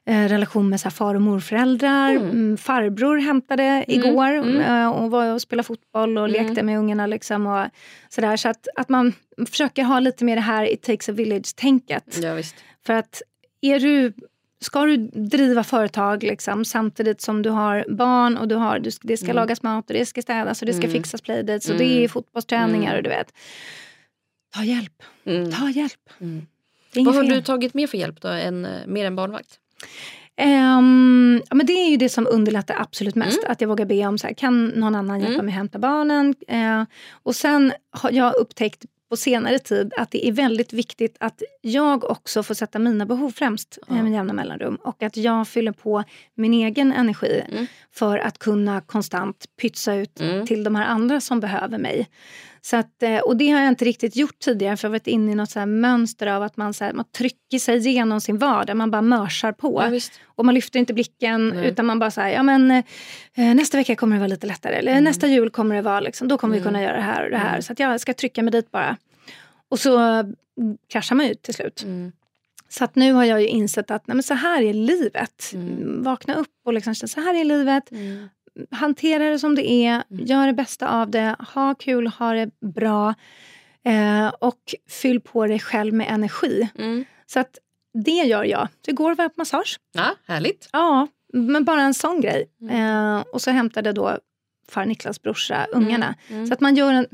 eh, 0.07 0.29
relation 0.29 0.69
med 0.69 0.81
så 0.81 0.85
här, 0.85 0.91
far 0.91 1.15
och 1.15 1.23
morföräldrar. 1.23 2.11
Mm. 2.11 2.31
mm 2.31 2.57
farbror 2.57 3.19
hämtade 3.19 3.85
igår 3.89 4.61
eh, 4.61 4.89
och 4.89 5.11
var 5.11 5.33
och 5.33 5.41
spelade 5.41 5.67
fotboll 5.67 6.19
och 6.19 6.29
lekte 6.29 6.63
med 6.63 6.79
ungarna. 6.79 7.07
Liksom, 7.07 7.47
och 7.47 7.67
så 8.09 8.21
där. 8.21 8.37
så 8.37 8.49
att, 8.49 8.69
att 8.77 8.89
man 8.89 9.13
försöker 9.49 9.83
ha 9.83 10.01
lite 10.01 10.25
mer 10.25 10.35
det 10.35 10.43
här 10.43 10.73
it 10.73 10.83
takes 10.83 11.09
a 11.09 11.13
village-tänket. 11.13 12.19
Ja, 12.23 12.43
för 12.87 12.93
att 12.93 13.23
är 13.61 13.81
du 13.81 14.13
ska 14.65 14.85
du 14.85 14.97
driva 15.13 15.65
företag 15.65 16.23
liksom, 16.23 16.65
samtidigt 16.65 17.21
som 17.21 17.43
du 17.43 17.51
har 17.51 17.85
barn 17.89 18.37
och 18.37 18.49
du 18.49 18.55
har, 18.55 18.79
du, 18.79 18.91
det 19.03 19.17
ska 19.17 19.27
mm. 19.27 19.37
lagas 19.37 19.63
mat 19.63 19.91
och 19.91 19.95
det 19.95 20.07
ska 20.07 20.23
städas 20.23 20.63
och 20.63 20.67
det 20.67 20.73
ska 20.73 20.83
mm. 20.83 20.93
fixas 20.93 21.21
playdates 21.21 21.65
och 21.65 21.75
mm. 21.75 21.89
det 21.89 22.05
är 22.05 22.09
fotbollsträningar 22.09 22.91
mm. 22.91 22.97
och 22.97 23.03
du 23.03 23.09
vet. 23.09 23.33
Ta 24.55 24.65
hjälp. 24.65 25.03
Mm. 25.25 25.53
Ta 25.53 25.71
hjälp. 25.71 26.11
Mm. 26.21 26.47
Vad 26.95 27.15
har 27.15 27.23
fel. 27.23 27.33
du 27.33 27.43
tagit 27.43 27.75
med 27.75 27.91
för 27.91 27.99
hjälp 27.99 28.21
då, 28.21 28.29
än, 28.29 28.65
eh, 28.65 28.87
mer 28.87 29.07
än 29.07 29.17
barnvakt? 29.17 29.59
Um, 30.41 31.43
ja, 31.49 31.55
men 31.55 31.67
det 31.67 31.73
är 31.73 31.91
ju 31.91 31.97
det 31.97 32.09
som 32.09 32.27
underlättar 32.31 32.77
absolut 32.81 33.15
mest. 33.15 33.39
Mm. 33.39 33.53
Att 33.53 33.61
jag 33.61 33.69
vågar 33.69 33.85
be 33.85 34.07
om 34.07 34.19
så 34.19 34.27
här, 34.27 34.35
kan 34.35 34.67
någon 34.67 34.95
annan 34.95 35.21
hjälpa 35.21 35.35
mm. 35.35 35.47
mig 35.47 35.55
hämta 35.55 35.79
barnen? 35.79 36.35
Uh, 36.53 36.85
och 37.13 37.37
sen 37.37 37.73
har 37.91 38.13
jag 38.13 38.35
upptäckt 38.35 38.85
på 39.15 39.19
senare 39.19 39.59
tid 39.59 39.93
att 39.97 40.11
det 40.11 40.29
är 40.29 40.33
väldigt 40.33 40.73
viktigt 40.73 41.17
att 41.21 41.43
jag 41.61 42.05
också 42.05 42.43
får 42.43 42.55
sätta 42.55 42.79
mina 42.79 43.07
behov 43.07 43.31
främst 43.31 43.79
ja. 43.89 44.03
med 44.03 44.13
jämna 44.13 44.33
mellanrum. 44.33 44.77
Och 44.77 45.03
att 45.03 45.17
jag 45.17 45.49
fyller 45.49 45.73
på 45.73 46.05
min 46.35 46.55
egen 46.55 46.93
energi 46.93 47.43
mm. 47.53 47.67
för 47.93 48.19
att 48.19 48.39
kunna 48.39 48.81
konstant 48.81 49.45
pytsa 49.61 49.95
ut 49.95 50.21
mm. 50.21 50.47
till 50.47 50.65
de 50.65 50.75
här 50.75 50.87
andra 50.87 51.21
som 51.21 51.41
behöver 51.41 51.79
mig. 51.79 52.09
Så 52.65 52.77
att, 52.77 53.03
eh, 53.03 53.19
och 53.19 53.37
det 53.37 53.51
har 53.51 53.61
jag 53.61 53.69
inte 53.69 53.85
riktigt 53.85 54.17
gjort 54.17 54.39
tidigare 54.39 54.77
för 54.77 54.85
jag 54.85 54.91
har 54.91 54.95
varit 54.95 55.07
inne 55.07 55.33
i 55.33 55.35
något 55.35 55.51
så 55.51 55.67
mönster 55.67 56.27
av 56.27 56.43
att 56.43 56.57
man, 56.57 56.75
så 56.75 56.85
här, 56.85 56.93
man 56.93 57.05
trycker 57.05 57.59
sig 57.59 57.89
igenom 57.89 58.21
sin 58.21 58.39
vardag. 58.39 58.77
Man 58.77 58.91
bara 58.91 59.03
mörsar 59.03 59.53
på. 59.53 59.83
Ja, 59.93 60.01
och 60.25 60.45
man 60.45 60.55
lyfter 60.55 60.79
inte 60.79 60.95
blicken 60.95 61.49
Nej. 61.49 61.69
utan 61.69 61.87
man 61.87 61.99
bara 61.99 62.11
säger 62.11 62.37
ja 62.37 62.43
men 62.43 62.71
eh, 62.71 63.55
nästa 63.55 63.77
vecka 63.77 63.97
kommer 63.97 64.17
det 64.17 64.21
vara 64.21 64.29
lite 64.29 64.47
lättare. 64.47 64.75
Eller 64.75 64.93
mm. 64.93 65.05
nästa 65.05 65.27
jul 65.27 65.51
kommer 65.51 65.75
det 65.75 65.83
vara 65.83 66.01
liksom, 66.01 66.29
då 66.29 66.39
kommer 66.39 66.57
mm. 66.57 66.63
vi 66.63 66.69
kunna 66.69 66.83
göra 66.83 66.97
det 66.97 67.03
här 67.03 67.25
och 67.25 67.31
det 67.31 67.39
här. 67.39 67.49
Mm. 67.49 67.63
Så 67.63 67.73
att 67.73 67.79
jag 67.79 68.01
ska 68.01 68.15
trycka 68.15 68.43
mig 68.43 68.53
dit 68.53 68.71
bara. 68.71 68.97
Och 69.69 69.81
så 69.81 69.99
mm, 69.99 70.35
kraschar 70.89 71.17
man 71.17 71.27
ut 71.27 71.43
till 71.43 71.55
slut. 71.55 71.83
Mm. 71.83 72.13
Så 72.69 72.85
att 72.85 72.95
nu 72.95 73.13
har 73.13 73.25
jag 73.25 73.41
ju 73.41 73.47
insett 73.47 73.91
att 73.91 74.07
nej, 74.07 74.15
men 74.15 74.23
så 74.23 74.35
här 74.35 74.63
är 74.63 74.75
livet. 74.75 75.51
Mm. 75.55 76.03
Vakna 76.03 76.35
upp 76.35 76.55
och 76.65 76.73
liksom, 76.73 76.95
så 76.95 77.21
här 77.21 77.35
är 77.35 77.45
livet. 77.45 77.91
Mm 77.93 78.29
hantera 78.71 79.31
det 79.31 79.39
som 79.39 79.55
det 79.55 79.71
är, 79.71 80.03
mm. 80.11 80.27
gör 80.27 80.47
det 80.47 80.53
bästa 80.53 80.89
av 80.89 81.11
det, 81.11 81.37
ha 81.55 81.75
kul, 81.75 82.07
ha 82.07 82.33
det 82.33 82.51
bra. 82.61 83.15
Eh, 83.85 84.29
och 84.29 84.75
fyll 84.89 85.21
på 85.21 85.47
dig 85.47 85.61
själv 85.61 85.95
med 85.95 86.07
energi. 86.11 86.69
Mm. 86.79 87.05
Så 87.27 87.41
att 87.41 87.59
det 88.05 88.11
gör 88.11 88.45
jag. 88.45 88.69
Så 88.85 88.91
igår 88.91 89.15
var 89.15 89.25
jag 89.25 89.35
på 89.35 89.41
massage. 89.41 89.79
Ja, 89.93 90.15
härligt. 90.27 90.69
Ja, 90.73 91.09
men 91.33 91.65
bara 91.65 91.83
en 91.83 91.95
sån 91.95 92.21
grej. 92.21 92.47
Mm. 92.61 93.17
Eh, 93.17 93.25
och 93.33 93.43
så 93.43 93.51
hämtade 93.51 93.93
då 93.93 94.19
far 94.69 94.85
Niklas 94.85 95.23
brorsa 95.23 95.67
ungarna. 95.73 96.15
Mm. 96.29 96.37
mm. 96.39 96.47
Så 96.47 96.55
att 96.55 96.61
man 96.61 96.75
gör, 96.75 96.93
en, 96.93 97.07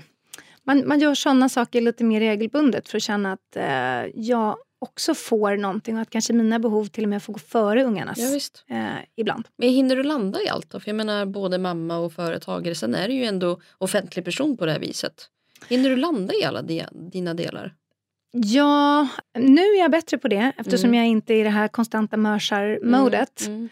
man, 0.64 0.88
man 0.88 1.00
gör 1.00 1.14
såna 1.14 1.48
saker 1.48 1.81
lite 1.81 2.05
mer 2.05 2.20
regelbundet 2.20 2.88
för 2.88 2.96
att 2.96 3.03
känna 3.03 3.33
att 3.33 3.57
eh, 3.57 4.07
jag 4.14 4.57
också 4.81 5.14
får 5.14 5.57
någonting 5.57 5.97
och 5.97 6.03
att 6.03 6.11
kanske 6.11 6.33
mina 6.33 6.59
behov 6.59 6.87
till 6.87 7.05
och 7.05 7.11
med 7.11 7.23
får 7.23 7.33
gå 7.33 7.38
före 7.38 7.85
ungarnas 7.85 8.19
ja, 8.69 8.77
eh, 8.77 9.05
ibland. 9.16 9.49
Men 9.57 9.69
hinner 9.69 9.97
du 9.97 10.03
landa 10.03 10.43
i 10.43 10.49
allt 10.49 10.71
då? 10.71 10.81
För 10.81 10.88
jag 10.88 10.97
menar 10.97 11.27
både 11.27 11.59
mamma 11.59 11.99
och 11.99 12.12
företagare, 12.12 12.75
sen 12.75 12.95
är 12.95 13.09
du 13.09 13.14
ju 13.14 13.25
ändå 13.25 13.61
offentlig 13.79 14.25
person 14.25 14.57
på 14.57 14.66
det 14.66 14.73
här 14.73 14.81
viset. 14.81 15.29
Hinner 15.69 15.90
du 15.90 15.97
landa 15.97 16.35
i 16.35 16.45
alla 16.45 16.62
de, 16.62 16.87
dina 16.93 17.35
delar? 17.35 17.75
Ja, 18.33 19.09
nu 19.38 19.61
är 19.61 19.79
jag 19.79 19.90
bättre 19.90 20.19
på 20.19 20.29
det 20.29 20.53
eftersom 20.57 20.88
mm. 20.88 20.99
jag 20.99 21.07
inte 21.07 21.35
är 21.35 21.40
i 21.40 21.43
det 21.43 21.51
här 21.51 21.69
konstanta 21.69 22.16
mörsar-modet. 22.16 23.40
Mm. 23.40 23.59
Mm. 23.59 23.69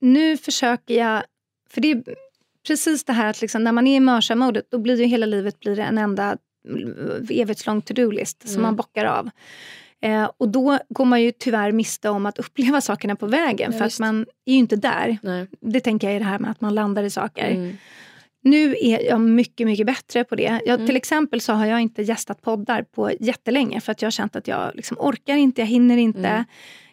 Nu 0.00 0.36
försöker 0.36 0.94
jag, 0.94 1.22
för 1.70 1.80
det 1.80 1.90
är 1.90 2.04
precis 2.66 3.04
det 3.04 3.12
här 3.12 3.30
att 3.30 3.40
liksom, 3.40 3.64
när 3.64 3.72
man 3.72 3.86
är 3.86 3.96
i 3.96 4.00
mörsar-modet 4.00 4.66
då 4.70 4.78
blir 4.78 5.00
ju 5.00 5.04
hela 5.04 5.26
livet 5.26 5.60
blir 5.60 5.78
en 5.78 5.98
enda 5.98 6.36
evighetslång 7.30 7.82
to-do-list 7.82 8.42
som 8.42 8.50
mm. 8.50 8.62
man 8.62 8.76
bockar 8.76 9.04
av. 9.04 9.30
Eh, 10.02 10.30
och 10.38 10.48
då 10.48 10.78
går 10.88 11.04
man 11.04 11.22
ju 11.22 11.32
tyvärr 11.32 11.72
miste 11.72 12.08
om 12.08 12.26
att 12.26 12.38
uppleva 12.38 12.80
sakerna 12.90 13.16
på 13.16 13.26
vägen 13.26 13.72
ja, 13.72 13.78
för 13.78 13.84
visst. 13.84 14.00
att 14.00 14.06
man 14.06 14.26
är 14.46 14.52
ju 14.52 14.58
inte 14.58 14.76
där. 14.76 15.18
Nej. 15.22 15.46
Det 15.60 15.80
tänker 15.80 16.06
jag 16.06 16.16
är 16.16 16.20
det 16.20 16.26
här 16.26 16.38
med 16.38 16.50
att 16.50 16.60
man 16.60 16.74
landar 16.74 17.02
i 17.02 17.10
saker. 17.10 17.50
Mm. 17.50 17.76
Nu 18.44 18.76
är 18.80 19.00
jag 19.08 19.20
mycket, 19.20 19.66
mycket 19.66 19.86
bättre 19.86 20.24
på 20.24 20.34
det. 20.34 20.60
Jag, 20.64 20.74
mm. 20.74 20.86
Till 20.86 20.96
exempel 20.96 21.40
så 21.40 21.52
har 21.52 21.66
jag 21.66 21.80
inte 21.80 22.02
gästat 22.02 22.42
poddar 22.42 22.82
på 22.82 23.10
jättelänge 23.20 23.80
för 23.80 23.92
att 23.92 24.02
jag 24.02 24.06
har 24.06 24.10
känt 24.10 24.36
att 24.36 24.48
jag 24.48 24.70
liksom 24.74 24.96
orkar 25.00 25.36
inte, 25.36 25.60
jag 25.60 25.66
hinner 25.66 25.96
inte. 25.96 26.28
Mm. 26.28 26.44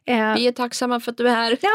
Eh, 0.06 0.36
Vi 0.36 0.48
är 0.48 0.52
tacksamma 0.52 1.00
för 1.00 1.12
att 1.12 1.18
du 1.18 1.30
är 1.30 1.36
här. 1.36 1.58
Ja, 1.62 1.70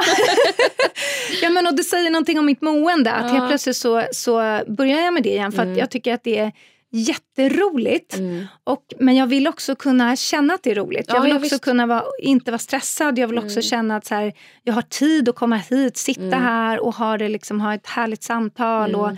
ja 1.43 1.51
men 1.51 1.67
och 1.67 1.77
det 1.77 1.85
säger 1.85 2.11
någonting 2.11 2.39
om 2.39 2.47
mitt 2.47 2.63
mående. 2.63 3.13
Att 3.13 3.27
ja. 3.27 3.33
helt 3.33 3.49
plötsligt 3.49 3.77
så, 3.77 4.05
så 4.13 4.61
börjar 4.67 5.01
jag 5.01 5.15
med 5.15 5.23
det 5.23 5.31
igen 5.31 5.53
för 5.53 5.63
att 5.63 5.67
mm. 5.67 5.79
jag 5.79 5.91
tycker 5.91 6.15
att 6.15 6.25
det 6.25 6.39
är 6.39 6.53
jätteroligt. 6.95 8.17
Mm. 8.17 8.47
Och, 8.65 8.85
men 8.99 9.17
jag 9.17 9.27
vill 9.27 9.49
också 9.49 9.75
kunna 9.75 10.17
känna 10.17 10.55
att 10.55 10.63
det 10.63 10.71
är 10.71 10.75
roligt. 10.75 11.05
Ja, 11.09 11.15
jag 11.15 11.23
vill 11.23 11.33
också 11.33 11.55
visst. 11.55 11.65
kunna 11.65 11.87
vara, 11.87 12.05
inte 12.23 12.51
vara 12.51 12.59
stressad. 12.59 13.19
Jag 13.19 13.29
vill 13.29 13.39
också 13.39 13.57
mm. 13.57 13.63
känna 13.63 13.97
att 13.97 14.07
så 14.07 14.15
här, 14.15 14.33
jag 14.63 14.75
har 14.75 14.83
tid 14.83 15.29
att 15.29 15.35
komma 15.35 15.57
hit, 15.57 15.97
sitta 15.97 16.23
mm. 16.23 16.43
här 16.43 16.81
och 16.85 16.95
ha, 16.95 17.19
det, 17.19 17.29
liksom, 17.29 17.61
ha 17.61 17.75
ett 17.75 17.87
härligt 17.87 18.23
samtal. 18.23 18.95
Och, 18.95 19.11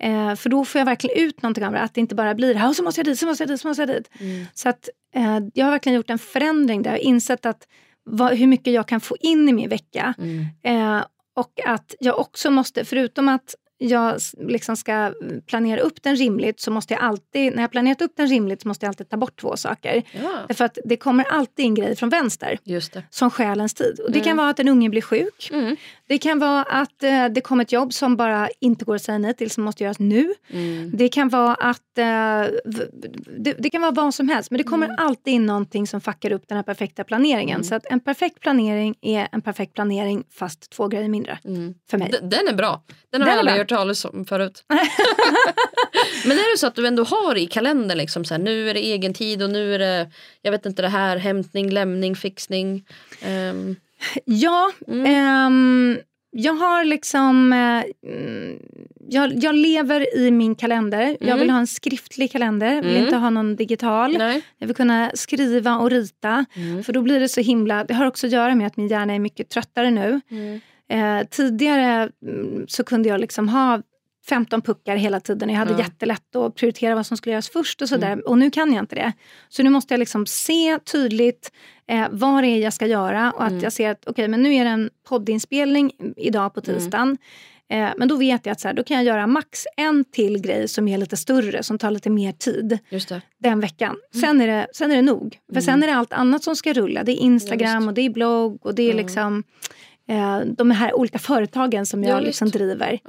mm. 0.00 0.28
eh, 0.28 0.36
för 0.36 0.50
då 0.50 0.64
får 0.64 0.78
jag 0.78 0.86
verkligen 0.86 1.18
ut 1.18 1.42
någonting 1.42 1.64
av 1.64 1.72
det. 1.72 1.80
Att 1.80 1.94
det 1.94 2.00
inte 2.00 2.14
bara 2.14 2.34
blir 2.34 2.54
här, 2.54 2.72
så 2.72 2.82
måste 2.82 3.00
jag 3.00 3.06
dit, 3.06 3.18
så 3.18 3.26
måste 3.26 3.42
jag 3.42 3.48
dit, 3.48 3.60
så 3.60 3.68
måste 3.68 3.82
jag 3.82 3.88
dit. 3.88 4.10
Mm. 4.20 4.46
Så 4.54 4.68
att, 4.68 4.88
eh, 5.14 5.38
jag 5.54 5.64
har 5.64 5.72
verkligen 5.72 5.96
gjort 5.96 6.10
en 6.10 6.18
förändring 6.18 6.82
där. 6.82 6.90
Jag 6.90 6.98
har 6.98 7.04
insett 7.04 7.46
att 7.46 7.68
vad, 8.04 8.32
hur 8.32 8.46
mycket 8.46 8.72
jag 8.72 8.88
kan 8.88 9.00
få 9.00 9.16
in 9.20 9.48
i 9.48 9.52
min 9.52 9.68
vecka. 9.68 10.14
Mm. 10.18 10.46
Eh, 10.62 11.04
och 11.36 11.60
att 11.66 11.94
jag 12.00 12.18
också 12.18 12.50
måste, 12.50 12.84
förutom 12.84 13.28
att 13.28 13.54
jag 13.78 14.20
liksom 14.38 14.76
ska 14.76 15.12
planera 15.46 15.80
upp 15.80 16.02
den 16.02 16.16
rimligt 16.16 16.60
så 16.60 16.70
måste 16.70 16.94
jag 16.94 17.02
alltid, 17.02 17.54
när 17.54 17.62
jag 17.62 17.70
planerat 17.70 18.02
upp 18.02 18.12
den 18.16 18.28
rimligt 18.28 18.62
så 18.62 18.68
måste 18.68 18.86
jag 18.86 18.88
alltid 18.88 19.08
ta 19.08 19.16
bort 19.16 19.40
två 19.40 19.56
saker. 19.56 20.02
Ja. 20.12 20.32
Därför 20.48 20.64
att 20.64 20.78
det 20.84 20.96
kommer 20.96 21.24
alltid 21.24 21.64
en 21.64 21.74
grej 21.74 21.96
från 21.96 22.08
vänster 22.08 22.58
som 23.10 23.30
stjäl 23.30 23.58
ens 23.58 23.74
tid. 23.74 24.00
Och 24.00 24.12
det 24.12 24.18
mm. 24.18 24.24
kan 24.24 24.36
vara 24.36 24.48
att 24.48 24.60
en 24.60 24.68
unge 24.68 24.88
blir 24.88 25.02
sjuk. 25.02 25.50
Mm. 25.52 25.76
Det 26.08 26.18
kan 26.18 26.38
vara 26.38 26.62
att 26.62 27.02
eh, 27.02 27.28
det 27.28 27.40
kommer 27.40 27.64
ett 27.64 27.72
jobb 27.72 27.92
som 27.92 28.16
bara 28.16 28.48
inte 28.60 28.84
går 28.84 28.94
att 28.94 29.02
säga 29.02 29.18
nej 29.18 29.34
till 29.34 29.50
som 29.50 29.64
måste 29.64 29.84
göras 29.84 29.98
nu. 29.98 30.34
Mm. 30.50 30.90
Det 30.94 31.08
kan 31.08 31.28
vara 31.28 31.54
att 31.54 31.98
eh, 31.98 32.04
det, 33.38 33.54
det, 33.58 33.70
kan 33.70 33.82
vara 33.82 33.92
vad 33.92 34.14
som 34.14 34.28
helst 34.28 34.50
men 34.50 34.58
det 34.58 34.64
kommer 34.64 34.86
mm. 34.86 34.96
alltid 34.98 35.34
in 35.34 35.46
någonting 35.46 35.86
som 35.86 36.00
fuckar 36.00 36.32
upp 36.32 36.48
den 36.48 36.56
här 36.56 36.62
perfekta 36.62 37.04
planeringen. 37.04 37.54
Mm. 37.54 37.64
Så 37.64 37.74
att 37.74 37.86
en 37.86 38.00
perfekt 38.00 38.40
planering 38.40 38.94
är 39.00 39.28
en 39.32 39.42
perfekt 39.42 39.74
planering 39.74 40.24
fast 40.30 40.70
två 40.70 40.88
grejer 40.88 41.08
mindre. 41.08 41.38
Mm. 41.44 41.74
För 41.90 41.98
mig. 41.98 42.10
D 42.10 42.18
den 42.22 42.48
är 42.48 42.54
bra. 42.54 42.82
Den 43.10 43.20
har 43.20 43.26
den 43.28 43.36
jag 43.36 43.38
aldrig 43.38 43.63
hört 43.64 43.78
talas 43.78 44.04
om 44.04 44.24
förut. 44.24 44.64
men 46.24 46.38
är 46.38 46.52
det 46.52 46.58
så 46.58 46.66
att 46.66 46.74
du 46.74 46.86
ändå 46.86 47.04
har 47.04 47.38
i 47.38 47.46
kalendern 47.46 47.98
liksom 47.98 48.24
så 48.24 48.34
här, 48.34 48.38
nu 48.38 48.70
är 48.70 48.74
det 48.74 48.80
egen 48.80 49.14
tid 49.14 49.42
och 49.42 49.50
nu 49.50 49.74
är 49.74 49.78
det 49.78 50.10
jag 50.42 50.52
vet 50.52 50.66
inte 50.66 50.82
det 50.82 50.88
här 50.88 51.16
hämtning, 51.16 51.70
lämning, 51.70 52.16
fixning. 52.16 52.86
Um. 53.26 53.76
Ja, 54.24 54.72
mm. 54.88 55.46
um, 55.46 55.98
jag 56.30 56.52
har 56.52 56.84
liksom... 56.84 57.52
Mm, 57.52 58.58
jag, 59.08 59.44
jag, 59.44 59.54
lever 59.54 60.16
i 60.18 60.30
min 60.30 60.54
kalender. 60.54 61.02
Mm. 61.02 61.16
Jag 61.20 61.36
vill 61.36 61.50
ha 61.50 61.58
en 61.58 61.66
skriftlig 61.66 62.32
kalender. 62.32 62.74
Jag 62.74 62.82
vill 62.82 62.90
mm. 62.90 63.04
inte 63.04 63.16
ha 63.16 63.30
någon 63.30 63.56
digital. 63.56 64.18
Nej. 64.18 64.42
Jag 64.58 64.66
vill 64.66 64.76
kunna 64.76 65.10
skriva 65.14 65.76
och 65.76 65.90
rita. 65.90 66.44
Mm. 66.54 66.84
För 66.84 66.92
då 66.92 67.02
blir 67.02 67.20
det 67.20 67.28
så 67.28 67.40
himla... 67.40 67.84
Det 67.84 67.94
har 67.94 68.06
också 68.06 68.26
att 68.26 68.32
göra 68.32 68.54
med 68.54 68.66
att 68.66 68.76
min 68.76 68.88
hjärna 68.88 69.14
är 69.14 69.18
mycket 69.18 69.48
tröttare 69.48 69.90
nu. 69.90 70.20
Mm. 70.90 71.20
Eh, 71.20 71.26
tidigare 71.26 72.10
mm, 72.22 72.64
så 72.68 72.84
kunde 72.84 73.08
jag 73.08 73.20
liksom 73.20 73.48
ha 73.48 73.82
15 74.28 74.62
puckar 74.62 74.96
hela 74.96 75.20
tiden. 75.20 75.48
Jag 75.48 75.56
hade 75.56 75.72
ja. 75.72 75.78
jättelätt 75.78 76.36
att 76.36 76.54
prioritera 76.54 76.94
vad 76.94 77.06
som 77.06 77.16
skulle 77.16 77.32
göras 77.32 77.48
först 77.48 77.82
och 77.82 77.88
sådär. 77.88 78.12
Mm. 78.12 78.24
Och 78.26 78.38
nu 78.38 78.50
kan 78.50 78.72
jag 78.72 78.82
inte 78.82 78.94
det. 78.94 79.12
Så 79.48 79.62
nu 79.62 79.70
måste 79.70 79.94
jag 79.94 79.98
liksom 79.98 80.26
se 80.26 80.78
tydligt 80.78 81.52
eh, 81.88 82.06
vad 82.10 82.44
det 82.44 82.48
är 82.48 82.58
jag 82.58 82.72
ska 82.72 82.86
göra 82.86 83.32
och 83.32 83.44
att 83.44 83.50
mm. 83.50 83.62
jag 83.62 83.72
ser 83.72 83.90
att 83.90 84.08
okay, 84.08 84.28
men 84.28 84.42
nu 84.42 84.54
är 84.54 84.64
det 84.64 84.70
en 84.70 84.90
poddinspelning 85.08 85.92
idag 86.16 86.54
på 86.54 86.60
mm. 86.66 86.78
tisdagen. 86.78 87.02
Mm. 87.02 87.18
Eh, 87.68 87.94
men 87.96 88.08
då 88.08 88.16
vet 88.16 88.46
jag 88.46 88.52
att 88.52 88.60
så 88.60 88.68
här, 88.68 88.74
då 88.74 88.84
kan 88.84 88.96
jag 88.96 89.04
göra 89.04 89.26
max 89.26 89.66
en 89.76 90.04
till 90.04 90.40
grej 90.40 90.68
som 90.68 90.88
är 90.88 90.98
lite 90.98 91.16
större, 91.16 91.62
som 91.62 91.78
tar 91.78 91.90
lite 91.90 92.10
mer 92.10 92.32
tid 92.32 92.78
den 93.38 93.60
veckan. 93.60 93.96
Mm. 94.14 94.26
Sen, 94.26 94.40
är 94.40 94.46
det, 94.46 94.66
sen 94.72 94.90
är 94.90 94.96
det 94.96 95.02
nog. 95.02 95.38
För 95.52 95.60
sen 95.60 95.74
mm. 95.74 95.82
är 95.82 95.92
det 95.92 95.98
allt 95.98 96.12
annat 96.12 96.44
som 96.44 96.56
ska 96.56 96.72
rulla. 96.72 97.04
Det 97.04 97.12
är 97.12 97.16
Instagram 97.16 97.88
och 97.88 97.94
det 97.94 98.02
är 98.02 98.10
blogg 98.10 98.66
och 98.66 98.74
det 98.74 98.90
är 98.90 98.94
liksom 98.94 99.44
eh, 100.08 100.40
de 100.40 100.70
här 100.70 100.96
olika 100.96 101.18
företagen 101.18 101.86
som 101.86 102.04
jag 102.04 102.22
liksom 102.22 102.50
driver. 102.50 103.00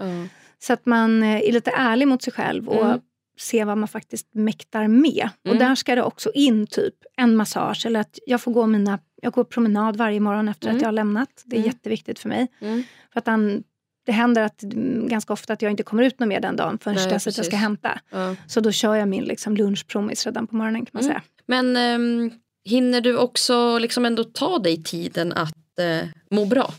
Så 0.59 0.73
att 0.73 0.85
man 0.85 1.23
eh, 1.23 1.41
är 1.41 1.51
lite 1.51 1.71
ärlig 1.71 2.07
mot 2.07 2.21
sig 2.21 2.33
själv 2.33 2.69
och 2.69 2.85
mm. 2.85 2.99
ser 3.39 3.65
vad 3.65 3.77
man 3.77 3.87
faktiskt 3.87 4.27
mäktar 4.33 4.87
med. 4.87 5.29
Mm. 5.43 5.55
Och 5.57 5.57
där 5.57 5.75
ska 5.75 5.95
det 5.95 6.03
också 6.03 6.31
in 6.33 6.67
typ 6.67 6.93
en 7.17 7.35
massage 7.35 7.85
eller 7.85 7.99
att 7.99 8.19
jag 8.25 8.41
får 8.41 8.51
gå 8.51 8.67
mina, 8.67 8.99
jag 9.21 9.33
går 9.33 9.43
promenad 9.43 9.97
varje 9.97 10.19
morgon 10.19 10.47
efter 10.47 10.67
mm. 10.67 10.75
att 10.75 10.81
jag 10.81 10.87
har 10.87 10.93
lämnat. 10.93 11.43
Det 11.45 11.55
är 11.55 11.59
mm. 11.59 11.67
jätteviktigt 11.67 12.19
för 12.19 12.29
mig. 12.29 12.47
Mm. 12.59 12.83
För 13.13 13.19
att 13.19 13.27
han, 13.27 13.63
det 14.05 14.11
händer 14.11 14.41
att, 14.41 14.63
mm, 14.63 15.07
ganska 15.07 15.33
ofta 15.33 15.53
att 15.53 15.61
jag 15.61 15.71
inte 15.71 15.83
kommer 15.83 16.03
ut 16.03 16.19
något 16.19 16.29
mer 16.29 16.39
den 16.39 16.55
dagen 16.55 16.77
förrän 16.77 17.09
dess 17.09 17.27
att 17.27 17.37
jag 17.37 17.45
ska 17.45 17.55
hämta. 17.55 17.99
Ja. 18.09 18.35
Så 18.47 18.59
då 18.59 18.71
kör 18.71 18.95
jag 18.95 19.07
min 19.07 19.23
liksom, 19.23 19.57
lunchpromis 19.57 20.25
redan 20.25 20.47
på 20.47 20.55
morgonen 20.55 20.85
kan 20.85 20.91
man 20.93 21.03
säga. 21.03 21.21
Men 21.45 21.77
um, 21.77 22.31
hinner 22.65 23.01
du 23.01 23.17
också 23.17 23.77
liksom 23.77 24.05
ändå 24.05 24.23
ta 24.23 24.59
dig 24.59 24.83
tiden 24.83 25.33
att 25.33 25.79
uh, 25.79 26.09
må 26.31 26.45
bra? 26.45 26.73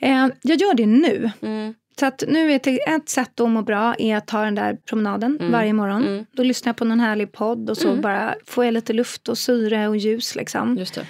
Eh, 0.00 0.28
jag 0.42 0.60
gör 0.60 0.74
det 0.74 0.86
nu. 0.86 1.30
Mm. 1.42 1.74
Så 2.00 2.06
att 2.06 2.24
nu 2.28 2.52
är 2.52 2.68
ett 2.96 3.08
sätt 3.08 3.40
att 3.40 3.50
må 3.50 3.62
bra 3.62 3.94
är 3.98 4.16
att 4.16 4.26
ta 4.26 4.44
den 4.44 4.54
där 4.54 4.76
promenaden 4.86 5.38
mm. 5.40 5.52
varje 5.52 5.72
morgon. 5.72 6.06
Mm. 6.06 6.26
Då 6.32 6.42
lyssnar 6.42 6.68
jag 6.68 6.76
på 6.76 6.84
någon 6.84 7.00
härlig 7.00 7.32
podd 7.32 7.70
och 7.70 7.76
så 7.76 7.88
mm. 7.88 8.00
bara 8.00 8.34
får 8.46 8.64
jag 8.64 8.74
lite 8.74 8.92
luft 8.92 9.28
och 9.28 9.38
syre 9.38 9.88
och 9.88 9.96
ljus. 9.96 10.34
Liksom. 10.36 10.76
Just 10.78 10.94
det. 10.94 11.06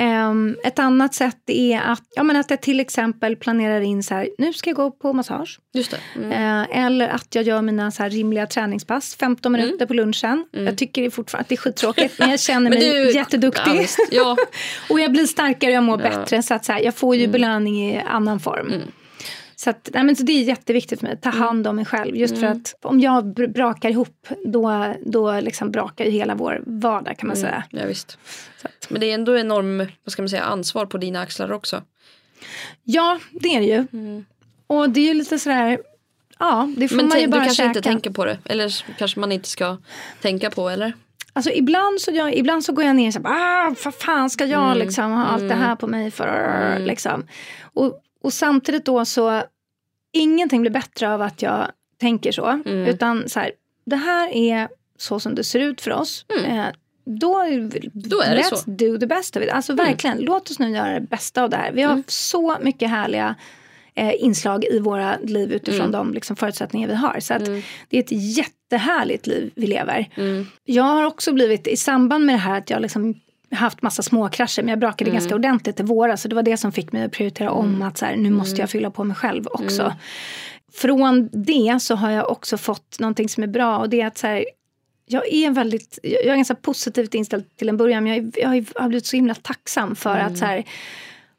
Um, 0.00 0.56
ett 0.64 0.78
annat 0.78 1.14
sätt 1.14 1.42
är 1.46 1.80
att, 1.80 2.02
ja, 2.14 2.22
men 2.22 2.36
att 2.36 2.50
jag 2.50 2.60
till 2.60 2.80
exempel 2.80 3.36
planerar 3.36 3.80
in 3.80 4.02
så 4.02 4.14
här, 4.14 4.28
nu 4.38 4.52
ska 4.52 4.70
jag 4.70 4.76
gå 4.76 4.90
på 4.90 5.12
massage. 5.12 5.60
Just 5.74 5.94
mm. 6.16 6.30
uh, 6.30 6.84
eller 6.86 7.08
att 7.08 7.34
jag 7.34 7.44
gör 7.44 7.62
mina 7.62 7.90
så 7.90 8.02
här 8.02 8.10
rimliga 8.10 8.46
träningspass, 8.46 9.16
15 9.16 9.52
minuter 9.52 9.74
mm. 9.74 9.88
på 9.88 9.94
lunchen. 9.94 10.44
Mm. 10.52 10.66
Jag 10.66 10.78
tycker 10.78 11.10
fortfarande 11.10 11.42
att 11.42 11.48
det 11.48 11.54
är 11.54 11.56
skittråkigt 11.56 12.18
men 12.18 12.30
jag 12.30 12.40
känner 12.40 12.70
mig 12.74 12.80
du, 12.80 13.10
jätteduktig. 13.10 13.88
Ja, 13.98 14.06
ja. 14.10 14.36
och 14.90 15.00
jag 15.00 15.12
blir 15.12 15.26
starkare 15.26 15.70
och 15.70 15.76
jag 15.76 15.84
mår 15.84 16.02
ja. 16.02 16.08
bättre 16.08 16.42
så 16.42 16.54
att 16.54 16.64
så 16.64 16.72
här, 16.72 16.80
jag 16.80 16.94
får 16.94 17.16
ju 17.16 17.22
mm. 17.22 17.32
belöning 17.32 17.90
i 17.90 18.02
annan 18.06 18.40
form. 18.40 18.72
Mm. 19.58 19.64
Så, 19.64 19.70
att, 19.70 19.90
nej, 19.92 20.04
men 20.04 20.16
så 20.16 20.22
det 20.22 20.32
är 20.32 20.42
jätteviktigt 20.42 21.00
för 21.00 21.06
mig, 21.06 21.14
att 21.14 21.22
ta 21.22 21.28
mm. 21.28 21.42
hand 21.42 21.66
om 21.66 21.76
mig 21.76 21.84
själv. 21.84 22.16
Just 22.16 22.34
mm. 22.34 22.40
för 22.40 22.60
att 22.60 22.74
om 22.82 23.00
jag 23.00 23.34
brakar 23.34 23.90
ihop 23.90 24.28
då, 24.44 24.94
då 25.06 25.40
liksom 25.40 25.70
brakar 25.70 26.04
ju 26.04 26.10
hela 26.10 26.34
vår 26.34 26.62
vardag 26.66 27.18
kan 27.18 27.26
man 27.26 27.36
mm. 27.36 27.48
säga. 27.48 27.64
Ja, 27.70 27.86
visst. 27.86 28.18
Men 28.88 29.00
det 29.00 29.10
är 29.10 29.14
ändå 29.14 29.38
enorm 29.38 29.86
vad 30.04 30.12
ska 30.12 30.22
man 30.22 30.28
säga, 30.28 30.42
ansvar 30.42 30.86
på 30.86 30.98
dina 30.98 31.20
axlar 31.20 31.52
också. 31.52 31.82
Ja, 32.84 33.18
det 33.32 33.48
är 33.48 33.60
det 33.60 33.66
ju. 33.66 33.86
Mm. 33.92 34.24
Och 34.66 34.90
det 34.90 35.00
är 35.00 35.04
ju 35.04 35.14
lite 35.14 35.38
sådär 35.38 35.78
Ja, 36.38 36.68
det 36.76 36.88
får 36.88 36.96
men 36.96 37.08
man 37.08 37.20
ju 37.20 37.26
bara 37.26 37.40
du 37.40 37.44
kanske 37.44 37.62
käka. 37.62 37.68
inte 37.68 37.82
tänker 37.82 38.10
på 38.10 38.24
det? 38.24 38.38
Eller 38.44 38.96
kanske 38.98 39.20
man 39.20 39.32
inte 39.32 39.48
ska 39.48 39.76
tänka 40.22 40.50
på 40.50 40.68
eller? 40.68 40.92
Alltså 41.32 41.50
ibland 41.50 42.00
så, 42.00 42.10
jag, 42.10 42.34
ibland 42.34 42.64
så 42.64 42.72
går 42.72 42.84
jag 42.84 42.96
ner 42.96 43.06
och 43.06 43.12
säger 43.12 43.28
ah, 43.28 43.74
vad 43.84 43.94
fan 43.94 44.30
ska 44.30 44.44
jag 44.44 44.66
mm. 44.66 44.78
liksom 44.78 45.12
ha 45.12 45.24
allt 45.24 45.48
det 45.48 45.54
mm. 45.54 45.58
här 45.58 45.76
på 45.76 45.86
mig 45.86 46.10
för? 46.10 46.26
Mm. 46.26 46.82
Liksom. 46.82 47.26
Och 47.62 48.00
och 48.22 48.32
samtidigt 48.32 48.84
då 48.84 49.04
så, 49.04 49.42
ingenting 50.12 50.60
blir 50.60 50.70
bättre 50.70 51.14
av 51.14 51.22
att 51.22 51.42
jag 51.42 51.70
tänker 52.00 52.32
så. 52.32 52.46
Mm. 52.46 52.86
Utan 52.86 53.28
så 53.28 53.40
här, 53.40 53.52
det 53.86 53.96
här 53.96 54.28
är 54.28 54.68
så 54.96 55.20
som 55.20 55.34
det 55.34 55.44
ser 55.44 55.60
ut 55.60 55.80
för 55.80 55.90
oss. 55.90 56.26
Mm. 56.38 56.58
Eh, 56.58 56.66
då, 57.04 57.44
då 57.92 58.20
är 58.20 58.36
let's 58.36 58.56
så. 58.56 58.70
do 58.70 58.98
the 58.98 59.06
best 59.06 59.36
of 59.36 59.42
it. 59.42 59.50
Alltså 59.50 59.72
mm. 59.72 59.86
verkligen, 59.86 60.18
låt 60.18 60.50
oss 60.50 60.58
nu 60.58 60.70
göra 60.70 60.94
det 60.94 61.00
bästa 61.00 61.42
av 61.42 61.50
det 61.50 61.56
här. 61.56 61.72
Vi 61.72 61.82
har 61.82 61.92
mm. 61.92 62.04
så 62.06 62.56
mycket 62.60 62.90
härliga 62.90 63.34
eh, 63.94 64.24
inslag 64.24 64.64
i 64.64 64.78
våra 64.78 65.16
liv 65.16 65.52
utifrån 65.52 65.80
mm. 65.80 65.92
de 65.92 66.14
liksom, 66.14 66.36
förutsättningar 66.36 66.88
vi 66.88 66.94
har. 66.94 67.20
Så 67.20 67.34
att 67.34 67.48
mm. 67.48 67.62
det 67.88 67.96
är 67.96 68.00
ett 68.02 68.36
jättehärligt 68.36 69.26
liv 69.26 69.52
vi 69.54 69.66
lever. 69.66 70.08
Jag 70.64 70.82
har 70.82 71.04
också 71.04 71.32
blivit, 71.32 71.66
i 71.66 71.76
samband 71.76 72.26
med 72.26 72.34
det 72.34 72.38
här 72.38 72.58
att 72.58 72.70
jag 72.70 72.82
liksom 72.82 73.14
haft 73.50 73.82
massa 73.82 74.02
småkrascher 74.02 74.62
men 74.62 74.68
jag 74.68 74.78
brakade 74.78 75.10
mm. 75.10 75.20
ganska 75.20 75.34
ordentligt 75.34 75.80
i 75.80 75.82
våras. 75.82 76.22
Så 76.22 76.28
det 76.28 76.34
var 76.34 76.42
det 76.42 76.56
som 76.56 76.72
fick 76.72 76.92
mig 76.92 77.04
att 77.04 77.12
prioritera 77.12 77.50
om 77.50 77.66
mm. 77.66 77.82
att 77.82 77.98
så 77.98 78.04
här, 78.04 78.16
nu 78.16 78.30
måste 78.30 78.52
jag 78.52 78.58
mm. 78.58 78.68
fylla 78.68 78.90
på 78.90 79.04
mig 79.04 79.16
själv 79.16 79.46
också. 79.46 79.82
Mm. 79.82 79.96
Från 80.72 81.28
det 81.32 81.82
så 81.82 81.94
har 81.94 82.10
jag 82.10 82.30
också 82.30 82.58
fått 82.58 82.98
någonting 82.98 83.28
som 83.28 83.42
är 83.42 83.46
bra 83.46 83.78
och 83.78 83.88
det 83.88 84.00
är 84.00 84.06
att 84.06 84.18
så 84.18 84.26
här, 84.26 84.44
jag 85.06 85.32
är 85.32 85.50
väldigt, 85.50 85.98
jag 86.02 86.26
är 86.26 86.36
ganska 86.36 86.54
positivt 86.54 87.14
inställd 87.14 87.56
till 87.56 87.68
en 87.68 87.76
början 87.76 88.04
men 88.04 88.14
jag, 88.14 88.34
jag 88.36 88.64
har 88.80 88.88
blivit 88.88 89.06
så 89.06 89.16
himla 89.16 89.34
tacksam 89.34 89.96
för 89.96 90.14
mm. 90.14 90.26
att 90.26 90.38
så 90.38 90.44
här, 90.44 90.64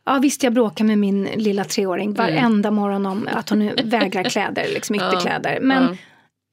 Ja 0.10 0.19
visst 0.19 0.43
jag 0.43 0.54
bråkar 0.54 0.86
med 0.86 0.98
min 0.98 1.24
lilla 1.24 1.63
treåring 1.63 2.13
varenda 2.13 2.72
morgon 2.72 3.06
om 3.06 3.30
att 3.32 3.50
hon 3.50 3.72
vägrar 3.84 4.24
kläder, 4.24 4.67
liksom 4.74 4.95
ytterkläder. 4.95 5.60
Men 5.62 5.84
ja. 5.84 5.98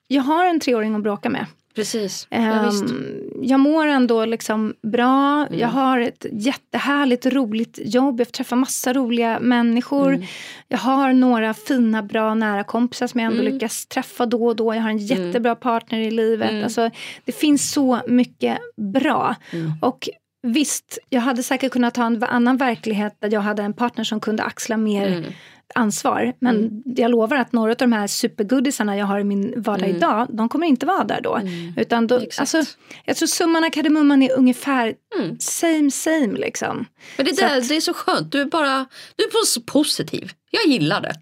jag 0.06 0.22
har 0.22 0.44
en 0.44 0.60
treåring 0.60 0.94
att 0.94 1.02
bråka 1.02 1.28
med. 1.28 1.46
Precis. 1.76 2.26
Ja, 2.30 2.68
um, 2.68 3.20
jag 3.42 3.60
mår 3.60 3.86
ändå 3.86 4.24
liksom 4.24 4.74
bra. 4.82 5.46
Mm. 5.46 5.58
Jag 5.58 5.68
har 5.68 6.00
ett 6.00 6.26
jättehärligt, 6.32 7.26
roligt 7.26 7.78
jobb. 7.84 8.20
Jag 8.20 8.32
träffar 8.32 8.56
massa 8.56 8.92
roliga 8.92 9.38
människor. 9.40 10.14
Mm. 10.14 10.26
Jag 10.68 10.78
har 10.78 11.12
några 11.12 11.54
fina, 11.54 12.02
bra, 12.02 12.34
nära 12.34 12.64
kompisar 12.64 13.06
som 13.06 13.20
jag 13.20 13.26
ändå 13.26 13.40
mm. 13.40 13.52
lyckas 13.52 13.86
träffa 13.86 14.26
då 14.26 14.46
och 14.46 14.56
då. 14.56 14.74
Jag 14.74 14.82
har 14.82 14.90
en 14.90 14.98
mm. 14.98 15.06
jättebra 15.06 15.54
partner 15.54 15.98
i 15.98 16.10
livet. 16.10 16.50
Mm. 16.50 16.64
Alltså, 16.64 16.90
det 17.24 17.32
finns 17.32 17.72
så 17.72 18.00
mycket 18.06 18.58
bra. 18.76 19.34
Mm. 19.52 19.72
Och 19.82 20.08
visst, 20.42 20.98
jag 21.08 21.20
hade 21.20 21.42
säkert 21.42 21.72
kunnat 21.72 21.96
ha 21.96 22.06
en 22.06 22.22
annan 22.22 22.56
verklighet 22.56 23.16
där 23.18 23.32
jag 23.32 23.40
hade 23.40 23.62
en 23.62 23.72
partner 23.72 24.04
som 24.04 24.20
kunde 24.20 24.42
axla 24.42 24.76
mer 24.76 25.34
ansvar. 25.74 26.32
Men 26.38 26.56
mm. 26.56 26.82
jag 26.84 27.10
lovar 27.10 27.36
att 27.36 27.52
några 27.52 27.70
av 27.70 27.76
de 27.76 27.92
här 27.92 28.06
supergoodisarna 28.06 28.96
jag 28.96 29.06
har 29.06 29.20
i 29.20 29.24
min 29.24 29.54
vardag 29.56 29.88
mm. 29.88 29.96
idag, 29.96 30.26
de 30.30 30.48
kommer 30.48 30.66
inte 30.66 30.86
vara 30.86 31.04
där 31.04 31.20
då. 31.20 31.36
Mm. 31.36 31.74
Utan 31.76 32.06
då 32.06 32.20
alltså, 32.38 32.62
jag 33.04 33.16
tror 33.16 33.26
summan 33.26 33.64
av 33.64 33.70
kardemumman 33.70 34.22
är 34.22 34.32
ungefär 34.32 34.94
mm. 35.18 35.36
same 35.38 35.90
same 35.90 36.38
liksom. 36.38 36.86
Men 37.16 37.26
det, 37.26 37.36
där, 37.36 37.58
att, 37.58 37.68
det 37.68 37.76
är 37.76 37.80
så 37.80 37.94
skönt, 37.94 38.32
du 38.32 38.40
är 38.40 38.44
bara 38.44 38.86
du 39.16 39.24
är 39.24 39.46
så 39.46 39.60
positiv. 39.60 40.32
Jag 40.50 40.66
gillar 40.72 41.00
det. 41.00 41.14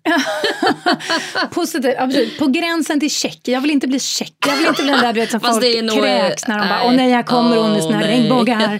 Positiv, 1.54 1.94
absolut. 1.98 2.38
På 2.38 2.46
gränsen 2.46 3.00
till 3.00 3.10
check. 3.10 3.40
Jag 3.44 3.60
vill 3.60 3.70
inte 3.70 3.86
bli 3.86 4.00
check. 4.00 4.34
Jag 4.46 4.56
vill 4.56 4.66
inte 4.66 4.82
bli 4.82 4.92
den 4.92 5.00
där 5.00 5.12
du 5.12 5.20
vet, 5.20 5.30
som 5.30 5.40
Fast 5.40 5.62
folk 5.62 5.82
nog, 5.82 5.96
kräks 5.96 6.46
när 6.46 6.58
de 6.58 6.60
nej. 6.60 6.68
bara 6.68 6.88
åh 6.88 6.96
nej 6.96 7.12
här 7.12 7.22
kommer 7.22 7.56
hon 7.56 7.72
med 7.72 7.82
sina 7.82 8.00
regnbågar. 8.00 8.78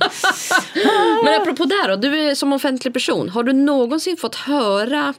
Men 1.25 1.41
apropå 1.41 1.65
det 1.65 1.89
då, 1.89 1.97
du 1.97 2.19
är 2.21 2.35
som 2.35 2.53
offentlig 2.53 2.95
person. 2.95 3.29
Har 3.29 3.43
du 3.43 3.53
någonsin 3.53 4.17
fått 4.17 4.35
höra 4.35 5.15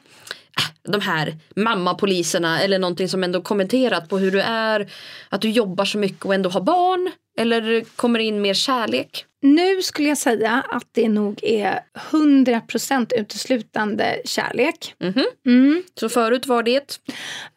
de 0.84 1.02
här 1.02 1.36
mammapoliserna 1.56 2.62
eller 2.62 2.80
någonting 2.80 3.10
som 3.10 3.24
ändå 3.24 3.42
kommenterat 3.42 4.10
på 4.10 4.18
hur 4.18 4.32
du 4.32 4.42
är, 4.42 4.92
att 5.30 5.42
du 5.42 5.50
jobbar 5.50 5.86
så 5.86 5.98
mycket 5.98 6.26
och 6.26 6.34
ändå 6.34 6.50
har 6.50 6.62
barn? 6.62 7.12
Eller 7.38 7.84
kommer 7.96 8.20
in 8.20 8.42
mer 8.42 8.54
kärlek? 8.54 9.26
Nu 9.42 9.82
skulle 9.82 10.10
jag 10.10 10.18
säga 10.18 10.64
att 10.70 10.88
det 10.92 11.10
nog 11.10 11.40
är 11.44 11.80
100% 12.12 13.14
uteslutande 13.16 14.22
kärlek. 14.26 14.96
Mm 15.00 15.14
-hmm. 15.14 15.26
mm. 15.46 15.84
Så 16.00 16.10
förut 16.10 16.46
var 16.48 16.64
det? 16.64 17.00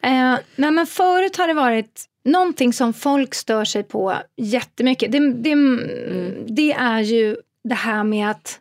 Eh, 0.03 0.35
nej 0.55 0.71
men 0.71 0.85
förut 0.85 1.37
har 1.37 1.47
det 1.47 1.53
varit 1.53 2.05
någonting 2.25 2.73
som 2.73 2.93
folk 2.93 3.35
stör 3.35 3.65
sig 3.65 3.83
på 3.83 4.15
jättemycket. 4.37 5.11
Det, 5.11 5.33
det, 5.33 5.51
mm. 5.51 6.45
det 6.47 6.71
är 6.71 6.99
ju 6.99 7.37
det 7.63 7.75
här 7.75 8.03
med 8.03 8.31
att 8.31 8.59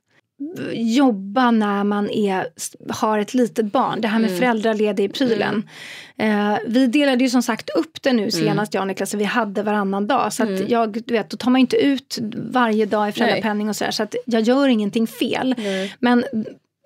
jobba 0.73 1.51
när 1.51 1.85
man 1.85 2.11
är, 2.11 2.47
har 2.89 3.19
ett 3.19 3.35
litet 3.35 3.73
barn. 3.73 4.01
Det 4.01 4.09
här 4.09 4.19
med 4.19 4.29
mm. 4.29 4.41
föräldraledig 4.41 5.15
prylen. 5.15 5.69
Mm. 6.17 6.53
Eh, 6.53 6.59
vi 6.67 6.87
delade 6.87 7.25
ju 7.25 7.31
som 7.31 7.43
sagt 7.43 7.71
upp 7.71 8.03
det 8.03 8.13
nu 8.13 8.23
mm. 8.23 8.31
senast 8.31 8.75
jag 8.75 8.81
och 8.81 8.87
Niklas, 8.87 9.15
vi 9.15 9.25
hade 9.25 9.63
varannan 9.63 10.07
dag. 10.07 10.33
Så 10.33 10.43
att 10.43 10.49
mm. 10.49 10.67
jag, 10.69 10.93
du 10.93 11.15
vet, 11.15 11.31
då 11.31 11.37
tar 11.37 11.51
man 11.51 11.61
inte 11.61 11.77
ut 11.77 12.19
varje 12.37 12.87
dag 12.87 13.09
i 13.09 13.13
föräldrapenning 13.13 13.69
och 13.69 13.77
sådär. 13.77 13.91
Så 13.91 14.03
att 14.03 14.15
jag 14.25 14.43
gör 14.43 14.69
ingenting 14.69 15.07
fel. 15.07 15.55
Nej. 15.59 15.95
Men 15.99 16.25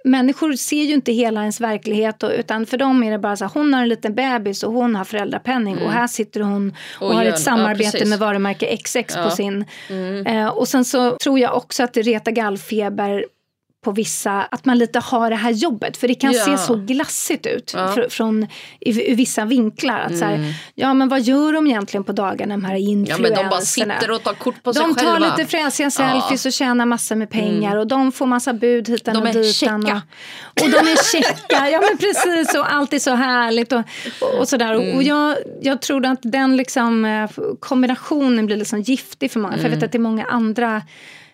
människor 0.05 0.53
ser 0.53 0.83
ju 0.83 0.95
inte 0.95 1.13
hela 1.13 1.41
ens 1.41 1.61
verklighet 1.61 2.23
och, 2.23 2.31
utan 2.31 2.67
för 2.67 2.77
dem 2.77 3.03
är 3.03 3.11
det 3.11 3.19
bara 3.19 3.37
så 3.37 3.45
här, 3.45 3.53
hon 3.55 3.75
har 3.75 3.83
en 3.83 3.89
liten 3.89 4.15
bebis 4.15 4.63
och 4.63 4.73
hon 4.73 4.97
har 4.97 5.05
föräldrapenning 5.05 5.75
mm. 5.75 5.87
och 5.87 5.93
här 5.93 6.07
sitter 6.07 6.41
hon 6.41 6.75
och, 7.01 7.07
och 7.07 7.15
har 7.15 7.25
ett 7.25 7.41
samarbete 7.41 7.99
ja, 7.99 8.07
med 8.07 8.19
varumärke 8.19 8.77
XX 8.77 9.15
ja. 9.17 9.25
på 9.25 9.31
sin. 9.31 9.65
Mm. 9.89 10.27
Eh, 10.27 10.49
och 10.49 10.69
sen 10.69 10.85
så 10.85 11.17
tror 11.17 11.39
jag 11.39 11.57
också 11.57 11.83
att 11.83 11.93
det 11.93 12.03
retar 12.03 12.33
gallfeber 12.33 13.25
på 13.83 13.93
vissa, 13.93 14.43
att 14.43 14.65
man 14.65 14.79
lite 14.79 14.99
har 14.99 15.31
det 15.31 15.37
här 15.37 15.51
jobbet. 15.51 15.97
För 15.97 16.09
det 16.09 16.15
kan 16.15 16.33
ja. 16.33 16.45
se 16.45 16.59
så 16.59 16.75
glassigt 16.75 17.47
ut 17.47 17.73
ja. 17.75 17.93
fr 17.95 18.09
från 18.09 18.47
i, 18.81 19.11
i, 19.11 19.15
vissa 19.15 19.45
vinklar. 19.45 20.01
Att 20.01 20.07
mm. 20.07 20.19
så 20.19 20.25
här, 20.25 20.35
mm. 20.35 20.53
ja 20.75 20.95
men 20.95 21.09
vad 21.09 21.21
gör 21.21 21.53
de 21.53 21.67
egentligen 21.67 22.05
på 22.05 22.13
dagarna 22.13 22.55
de 22.55 22.65
här 22.65 22.75
influencerna? 22.75 23.29
Ja 23.29 23.35
men 23.35 23.45
de 23.45 23.51
bara 23.51 23.61
sitter 23.61 24.11
och 24.11 24.23
tar 24.23 24.35
kort 24.35 24.63
på 24.63 24.75
sig 24.75 24.83
de 24.83 24.95
själva. 24.95 25.13
De 25.13 25.21
tar 25.21 25.37
lite 25.39 25.51
fräsiga 25.51 25.91
selfies 25.91 26.47
och 26.47 26.53
tjänar 26.53 26.87
massor 26.87 27.17
med 27.17 27.31
pengar 27.31 27.71
mm. 27.71 27.79
och 27.79 27.87
de 27.87 28.13
får 28.13 28.27
massa 28.27 28.53
bud 28.53 28.89
hitan 28.89 29.17
och 29.17 29.25
ditan. 29.25 29.33
De 29.33 29.49
är 29.49 29.53
checka. 29.53 30.03
Och, 30.43 30.63
och 30.63 30.71
de 30.71 30.91
är 30.91 31.13
checka, 31.13 31.71
ja 31.71 31.81
men 31.89 31.99
precis 31.99 32.55
och 32.55 32.73
allt 32.73 32.93
är 32.93 32.99
så 32.99 33.15
härligt 33.15 33.73
och, 33.73 33.83
och, 34.21 34.39
och 34.39 34.49
sådär. 34.49 34.75
Mm. 34.75 34.97
Och 34.97 35.03
jag, 35.03 35.37
jag 35.61 35.83
tror 35.83 36.07
att 36.07 36.21
den 36.23 36.57
liksom 36.57 37.05
eh, 37.05 37.31
kombinationen 37.61 38.47
blir 38.47 38.57
liksom 38.57 38.81
giftig 38.81 39.31
för 39.31 39.41
många. 39.41 39.57
För 39.57 39.63
jag 39.63 39.71
vet 39.71 39.77
mm. 39.77 39.87
att 39.87 39.93
det 39.93 39.99
är 39.99 40.01
många 40.01 40.25
andra 40.25 40.83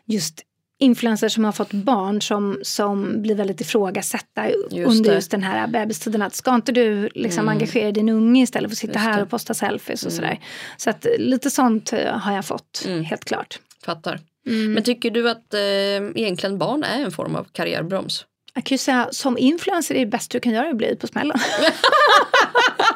just 0.07 0.45
influencers 0.79 1.35
som 1.35 1.45
har 1.45 1.53
fått 1.53 1.73
barn 1.73 2.23
som, 2.23 2.59
som 2.63 3.23
blir 3.23 3.35
väldigt 3.35 3.61
ifrågasatta 3.61 4.51
just 4.71 4.73
under 4.73 5.15
just 5.15 5.31
den 5.31 5.43
här 5.43 5.67
bebistiden. 5.67 6.23
Att 6.23 6.35
ska 6.35 6.55
inte 6.55 6.73
du 6.73 7.09
liksom 7.15 7.41
mm. 7.41 7.49
engagera 7.49 7.93
din 7.93 8.09
unge 8.09 8.43
istället 8.43 8.71
för 8.71 8.75
att 8.75 8.79
sitta 8.79 8.99
här 8.99 9.23
och 9.23 9.31
posta 9.31 9.55
selfies 9.55 10.07
och 10.07 10.13
mm. 10.13 10.17
sådär. 10.17 10.41
Så 10.77 10.91
att 10.91 11.07
lite 11.19 11.51
sånt 11.51 11.93
eh, 11.93 12.19
har 12.19 12.35
jag 12.35 12.45
fått, 12.45 12.85
mm. 12.87 13.05
helt 13.05 13.25
klart. 13.25 13.59
Fattar. 13.85 14.21
Mm. 14.47 14.73
Men 14.73 14.83
tycker 14.83 15.11
du 15.11 15.31
att 15.31 15.55
eh, 15.55 15.61
egentligen 15.61 16.59
barn 16.59 16.85
är 16.85 17.05
en 17.05 17.13
form 17.13 17.37
av 17.37 17.47
karriärbroms? 17.53 18.25
Jag 18.55 18.65
kan 18.65 18.75
ju 18.75 18.79
säga 18.79 19.09
som 19.11 19.39
influencer 19.39 19.95
är 19.95 20.01
det 20.01 20.07
bästa 20.07 20.33
du 20.33 20.41
kan 20.41 20.53
göra 20.53 20.71
att 20.71 20.77
bli 20.77 20.97
på 20.97 21.07
smällen. 21.07 21.39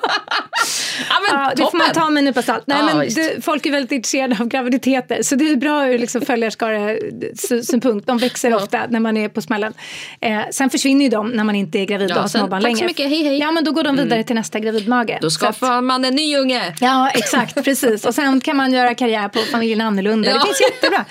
ja, 1.09 1.17
men 1.29 1.41
ja, 1.41 1.53
det 1.57 1.63
får 1.63 1.79
man 1.79 1.93
ta 1.93 2.11
med 2.11 2.21
en 2.21 2.25
nypa 2.25 2.43
salt. 2.43 2.65
Nej, 2.67 2.79
ja, 2.79 2.95
men 2.95 3.09
det, 3.15 3.45
folk 3.45 3.67
är 3.67 3.71
väldigt 3.71 3.93
intresserade 3.93 4.37
av 4.41 4.49
graviditeter 4.49 5.23
så 5.23 5.35
det 5.35 5.49
är 5.49 5.57
bra 5.57 5.89
ur 5.89 5.99
liksom 5.99 6.23
följarskarasynpunkt. 6.23 8.07
De 8.07 8.19
växer 8.19 8.51
ja. 8.51 8.57
ofta 8.57 8.87
när 8.89 9.01
man 9.01 9.17
är 9.17 9.29
på 9.29 9.43
smällen. 9.43 9.73
Eh, 10.21 10.41
sen 10.51 10.71
försvinner 10.71 11.05
ju 11.05 11.09
de 11.09 11.31
när 11.31 11.45
man 11.45 11.55
inte 11.55 11.79
är 11.79 11.85
gravid 11.85 12.11
och 12.13 12.17
har 12.17 12.29
småbarn 12.29 12.63
länge. 12.63 12.75
Tack 12.75 12.81
så 12.81 12.87
mycket, 12.87 13.09
hej 13.09 13.23
hej. 13.25 13.39
Ja 13.39 13.51
men 13.51 13.65
då 13.65 13.73
går 13.73 13.85
de 13.85 13.97
vidare 13.97 14.15
mm. 14.15 14.25
till 14.25 14.37
nästa 14.37 14.59
gravidmage. 14.59 15.19
Då 15.21 15.31
skapar 15.31 15.79
att, 15.79 15.85
man 15.85 16.05
en 16.05 16.15
ny 16.15 16.37
unge. 16.37 16.75
Ja 16.81 17.11
exakt, 17.15 17.65
precis. 17.65 18.05
Och 18.05 18.15
sen 18.15 18.41
kan 18.41 18.57
man 18.57 18.73
göra 18.73 18.95
karriär 18.95 19.29
på 19.29 19.39
familjen 19.39 19.81
annorlunda. 19.81 20.35
Det 20.35 20.41
finns 20.41 20.61
jättebra. 20.61 21.05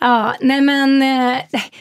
Ja, 0.00 0.34
nej 0.40 0.60
men 0.60 1.02
eh, 1.02 1.38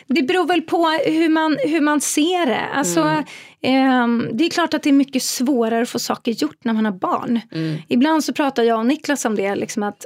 det 0.07 0.21
beror 0.21 0.47
väl 0.47 0.61
på 0.61 0.87
hur 1.05 1.29
man, 1.29 1.57
hur 1.63 1.81
man 1.81 2.01
ser 2.01 2.45
det. 2.45 2.65
Alltså, 2.73 3.01
mm. 3.01 3.23
Eh, 3.61 4.07
det 4.33 4.45
är 4.45 4.49
klart 4.49 4.73
att 4.73 4.83
det 4.83 4.89
är 4.89 4.93
mycket 4.93 5.23
svårare 5.23 5.81
att 5.81 5.89
få 5.89 5.99
saker 5.99 6.31
gjort 6.31 6.63
när 6.63 6.73
man 6.73 6.85
har 6.85 6.91
barn. 6.91 7.39
Mm. 7.51 7.77
Ibland 7.87 8.23
så 8.23 8.33
pratar 8.33 8.63
jag 8.63 8.79
och 8.79 8.85
Niklas 8.85 9.25
om 9.25 9.35
det, 9.35 9.55
liksom 9.55 9.83
att 9.83 10.05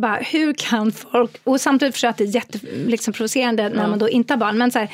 bara, 0.00 0.16
hur 0.16 0.54
kan 0.54 0.92
folk, 0.92 1.40
och 1.44 1.60
samtidigt 1.60 1.94
förstår 1.94 2.08
jag 2.08 2.12
att 2.12 2.18
det 2.18 2.24
är 2.24 2.90
jätteprovocerande 2.90 3.62
liksom, 3.62 3.82
när 3.82 3.90
man 3.90 3.98
då 3.98 4.08
inte 4.08 4.32
har 4.32 4.38
barn, 4.38 4.58
men 4.58 4.70
så 4.70 4.78
här, 4.78 4.90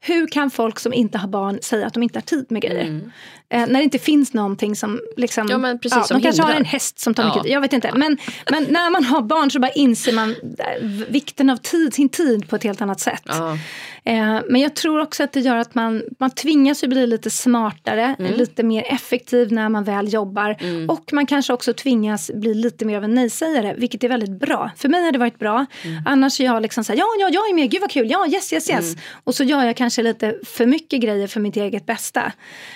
hur 0.00 0.26
kan 0.26 0.50
folk 0.50 0.78
som 0.78 0.92
inte 0.92 1.18
har 1.18 1.28
barn 1.28 1.58
säga 1.62 1.86
att 1.86 1.94
de 1.94 2.02
inte 2.02 2.18
har 2.18 2.22
tid 2.22 2.46
med 2.48 2.62
grejer? 2.62 2.84
Mm. 2.84 3.12
Eh, 3.52 3.66
när 3.66 3.78
det 3.78 3.82
inte 3.82 3.98
finns 3.98 4.34
någonting 4.34 4.76
som... 4.76 5.00
Liksom, 5.16 5.46
ja, 5.50 5.58
men 5.58 5.78
precis, 5.78 5.96
ja, 5.96 6.04
som 6.04 6.16
de 6.16 6.22
kanske 6.22 6.42
har 6.42 6.52
en 6.52 6.64
häst 6.64 6.98
som 6.98 7.14
tar 7.14 7.22
ja. 7.22 7.28
mycket 7.28 7.42
tid. 7.42 7.52
Jag 7.52 7.60
vet 7.60 7.72
inte. 7.72 7.90
Men, 7.94 8.18
men 8.50 8.66
när 8.68 8.90
man 8.90 9.04
har 9.04 9.22
barn 9.22 9.50
så 9.50 9.60
bara 9.60 9.72
inser 9.72 10.12
man 10.12 10.30
eh, 10.30 10.82
vikten 11.08 11.50
av 11.50 11.56
tid, 11.56 11.94
sin 11.94 12.08
tid 12.08 12.48
på 12.48 12.56
ett 12.56 12.64
helt 12.64 12.82
annat 12.82 13.00
sätt. 13.00 13.22
Ja. 13.24 13.58
Eh, 14.04 14.40
men 14.48 14.60
jag 14.60 14.74
tror 14.74 15.00
också 15.00 15.22
att 15.22 15.32
det 15.32 15.40
gör 15.40 15.56
att 15.56 15.74
man, 15.74 16.02
man 16.18 16.30
tvingas 16.30 16.82
att 16.82 16.88
bli 16.88 17.06
lite 17.06 17.30
smartare, 17.30 18.16
mm. 18.18 18.34
lite 18.34 18.62
mer 18.62 18.84
effektiv 18.86 19.52
när 19.52 19.68
man 19.68 19.84
väl 19.84 20.12
jobbar. 20.12 20.56
Mm. 20.60 20.90
Och 20.90 21.12
man 21.12 21.26
kanske 21.26 21.52
också 21.52 21.72
tvingas 21.72 22.30
bli 22.34 22.54
lite 22.54 22.84
mer 22.84 22.96
av 22.96 23.04
en 23.04 23.14
nej-sägare, 23.14 23.74
vilket 23.78 24.04
är 24.04 24.08
väldigt 24.08 24.40
bra. 24.40 24.70
För 24.76 24.88
mig 24.88 25.04
har 25.04 25.12
det 25.12 25.18
varit 25.18 25.38
bra. 25.38 25.66
Mm. 25.82 26.02
Annars 26.06 26.40
är 26.40 26.44
jag 26.44 26.62
liksom 26.62 26.84
så 26.84 26.92
här, 26.92 26.98
ja, 26.98 27.06
ja, 27.20 27.28
jag 27.32 27.50
är 27.50 27.54
med, 27.54 27.70
gud 27.70 27.80
vad 27.80 27.90
kul, 27.90 28.10
ja, 28.10 28.26
yes, 28.26 28.52
yes, 28.52 28.70
yes. 28.70 28.92
Mm. 28.92 29.00
Och 29.24 29.34
så 29.34 29.44
gör 29.44 29.64
jag 29.64 29.76
kanske 29.76 30.02
lite 30.02 30.34
för 30.44 30.66
mycket 30.66 31.00
grejer 31.00 31.26
för 31.26 31.40
mitt 31.40 31.56
eget 31.56 31.86
bästa. 31.86 32.32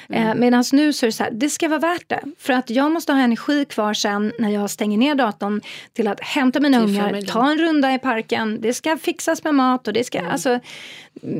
Mm. 0.08 0.28
Eh, 0.28 0.34
Medan 0.34 0.64
nu 0.72 0.92
så 0.92 1.06
är 1.06 1.08
det 1.08 1.12
så 1.12 1.24
här, 1.24 1.30
det 1.30 1.50
ska 1.50 1.68
vara 1.68 1.78
värt 1.78 2.08
det. 2.08 2.20
För 2.38 2.52
att 2.52 2.70
jag 2.70 2.92
måste 2.92 3.12
ha 3.12 3.20
energi 3.20 3.64
kvar 3.64 3.94
sen 3.94 4.32
när 4.38 4.50
jag 4.50 4.70
stänger 4.70 4.98
ner 4.98 5.14
datorn 5.14 5.60
till 5.92 6.08
att 6.08 6.20
hämta 6.20 6.60
mina 6.60 6.82
ungar, 6.82 7.22
ta 7.22 7.50
en 7.50 7.58
runda 7.58 7.94
i 7.94 7.98
parken, 7.98 8.60
det 8.60 8.74
ska 8.74 8.96
fixas 8.96 9.44
med 9.44 9.54
mat 9.54 9.86
och 9.86 9.92
det 9.92 10.04
ska, 10.04 10.18
mm. 10.18 10.30
alltså 10.30 10.60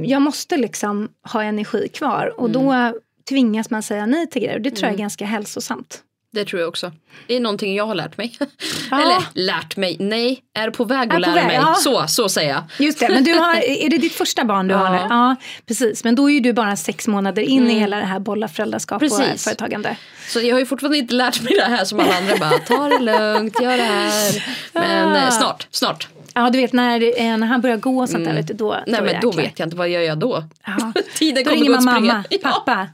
jag 0.05 0.23
måste 0.23 0.57
liksom 0.57 1.09
ha 1.33 1.43
energi 1.43 1.89
kvar 1.89 2.41
och 2.41 2.49
mm. 2.49 2.53
då 2.53 2.99
tvingas 3.29 3.71
man 3.71 3.83
säga 3.83 4.07
nej 4.07 4.27
till 4.27 4.43
grejer 4.43 4.57
och 4.57 4.63
det 4.63 4.71
tror 4.71 4.83
jag 4.83 4.89
är 4.89 4.95
mm. 4.95 5.01
ganska 5.01 5.27
hälsosamt. 5.27 6.03
Det 6.37 6.45
tror 6.45 6.61
jag 6.61 6.69
också. 6.69 6.93
Det 7.27 7.37
är 7.37 7.41
någonting 7.41 7.75
jag 7.75 7.87
har 7.87 7.95
lärt 7.95 8.17
mig. 8.17 8.39
Ja. 8.91 9.03
Eller 9.03 9.25
lärt 9.35 9.77
mig, 9.77 9.97
nej, 10.01 10.43
är 10.55 10.71
på 10.71 10.85
väg 10.85 11.15
att 11.15 11.21
lära 11.21 11.35
väg, 11.35 11.47
mig. 11.47 11.57
Ja. 11.57 11.75
Så, 11.75 12.07
så 12.09 12.29
säger 12.29 12.51
jag. 12.51 12.63
Just 12.87 12.99
det, 12.99 13.09
men 13.09 13.25
du 13.25 13.35
har, 13.35 13.55
är 13.85 13.91
det 13.91 13.99
ditt 13.99 14.13
första 14.13 14.45
barn 14.45 14.69
du 14.69 14.75
ja. 14.75 14.79
har 14.79 14.91
nu? 14.91 14.99
Ja, 15.11 15.37
precis. 15.67 16.05
Men 16.05 16.15
då 16.15 16.31
är 16.31 16.35
ju 16.35 16.41
du 16.41 16.53
bara 16.53 16.77
sex 16.77 17.09
månader 17.09 17.43
in 17.43 17.63
mm. 17.63 17.77
i 17.77 17.81
hela 17.81 17.97
det 17.97 18.05
här 18.05 18.19
bolla 18.19 18.49
föräldraskap 18.49 19.01
precis. 19.01 19.19
och 19.19 19.41
företagande. 19.41 19.97
Så 20.29 20.41
jag 20.41 20.55
har 20.55 20.61
ju 20.61 20.67
fortfarande 20.67 20.99
inte 20.99 21.15
lärt 21.15 21.43
mig 21.43 21.55
det 21.55 21.65
här 21.65 21.85
som 21.85 22.01
alla 22.01 22.17
andra 22.17 22.37
bara, 22.37 22.59
ta 22.59 22.89
det 22.89 22.99
lugnt, 22.99 23.61
gör 23.61 23.77
det 23.77 23.83
här. 23.83 24.45
Men 24.73 25.17
eh, 25.17 25.31
snart, 25.31 25.67
snart. 25.71 26.09
Ja, 26.39 26.51
du 26.51 26.59
vet 26.59 26.73
när, 26.73 27.37
när 27.39 27.47
han 27.47 27.61
börjar 27.61 27.77
gå 27.77 28.01
och 28.01 28.09
sånt 28.09 28.25
där, 28.25 28.31
mm. 28.31 28.45
då, 28.49 28.77
Nej, 28.87 29.03
men 29.03 29.21
då 29.21 29.31
vet 29.31 29.59
jag 29.59 29.67
inte, 29.67 29.77
vad 29.77 29.89
gör 29.89 30.01
jag 30.01 30.19
då? 30.19 30.45
Ja. 30.67 30.93
Tiden 31.15 31.45
då 31.45 31.51
ringer 31.51 31.71
man 31.71 31.85
mamma, 31.85 32.25
pappa, 32.43 32.89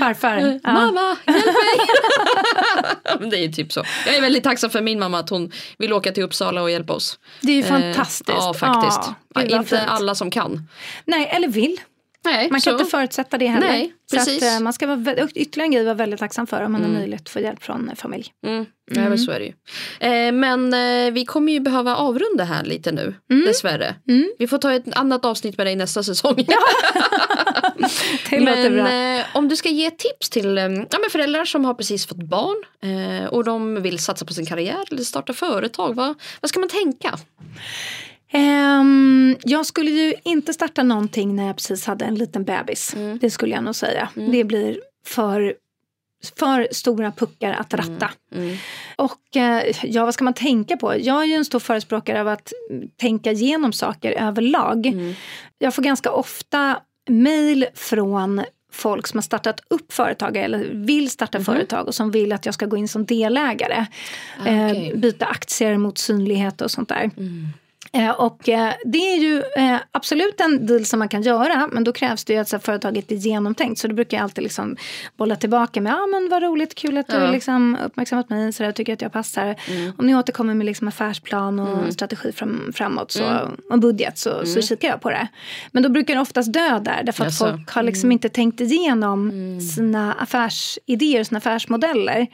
farfar. 0.00 0.38
Ja. 0.62 0.72
Mamma, 0.72 1.16
hjälp 1.26 1.44
mig! 1.46 3.30
det 3.30 3.44
är 3.44 3.48
typ 3.48 3.72
så. 3.72 3.84
Jag 4.06 4.16
är 4.16 4.20
väldigt 4.20 4.44
tacksam 4.44 4.70
för 4.70 4.80
min 4.80 4.98
mamma 4.98 5.18
att 5.18 5.30
hon 5.30 5.52
vill 5.78 5.92
åka 5.92 6.12
till 6.12 6.22
Uppsala 6.22 6.62
och 6.62 6.70
hjälpa 6.70 6.92
oss. 6.92 7.18
Det 7.40 7.52
är 7.52 7.56
ju 7.56 7.62
fantastiskt. 7.62 8.28
Eh, 8.28 8.36
ja, 8.38 8.54
faktiskt. 8.54 9.10
Ja, 9.34 9.42
inte 9.42 9.64
fint. 9.64 9.82
alla 9.88 10.14
som 10.14 10.30
kan. 10.30 10.68
Nej, 11.04 11.28
eller 11.32 11.48
vill. 11.48 11.80
Nej, 12.28 12.50
man 12.50 12.60
kan 12.60 12.72
så. 12.72 12.78
inte 12.78 12.90
förutsätta 12.90 13.38
det 13.38 13.46
heller. 13.46 13.68
Nej, 13.68 13.92
precis. 14.12 14.40
Så 14.40 14.46
att, 14.46 14.58
uh, 14.58 14.62
man 14.64 14.72
ska 14.72 14.86
vara, 14.86 15.28
ytterligare 15.34 15.66
en 15.66 15.72
grej 15.72 15.84
vara 15.84 15.94
väldigt 15.94 16.20
tacksam 16.20 16.46
för 16.46 16.62
om 16.62 16.72
man 16.72 16.80
mm. 16.80 16.92
har 16.92 17.00
möjlighet 17.00 17.22
att 17.22 17.28
få 17.28 17.40
hjälp 17.40 17.62
från 17.62 17.90
familj. 17.96 18.32
Mm. 18.46 18.66
Ja, 18.90 19.08
men 19.08 19.18
så 19.18 19.30
är 19.30 19.38
det 19.38 19.44
ju. 19.44 19.52
Eh, 20.00 20.32
men 20.32 20.74
eh, 20.74 21.12
vi 21.12 21.24
kommer 21.24 21.52
ju 21.52 21.60
behöva 21.60 21.96
avrunda 21.96 22.44
här 22.44 22.64
lite 22.64 22.92
nu, 22.92 23.14
mm. 23.30 23.46
dessvärre. 23.46 23.94
Mm. 24.08 24.32
Vi 24.38 24.46
får 24.46 24.58
ta 24.58 24.72
ett 24.72 24.96
annat 24.96 25.24
avsnitt 25.24 25.56
med 25.58 25.66
dig 25.66 25.76
nästa 25.76 26.02
säsong. 26.02 26.44
Ja. 26.48 26.58
det 28.30 28.40
men 28.40 28.72
bra. 28.72 28.92
Eh, 28.92 29.24
om 29.32 29.48
du 29.48 29.56
ska 29.56 29.68
ge 29.68 29.90
tips 29.90 30.30
till 30.30 30.58
eh, 30.58 30.64
ja, 30.64 30.98
men 31.00 31.10
föräldrar 31.12 31.44
som 31.44 31.64
har 31.64 31.74
precis 31.74 32.06
fått 32.06 32.22
barn 32.22 32.64
eh, 32.82 33.26
och 33.26 33.44
de 33.44 33.82
vill 33.82 33.98
satsa 33.98 34.24
på 34.24 34.32
sin 34.34 34.46
karriär 34.46 34.84
eller 34.90 35.02
starta 35.02 35.32
företag, 35.32 35.94
vad, 35.94 36.14
vad 36.40 36.48
ska 36.48 36.60
man 36.60 36.68
tänka? 36.68 37.18
Um, 38.32 39.36
jag 39.42 39.66
skulle 39.66 39.90
ju 39.90 40.14
inte 40.22 40.52
starta 40.52 40.82
någonting 40.82 41.36
när 41.36 41.46
jag 41.46 41.56
precis 41.56 41.86
hade 41.86 42.04
en 42.04 42.14
liten 42.14 42.44
bebis. 42.44 42.94
Mm. 42.94 43.18
Det 43.18 43.30
skulle 43.30 43.54
jag 43.54 43.64
nog 43.64 43.74
säga. 43.74 44.08
Mm. 44.16 44.32
Det 44.32 44.44
blir 44.44 44.80
för, 45.06 45.54
för 46.38 46.68
stora 46.72 47.12
puckar 47.12 47.52
att 47.52 47.74
ratta. 47.74 48.10
Mm. 48.32 48.44
mm. 48.44 48.56
Och 48.96 49.36
uh, 49.36 49.86
ja, 49.86 50.04
vad 50.04 50.14
ska 50.14 50.24
man 50.24 50.34
tänka 50.34 50.76
på? 50.76 50.94
Jag 50.98 51.22
är 51.22 51.26
ju 51.26 51.34
en 51.34 51.44
stor 51.44 51.60
förespråkare 51.60 52.20
av 52.20 52.28
att 52.28 52.52
tänka 52.96 53.32
igenom 53.32 53.72
saker 53.72 54.12
överlag. 54.12 54.86
Mm. 54.86 55.14
Jag 55.58 55.74
får 55.74 55.82
ganska 55.82 56.10
ofta 56.10 56.80
mejl 57.08 57.66
från 57.74 58.44
folk 58.72 59.06
som 59.06 59.18
har 59.18 59.22
startat 59.22 59.60
upp 59.68 59.92
företag 59.92 60.36
eller 60.36 60.70
vill 60.72 61.10
starta 61.10 61.38
mm. 61.38 61.44
företag 61.44 61.86
och 61.86 61.94
som 61.94 62.10
vill 62.10 62.32
att 62.32 62.46
jag 62.46 62.54
ska 62.54 62.66
gå 62.66 62.76
in 62.76 62.88
som 62.88 63.04
delägare. 63.04 63.86
Ah, 64.38 64.42
okay. 64.42 64.88
eh, 64.90 64.96
byta 64.96 65.26
aktier 65.26 65.78
mot 65.78 65.98
synlighet 65.98 66.60
och 66.60 66.70
sånt 66.70 66.88
där. 66.88 67.10
Mm. 67.16 67.46
Eh, 67.92 68.10
och 68.10 68.48
eh, 68.48 68.72
det 68.84 68.98
är 68.98 69.16
ju 69.16 69.42
eh, 69.56 69.76
absolut 69.92 70.40
en 70.40 70.66
deal 70.66 70.84
som 70.84 70.98
man 70.98 71.08
kan 71.08 71.22
göra 71.22 71.68
men 71.72 71.84
då 71.84 71.92
krävs 71.92 72.24
det 72.24 72.32
ju 72.32 72.38
att 72.38 72.64
företaget 72.64 73.12
är 73.12 73.16
genomtänkt. 73.16 73.80
Så 73.80 73.88
då 73.88 73.94
brukar 73.94 74.16
jag 74.16 74.24
alltid 74.24 74.44
liksom 74.44 74.76
bolla 75.16 75.36
tillbaka 75.36 75.80
med 75.80 75.90
ja 75.90 75.96
ah, 75.96 76.06
men 76.06 76.28
vad 76.30 76.42
roligt, 76.42 76.74
kul 76.74 76.98
att 76.98 77.06
ja. 77.08 77.18
du 77.18 77.32
liksom 77.32 77.78
uppmärksammat 77.86 78.30
mig, 78.30 78.52
så 78.52 78.62
där, 78.62 78.72
tycker 78.72 78.92
att 78.92 79.02
jag 79.02 79.12
passar. 79.12 79.54
Mm. 79.68 79.92
Om 79.98 80.06
ni 80.06 80.14
återkommer 80.14 80.54
med 80.54 80.66
liksom 80.66 80.88
affärsplan 80.88 81.60
och 81.60 81.78
mm. 81.78 81.92
strategi 81.92 82.32
fram, 82.32 82.72
framåt 82.74 83.10
så, 83.10 83.24
mm. 83.24 83.56
och 83.70 83.78
budget 83.78 84.18
så, 84.18 84.32
mm. 84.34 84.46
så 84.46 84.62
kikar 84.62 84.88
jag 84.88 85.00
på 85.00 85.10
det. 85.10 85.28
Men 85.72 85.82
då 85.82 85.88
brukar 85.88 86.14
det 86.14 86.20
oftast 86.20 86.52
dö 86.52 86.78
där 86.78 87.02
därför 87.04 87.24
att 87.24 87.30
yes. 87.30 87.38
folk 87.38 87.70
har 87.70 87.82
liksom 87.82 88.06
mm. 88.06 88.12
inte 88.12 88.28
tänkt 88.28 88.60
igenom 88.60 89.30
mm. 89.30 89.60
sina 89.60 90.12
affärsidéer, 90.12 91.24
sina 91.24 91.38
affärsmodeller. 91.38 92.26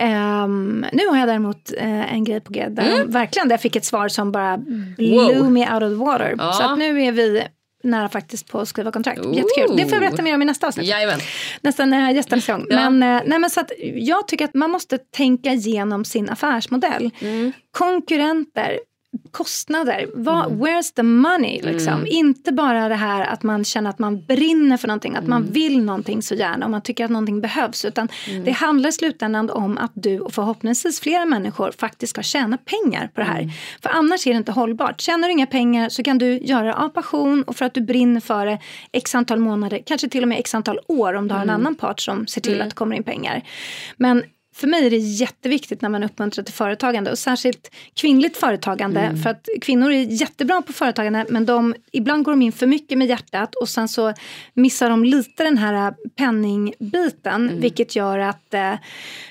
Um, 0.00 0.86
nu 0.92 1.06
har 1.06 1.18
jag 1.18 1.28
däremot 1.28 1.72
uh, 1.80 2.14
en 2.14 2.24
grej 2.24 2.40
på 2.40 2.52
G 2.52 2.68
där 2.68 2.94
mm. 2.94 3.10
verkligen 3.10 3.48
där 3.48 3.52
jag 3.52 3.60
fick 3.60 3.76
ett 3.76 3.84
svar 3.84 4.08
som 4.08 4.32
bara 4.32 4.56
blew 4.96 5.38
wow. 5.38 5.52
me 5.52 5.74
out 5.74 5.82
of 5.82 5.90
the 5.90 6.04
water. 6.04 6.34
Ja. 6.38 6.52
Så 6.52 6.62
att 6.62 6.78
nu 6.78 7.02
är 7.02 7.12
vi 7.12 7.42
nära 7.82 8.08
faktiskt 8.08 8.48
på 8.48 8.60
att 8.60 8.68
skriva 8.68 8.92
kontrakt. 8.92 9.20
Ooh. 9.20 9.36
Jättekul. 9.36 9.76
Det 9.76 9.84
får 9.84 9.92
jag 9.92 10.00
berätta 10.00 10.22
mer 10.22 10.34
om 10.34 10.42
i 10.42 10.44
nästa 10.44 10.66
avsnitt. 10.66 10.86
Jajamän. 10.86 11.20
Nästan 11.60 11.92
äh, 11.92 12.14
gästens 12.14 12.46
gång. 12.46 12.66
Ja. 12.68 12.90
Men, 12.90 13.16
äh, 13.16 13.22
nej, 13.26 13.38
men 13.38 13.50
så 13.50 13.60
att 13.60 13.72
jag 13.94 14.28
tycker 14.28 14.44
att 14.44 14.54
man 14.54 14.70
måste 14.70 14.98
tänka 14.98 15.52
igenom 15.52 16.04
sin 16.04 16.30
affärsmodell. 16.30 17.10
Mm. 17.20 17.52
Konkurrenter 17.70 18.78
kostnader. 19.30 20.06
Vad, 20.14 20.46
mm. 20.46 20.64
Where's 20.64 20.94
the 20.94 21.02
money? 21.02 21.62
Liksom? 21.62 21.92
Mm. 21.92 22.06
Inte 22.06 22.52
bara 22.52 22.88
det 22.88 22.94
här 22.94 23.26
att 23.26 23.42
man 23.42 23.64
känner 23.64 23.90
att 23.90 23.98
man 23.98 24.24
brinner 24.24 24.76
för 24.76 24.88
någonting, 24.88 25.16
att 25.16 25.26
man 25.26 25.42
mm. 25.42 25.52
vill 25.52 25.84
någonting 25.84 26.22
så 26.22 26.34
gärna 26.34 26.64
och 26.64 26.70
man 26.70 26.82
tycker 26.82 27.04
att 27.04 27.10
någonting 27.10 27.40
behövs. 27.40 27.84
Utan 27.84 28.08
mm. 28.28 28.44
det 28.44 28.50
handlar 28.50 28.88
i 28.88 28.92
slutändan 28.92 29.50
om 29.50 29.78
att 29.78 29.92
du 29.94 30.20
och 30.20 30.32
förhoppningsvis 30.32 31.00
flera 31.00 31.24
människor 31.24 31.72
faktiskt 31.78 32.10
ska 32.10 32.22
tjäna 32.22 32.58
pengar 32.58 33.10
på 33.14 33.20
det 33.20 33.26
här. 33.26 33.40
Mm. 33.40 33.50
För 33.82 33.90
annars 33.90 34.26
är 34.26 34.30
det 34.30 34.36
inte 34.36 34.52
hållbart. 34.52 35.00
Tjänar 35.00 35.28
du 35.28 35.32
inga 35.32 35.46
pengar 35.46 35.88
så 35.88 36.02
kan 36.02 36.18
du 36.18 36.38
göra 36.38 36.64
det 36.64 36.74
av 36.74 36.88
passion 36.88 37.42
och 37.42 37.56
för 37.56 37.64
att 37.64 37.74
du 37.74 37.80
brinner 37.80 38.20
för 38.20 38.46
det 38.46 38.58
x 38.92 39.14
antal 39.14 39.38
månader, 39.38 39.82
kanske 39.86 40.08
till 40.08 40.22
och 40.22 40.28
med 40.28 40.38
x 40.38 40.54
antal 40.54 40.78
år 40.88 41.14
om 41.14 41.28
du 41.28 41.34
har 41.34 41.42
en 41.42 41.50
annan 41.50 41.74
part 41.74 42.00
som 42.00 42.26
ser 42.26 42.40
till 42.40 42.60
att 42.60 42.70
det 42.70 42.74
kommer 42.74 42.96
in 42.96 43.04
pengar. 43.04 43.42
Men 43.96 44.22
för 44.58 44.66
mig 44.66 44.86
är 44.86 44.90
det 44.90 44.96
jätteviktigt 44.96 45.82
när 45.82 45.88
man 45.88 46.02
uppmuntrar 46.02 46.44
till 46.44 46.54
företagande 46.54 47.10
och 47.10 47.18
särskilt 47.18 47.70
kvinnligt 47.94 48.36
företagande. 48.36 49.00
Mm. 49.00 49.22
För 49.22 49.30
att 49.30 49.48
kvinnor 49.60 49.92
är 49.92 50.00
jättebra 50.00 50.62
på 50.62 50.72
företagande 50.72 51.26
men 51.28 51.46
de, 51.46 51.74
ibland 51.92 52.24
går 52.24 52.32
de 52.32 52.42
in 52.42 52.52
för 52.52 52.66
mycket 52.66 52.98
med 52.98 53.06
hjärtat 53.06 53.54
och 53.54 53.68
sen 53.68 53.88
så 53.88 54.14
missar 54.54 54.90
de 54.90 55.04
lite 55.04 55.44
den 55.44 55.58
här 55.58 55.94
penningbiten 56.16 57.48
mm. 57.48 57.60
vilket 57.60 57.96
gör 57.96 58.18
att... 58.18 58.54
Eh, 58.54 58.72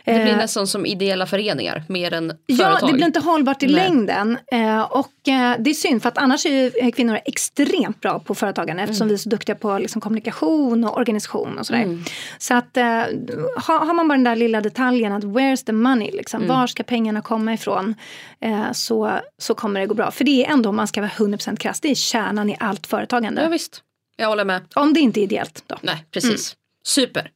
det 0.06 0.24
blir 0.24 0.36
nästan 0.36 0.68
som 0.68 0.86
ideella 0.86 1.26
föreningar 1.26 1.84
mer 1.88 2.14
än 2.14 2.30
företag. 2.30 2.80
Ja, 2.82 2.88
det 2.88 2.94
blir 2.94 3.06
inte 3.06 3.20
hållbart 3.20 3.64
i 3.64 3.66
Nej. 3.66 3.76
längden. 3.76 4.38
Eh, 4.52 4.82
och 4.82 5.28
eh, 5.28 5.56
det 5.60 5.70
är 5.70 5.74
synd 5.74 6.02
för 6.02 6.10
att 6.10 6.18
annars 6.18 6.46
är 6.46 6.50
ju 6.86 6.92
kvinnor 6.92 7.20
extremt 7.26 8.02
bra 8.02 8.20
på 8.20 8.36
företagande 8.36 8.84
eftersom 8.84 9.06
mm. 9.06 9.10
vi 9.10 9.14
är 9.14 9.18
så 9.18 9.30
duktiga 9.30 9.56
på 9.56 9.78
liksom, 9.78 10.02
kommunikation 10.02 10.84
och 10.84 10.98
organisation 10.98 11.58
och 11.58 11.66
sådär. 11.66 11.82
Mm. 11.82 12.04
Så 12.38 12.54
att 12.54 12.78
eh, 12.78 12.86
har, 13.58 13.86
har 13.86 13.94
man 13.94 14.08
bara 14.08 14.14
den 14.14 14.24
där 14.24 14.36
lilla 14.36 14.62
detaljen 14.62 15.17
att 15.18 15.24
where's 15.24 15.66
the 15.66 15.72
money, 15.72 16.12
liksom, 16.12 16.44
mm. 16.44 16.58
var 16.58 16.68
ska 16.68 16.84
pengarna 16.84 17.22
komma 17.22 17.54
ifrån? 17.54 17.96
Eh, 18.40 18.72
så, 18.72 19.20
så 19.38 19.54
kommer 19.54 19.80
det 19.80 19.86
gå 19.86 19.94
bra. 19.94 20.12
För 20.12 20.24
det 20.24 20.46
är 20.46 20.52
ändå, 20.52 20.70
om 20.70 20.76
man 20.76 20.88
ska 20.88 21.02
vara 21.02 21.12
100% 21.12 21.56
krass, 21.56 21.80
det 21.80 21.92
är 21.92 21.96
kärnan 21.96 22.50
i 22.50 22.58
allt 22.60 22.88
företagande. 22.88 23.42
Ja, 23.42 23.50
visst, 23.50 23.84
jag 24.18 24.28
håller 24.28 24.46
med. 24.46 24.62
Om 24.76 24.94
det 24.94 25.00
inte 25.00 25.20
är 25.20 25.24
ideellt 25.24 25.64
då. 25.68 25.78
Nej, 25.82 26.06
precis. 26.12 26.30
Mm. 26.30 26.58
Super. 26.86 27.32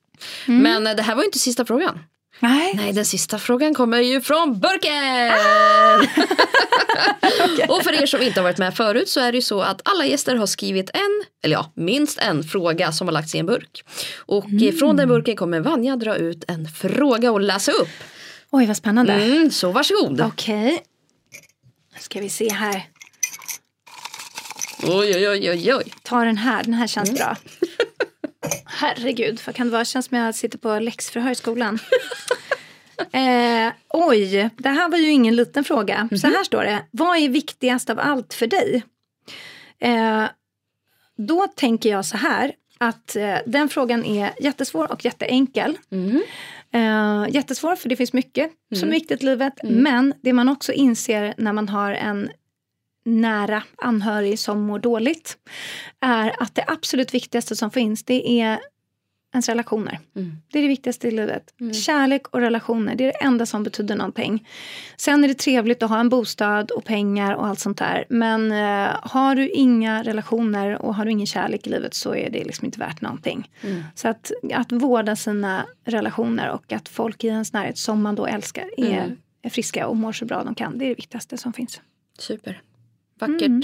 Mm. 0.47 0.63
Men 0.63 0.87
eh, 0.87 0.95
det 0.95 1.01
här 1.01 1.15
var 1.15 1.23
ju 1.23 1.25
inte 1.25 1.39
sista 1.39 1.65
frågan. 1.65 1.99
Nej. 2.41 2.73
Nej, 2.75 2.93
den 2.93 3.05
sista 3.05 3.39
frågan 3.39 3.73
kommer 3.73 3.99
ju 3.99 4.21
från 4.21 4.59
burken! 4.59 5.31
Ah! 5.31 5.97
okay. 7.53 7.67
Och 7.67 7.83
för 7.83 8.01
er 8.01 8.05
som 8.05 8.21
inte 8.21 8.39
har 8.39 8.43
varit 8.43 8.57
med 8.57 8.75
förut 8.75 9.09
så 9.09 9.19
är 9.19 9.31
det 9.31 9.37
ju 9.37 9.41
så 9.41 9.61
att 9.61 9.81
alla 9.85 10.05
gäster 10.05 10.35
har 10.35 10.47
skrivit 10.47 10.89
en, 10.93 11.23
eller 11.43 11.55
ja, 11.55 11.71
minst 11.75 12.19
en 12.19 12.43
fråga 12.43 12.91
som 12.91 13.07
har 13.07 13.13
lagts 13.13 13.35
i 13.35 13.37
en 13.37 13.45
burk. 13.45 13.83
Och 14.17 14.45
mm. 14.45 14.77
från 14.77 14.97
den 14.97 15.09
burken 15.09 15.35
kommer 15.35 15.59
Vanja 15.59 15.95
dra 15.95 16.15
ut 16.15 16.43
en 16.47 16.67
fråga 16.67 17.31
och 17.31 17.41
läsa 17.41 17.71
upp. 17.71 17.89
Oj, 18.51 18.65
vad 18.65 18.77
spännande. 18.77 19.13
Mm, 19.13 19.51
så 19.51 19.71
varsågod. 19.71 20.21
Okej. 20.21 20.73
Okay. 20.73 20.79
ska 21.99 22.19
vi 22.19 22.29
se 22.29 22.53
här. 22.53 22.87
Oj, 24.83 25.15
oj, 25.15 25.29
oj, 25.29 25.49
oj, 25.49 25.75
oj. 25.75 25.93
Ta 26.03 26.23
den 26.25 26.37
här, 26.37 26.63
den 26.63 26.73
här 26.73 26.87
känns 26.87 27.09
mm. 27.09 27.17
bra. 27.17 27.37
Herregud, 28.65 29.41
vad 29.45 29.55
kan 29.55 29.67
det 29.67 29.73
vara? 29.73 29.85
Känns 29.85 30.05
som 30.05 30.17
jag 30.17 30.35
sitter 30.35 30.57
på 30.57 30.79
läxförhör 30.79 31.31
i 31.31 31.35
skolan. 31.35 31.79
Eh, 33.11 33.71
oj, 33.89 34.49
det 34.57 34.69
här 34.69 34.89
var 34.89 34.97
ju 34.97 35.09
ingen 35.09 35.35
liten 35.35 35.63
fråga. 35.63 35.95
Mm 35.95 36.07
-hmm. 36.07 36.17
Så 36.17 36.27
mhm. 36.27 36.35
här 36.35 36.43
står 36.43 36.63
det. 36.63 36.85
Vad 36.91 37.17
är 37.17 37.29
viktigast 37.29 37.89
av 37.89 37.99
allt 37.99 38.33
för 38.33 38.47
dig? 38.47 38.83
Eh, 39.79 40.25
då 41.17 41.47
tänker 41.47 41.89
jag 41.89 42.05
så 42.05 42.17
här 42.17 42.53
att 42.77 43.15
eh, 43.15 43.37
den 43.45 43.69
frågan 43.69 44.05
är 44.05 44.31
jättesvår 44.39 44.91
och 44.91 45.05
jätteenkel. 45.05 45.77
Mm. 45.91 46.21
Eh, 46.73 47.35
jättesvår 47.35 47.75
för 47.75 47.89
det 47.89 47.95
finns 47.95 48.13
mycket 48.13 48.51
mm. 48.71 48.79
som 48.79 48.89
är 48.89 48.93
viktigt 48.93 49.23
i 49.23 49.25
livet. 49.25 49.63
Mm. 49.63 49.83
Men 49.83 50.13
det 50.21 50.33
man 50.33 50.49
också 50.49 50.71
inser 50.73 51.33
när 51.37 51.53
man 51.53 51.69
har 51.69 51.91
en 51.91 52.29
nära 53.05 53.63
anhörig 53.77 54.39
som 54.39 54.61
mår 54.61 54.79
dåligt 54.79 55.37
är 55.99 56.43
att 56.43 56.55
det 56.55 56.63
absolut 56.67 57.13
viktigaste 57.13 57.55
som 57.55 57.71
finns 57.71 58.03
det 58.03 58.41
är 58.41 58.59
ens 59.33 59.49
relationer. 59.49 59.99
Mm. 60.15 60.37
Det 60.51 60.57
är 60.57 60.61
det 60.61 60.67
viktigaste 60.67 61.07
i 61.07 61.11
livet. 61.11 61.53
Mm. 61.59 61.73
Kärlek 61.73 62.27
och 62.27 62.39
relationer, 62.39 62.95
det 62.95 63.03
är 63.03 63.07
det 63.07 63.25
enda 63.25 63.45
som 63.45 63.63
betyder 63.63 63.95
någonting. 63.95 64.47
Sen 64.97 65.23
är 65.23 65.27
det 65.27 65.33
trevligt 65.33 65.83
att 65.83 65.89
ha 65.89 65.99
en 65.99 66.09
bostad 66.09 66.71
och 66.71 66.85
pengar 66.85 67.33
och 67.33 67.47
allt 67.47 67.59
sånt 67.59 67.77
där. 67.77 68.05
Men 68.09 68.51
eh, 68.51 68.95
har 69.01 69.35
du 69.35 69.49
inga 69.49 70.03
relationer 70.03 70.81
och 70.81 70.95
har 70.95 71.05
du 71.05 71.11
ingen 71.11 71.27
kärlek 71.27 71.67
i 71.67 71.69
livet 71.69 71.93
så 71.93 72.15
är 72.15 72.29
det 72.29 72.43
liksom 72.43 72.65
inte 72.65 72.79
värt 72.79 73.01
någonting. 73.01 73.49
Mm. 73.61 73.83
Så 73.95 74.07
att, 74.07 74.31
att 74.53 74.71
vårda 74.71 75.15
sina 75.15 75.65
relationer 75.85 76.49
och 76.49 76.71
att 76.71 76.89
folk 76.89 77.23
i 77.23 77.27
ens 77.27 77.53
närhet 77.53 77.77
som 77.77 78.01
man 78.01 78.15
då 78.15 78.25
älskar 78.25 78.69
är, 78.77 79.03
mm. 79.03 79.17
är 79.41 79.49
friska 79.49 79.87
och 79.87 79.97
mår 79.97 80.11
så 80.11 80.25
bra 80.25 80.43
de 80.43 80.55
kan. 80.55 80.77
Det 80.77 80.85
är 80.85 80.89
det 80.89 80.95
viktigaste 80.95 81.37
som 81.37 81.53
finns. 81.53 81.81
Super. 82.19 82.61
Vackert. 83.21 83.41
Mm. 83.41 83.63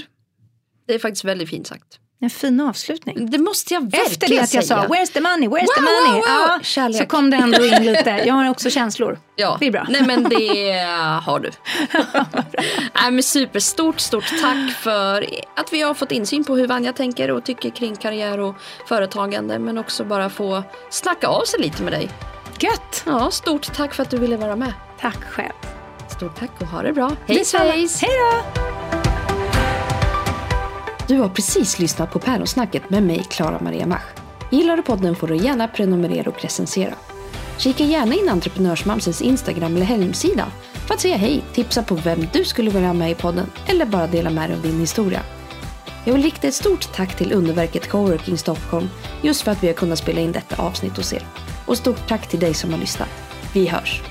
Det 0.86 0.94
är 0.94 0.98
faktiskt 0.98 1.24
väldigt 1.24 1.50
fint 1.50 1.66
sagt. 1.66 1.98
En 2.20 2.30
fin 2.30 2.60
avslutning. 2.60 3.30
Det 3.30 3.38
måste 3.38 3.74
jag 3.74 3.80
verkligen 3.80 4.06
Efter 4.06 4.28
det 4.28 4.38
att 4.38 4.54
jag 4.54 4.64
säga. 4.64 4.82
sa 4.82 4.88
where's 4.88 5.12
the 5.12 5.20
money, 5.20 5.48
where's 5.48 5.66
wow, 5.66 5.74
the 5.76 5.80
money. 5.80 6.20
Wow, 6.20 6.48
wow. 6.48 6.60
Ja, 6.76 6.92
så 6.92 7.06
kom 7.06 7.30
det 7.30 7.36
ändå 7.36 7.64
in 7.64 7.82
lite. 7.92 8.10
Jag 8.26 8.34
har 8.34 8.50
också 8.50 8.70
känslor. 8.70 9.18
Ja. 9.36 9.56
Det 9.60 9.66
är 9.66 9.70
bra. 9.70 9.86
Nej 9.90 10.02
men 10.06 10.22
det 10.24 10.82
har 11.24 11.40
du. 11.40 11.50
Nej, 12.94 13.10
men 13.10 13.22
superstort, 13.22 14.00
stort 14.00 14.24
tack 14.40 14.70
för 14.72 15.26
att 15.56 15.72
vi 15.72 15.80
har 15.82 15.94
fått 15.94 16.12
insyn 16.12 16.44
på 16.44 16.56
hur 16.56 16.66
Vanja 16.66 16.92
tänker 16.92 17.30
och 17.30 17.44
tycker 17.44 17.70
kring 17.70 17.96
karriär 17.96 18.40
och 18.40 18.54
företagande. 18.88 19.58
Men 19.58 19.78
också 19.78 20.04
bara 20.04 20.30
få 20.30 20.62
snacka 20.90 21.26
av 21.28 21.44
sig 21.44 21.60
lite 21.60 21.82
med 21.82 21.92
dig. 21.92 22.10
Gött! 22.60 23.02
Ja, 23.06 23.30
stort 23.30 23.74
tack 23.74 23.94
för 23.94 24.02
att 24.02 24.10
du 24.10 24.18
ville 24.18 24.36
vara 24.36 24.56
med. 24.56 24.72
Tack 25.00 25.24
själv. 25.24 25.52
Stort 26.16 26.38
tack 26.38 26.50
och 26.60 26.66
ha 26.66 26.82
det 26.82 26.92
bra. 26.92 27.16
Hej 27.26 27.44
svejs! 27.44 28.02
Hej 28.02 28.10
då! 28.32 28.97
Du 31.08 31.18
har 31.18 31.28
precis 31.28 31.78
lyssnat 31.78 32.12
på 32.12 32.18
Päronsnacket 32.18 32.90
med 32.90 33.02
mig, 33.02 33.24
Klara 33.30 33.60
Maria 33.60 33.86
Mach. 33.86 34.02
Gillar 34.50 34.76
du 34.76 34.82
podden 34.82 35.16
får 35.16 35.26
du 35.26 35.36
gärna 35.36 35.68
prenumerera 35.68 36.30
och 36.30 36.42
recensera. 36.42 36.94
Kika 37.58 37.84
gärna 37.84 38.14
in 38.14 38.28
Entreprenörsmamsens 38.28 39.22
Instagram 39.22 39.76
eller 39.76 39.86
hemsida 39.86 40.46
för 40.86 40.94
att 40.94 41.00
säga 41.00 41.16
hej, 41.16 41.44
tipsa 41.52 41.82
på 41.82 41.94
vem 41.94 42.26
du 42.32 42.44
skulle 42.44 42.70
vilja 42.70 42.88
ha 42.88 42.94
med 42.94 43.10
i 43.10 43.14
podden 43.14 43.50
eller 43.66 43.86
bara 43.86 44.06
dela 44.06 44.30
med 44.30 44.50
dig 44.50 44.56
av 44.56 44.62
din 44.62 44.80
historia. 44.80 45.22
Jag 46.04 46.12
vill 46.12 46.22
rikta 46.22 46.48
ett 46.48 46.54
stort 46.54 46.92
tack 46.92 47.16
till 47.16 47.32
underverket 47.32 47.88
Coworking 47.88 48.38
Stockholm 48.38 48.88
just 49.22 49.42
för 49.42 49.52
att 49.52 49.62
vi 49.62 49.66
har 49.66 49.74
kunnat 49.74 49.98
spela 49.98 50.20
in 50.20 50.32
detta 50.32 50.62
avsnitt 50.62 50.96
hos 50.96 51.12
er. 51.12 51.26
Och 51.66 51.76
stort 51.76 52.08
tack 52.08 52.28
till 52.28 52.40
dig 52.40 52.54
som 52.54 52.72
har 52.72 52.78
lyssnat. 52.78 53.08
Vi 53.52 53.66
hörs! 53.68 54.02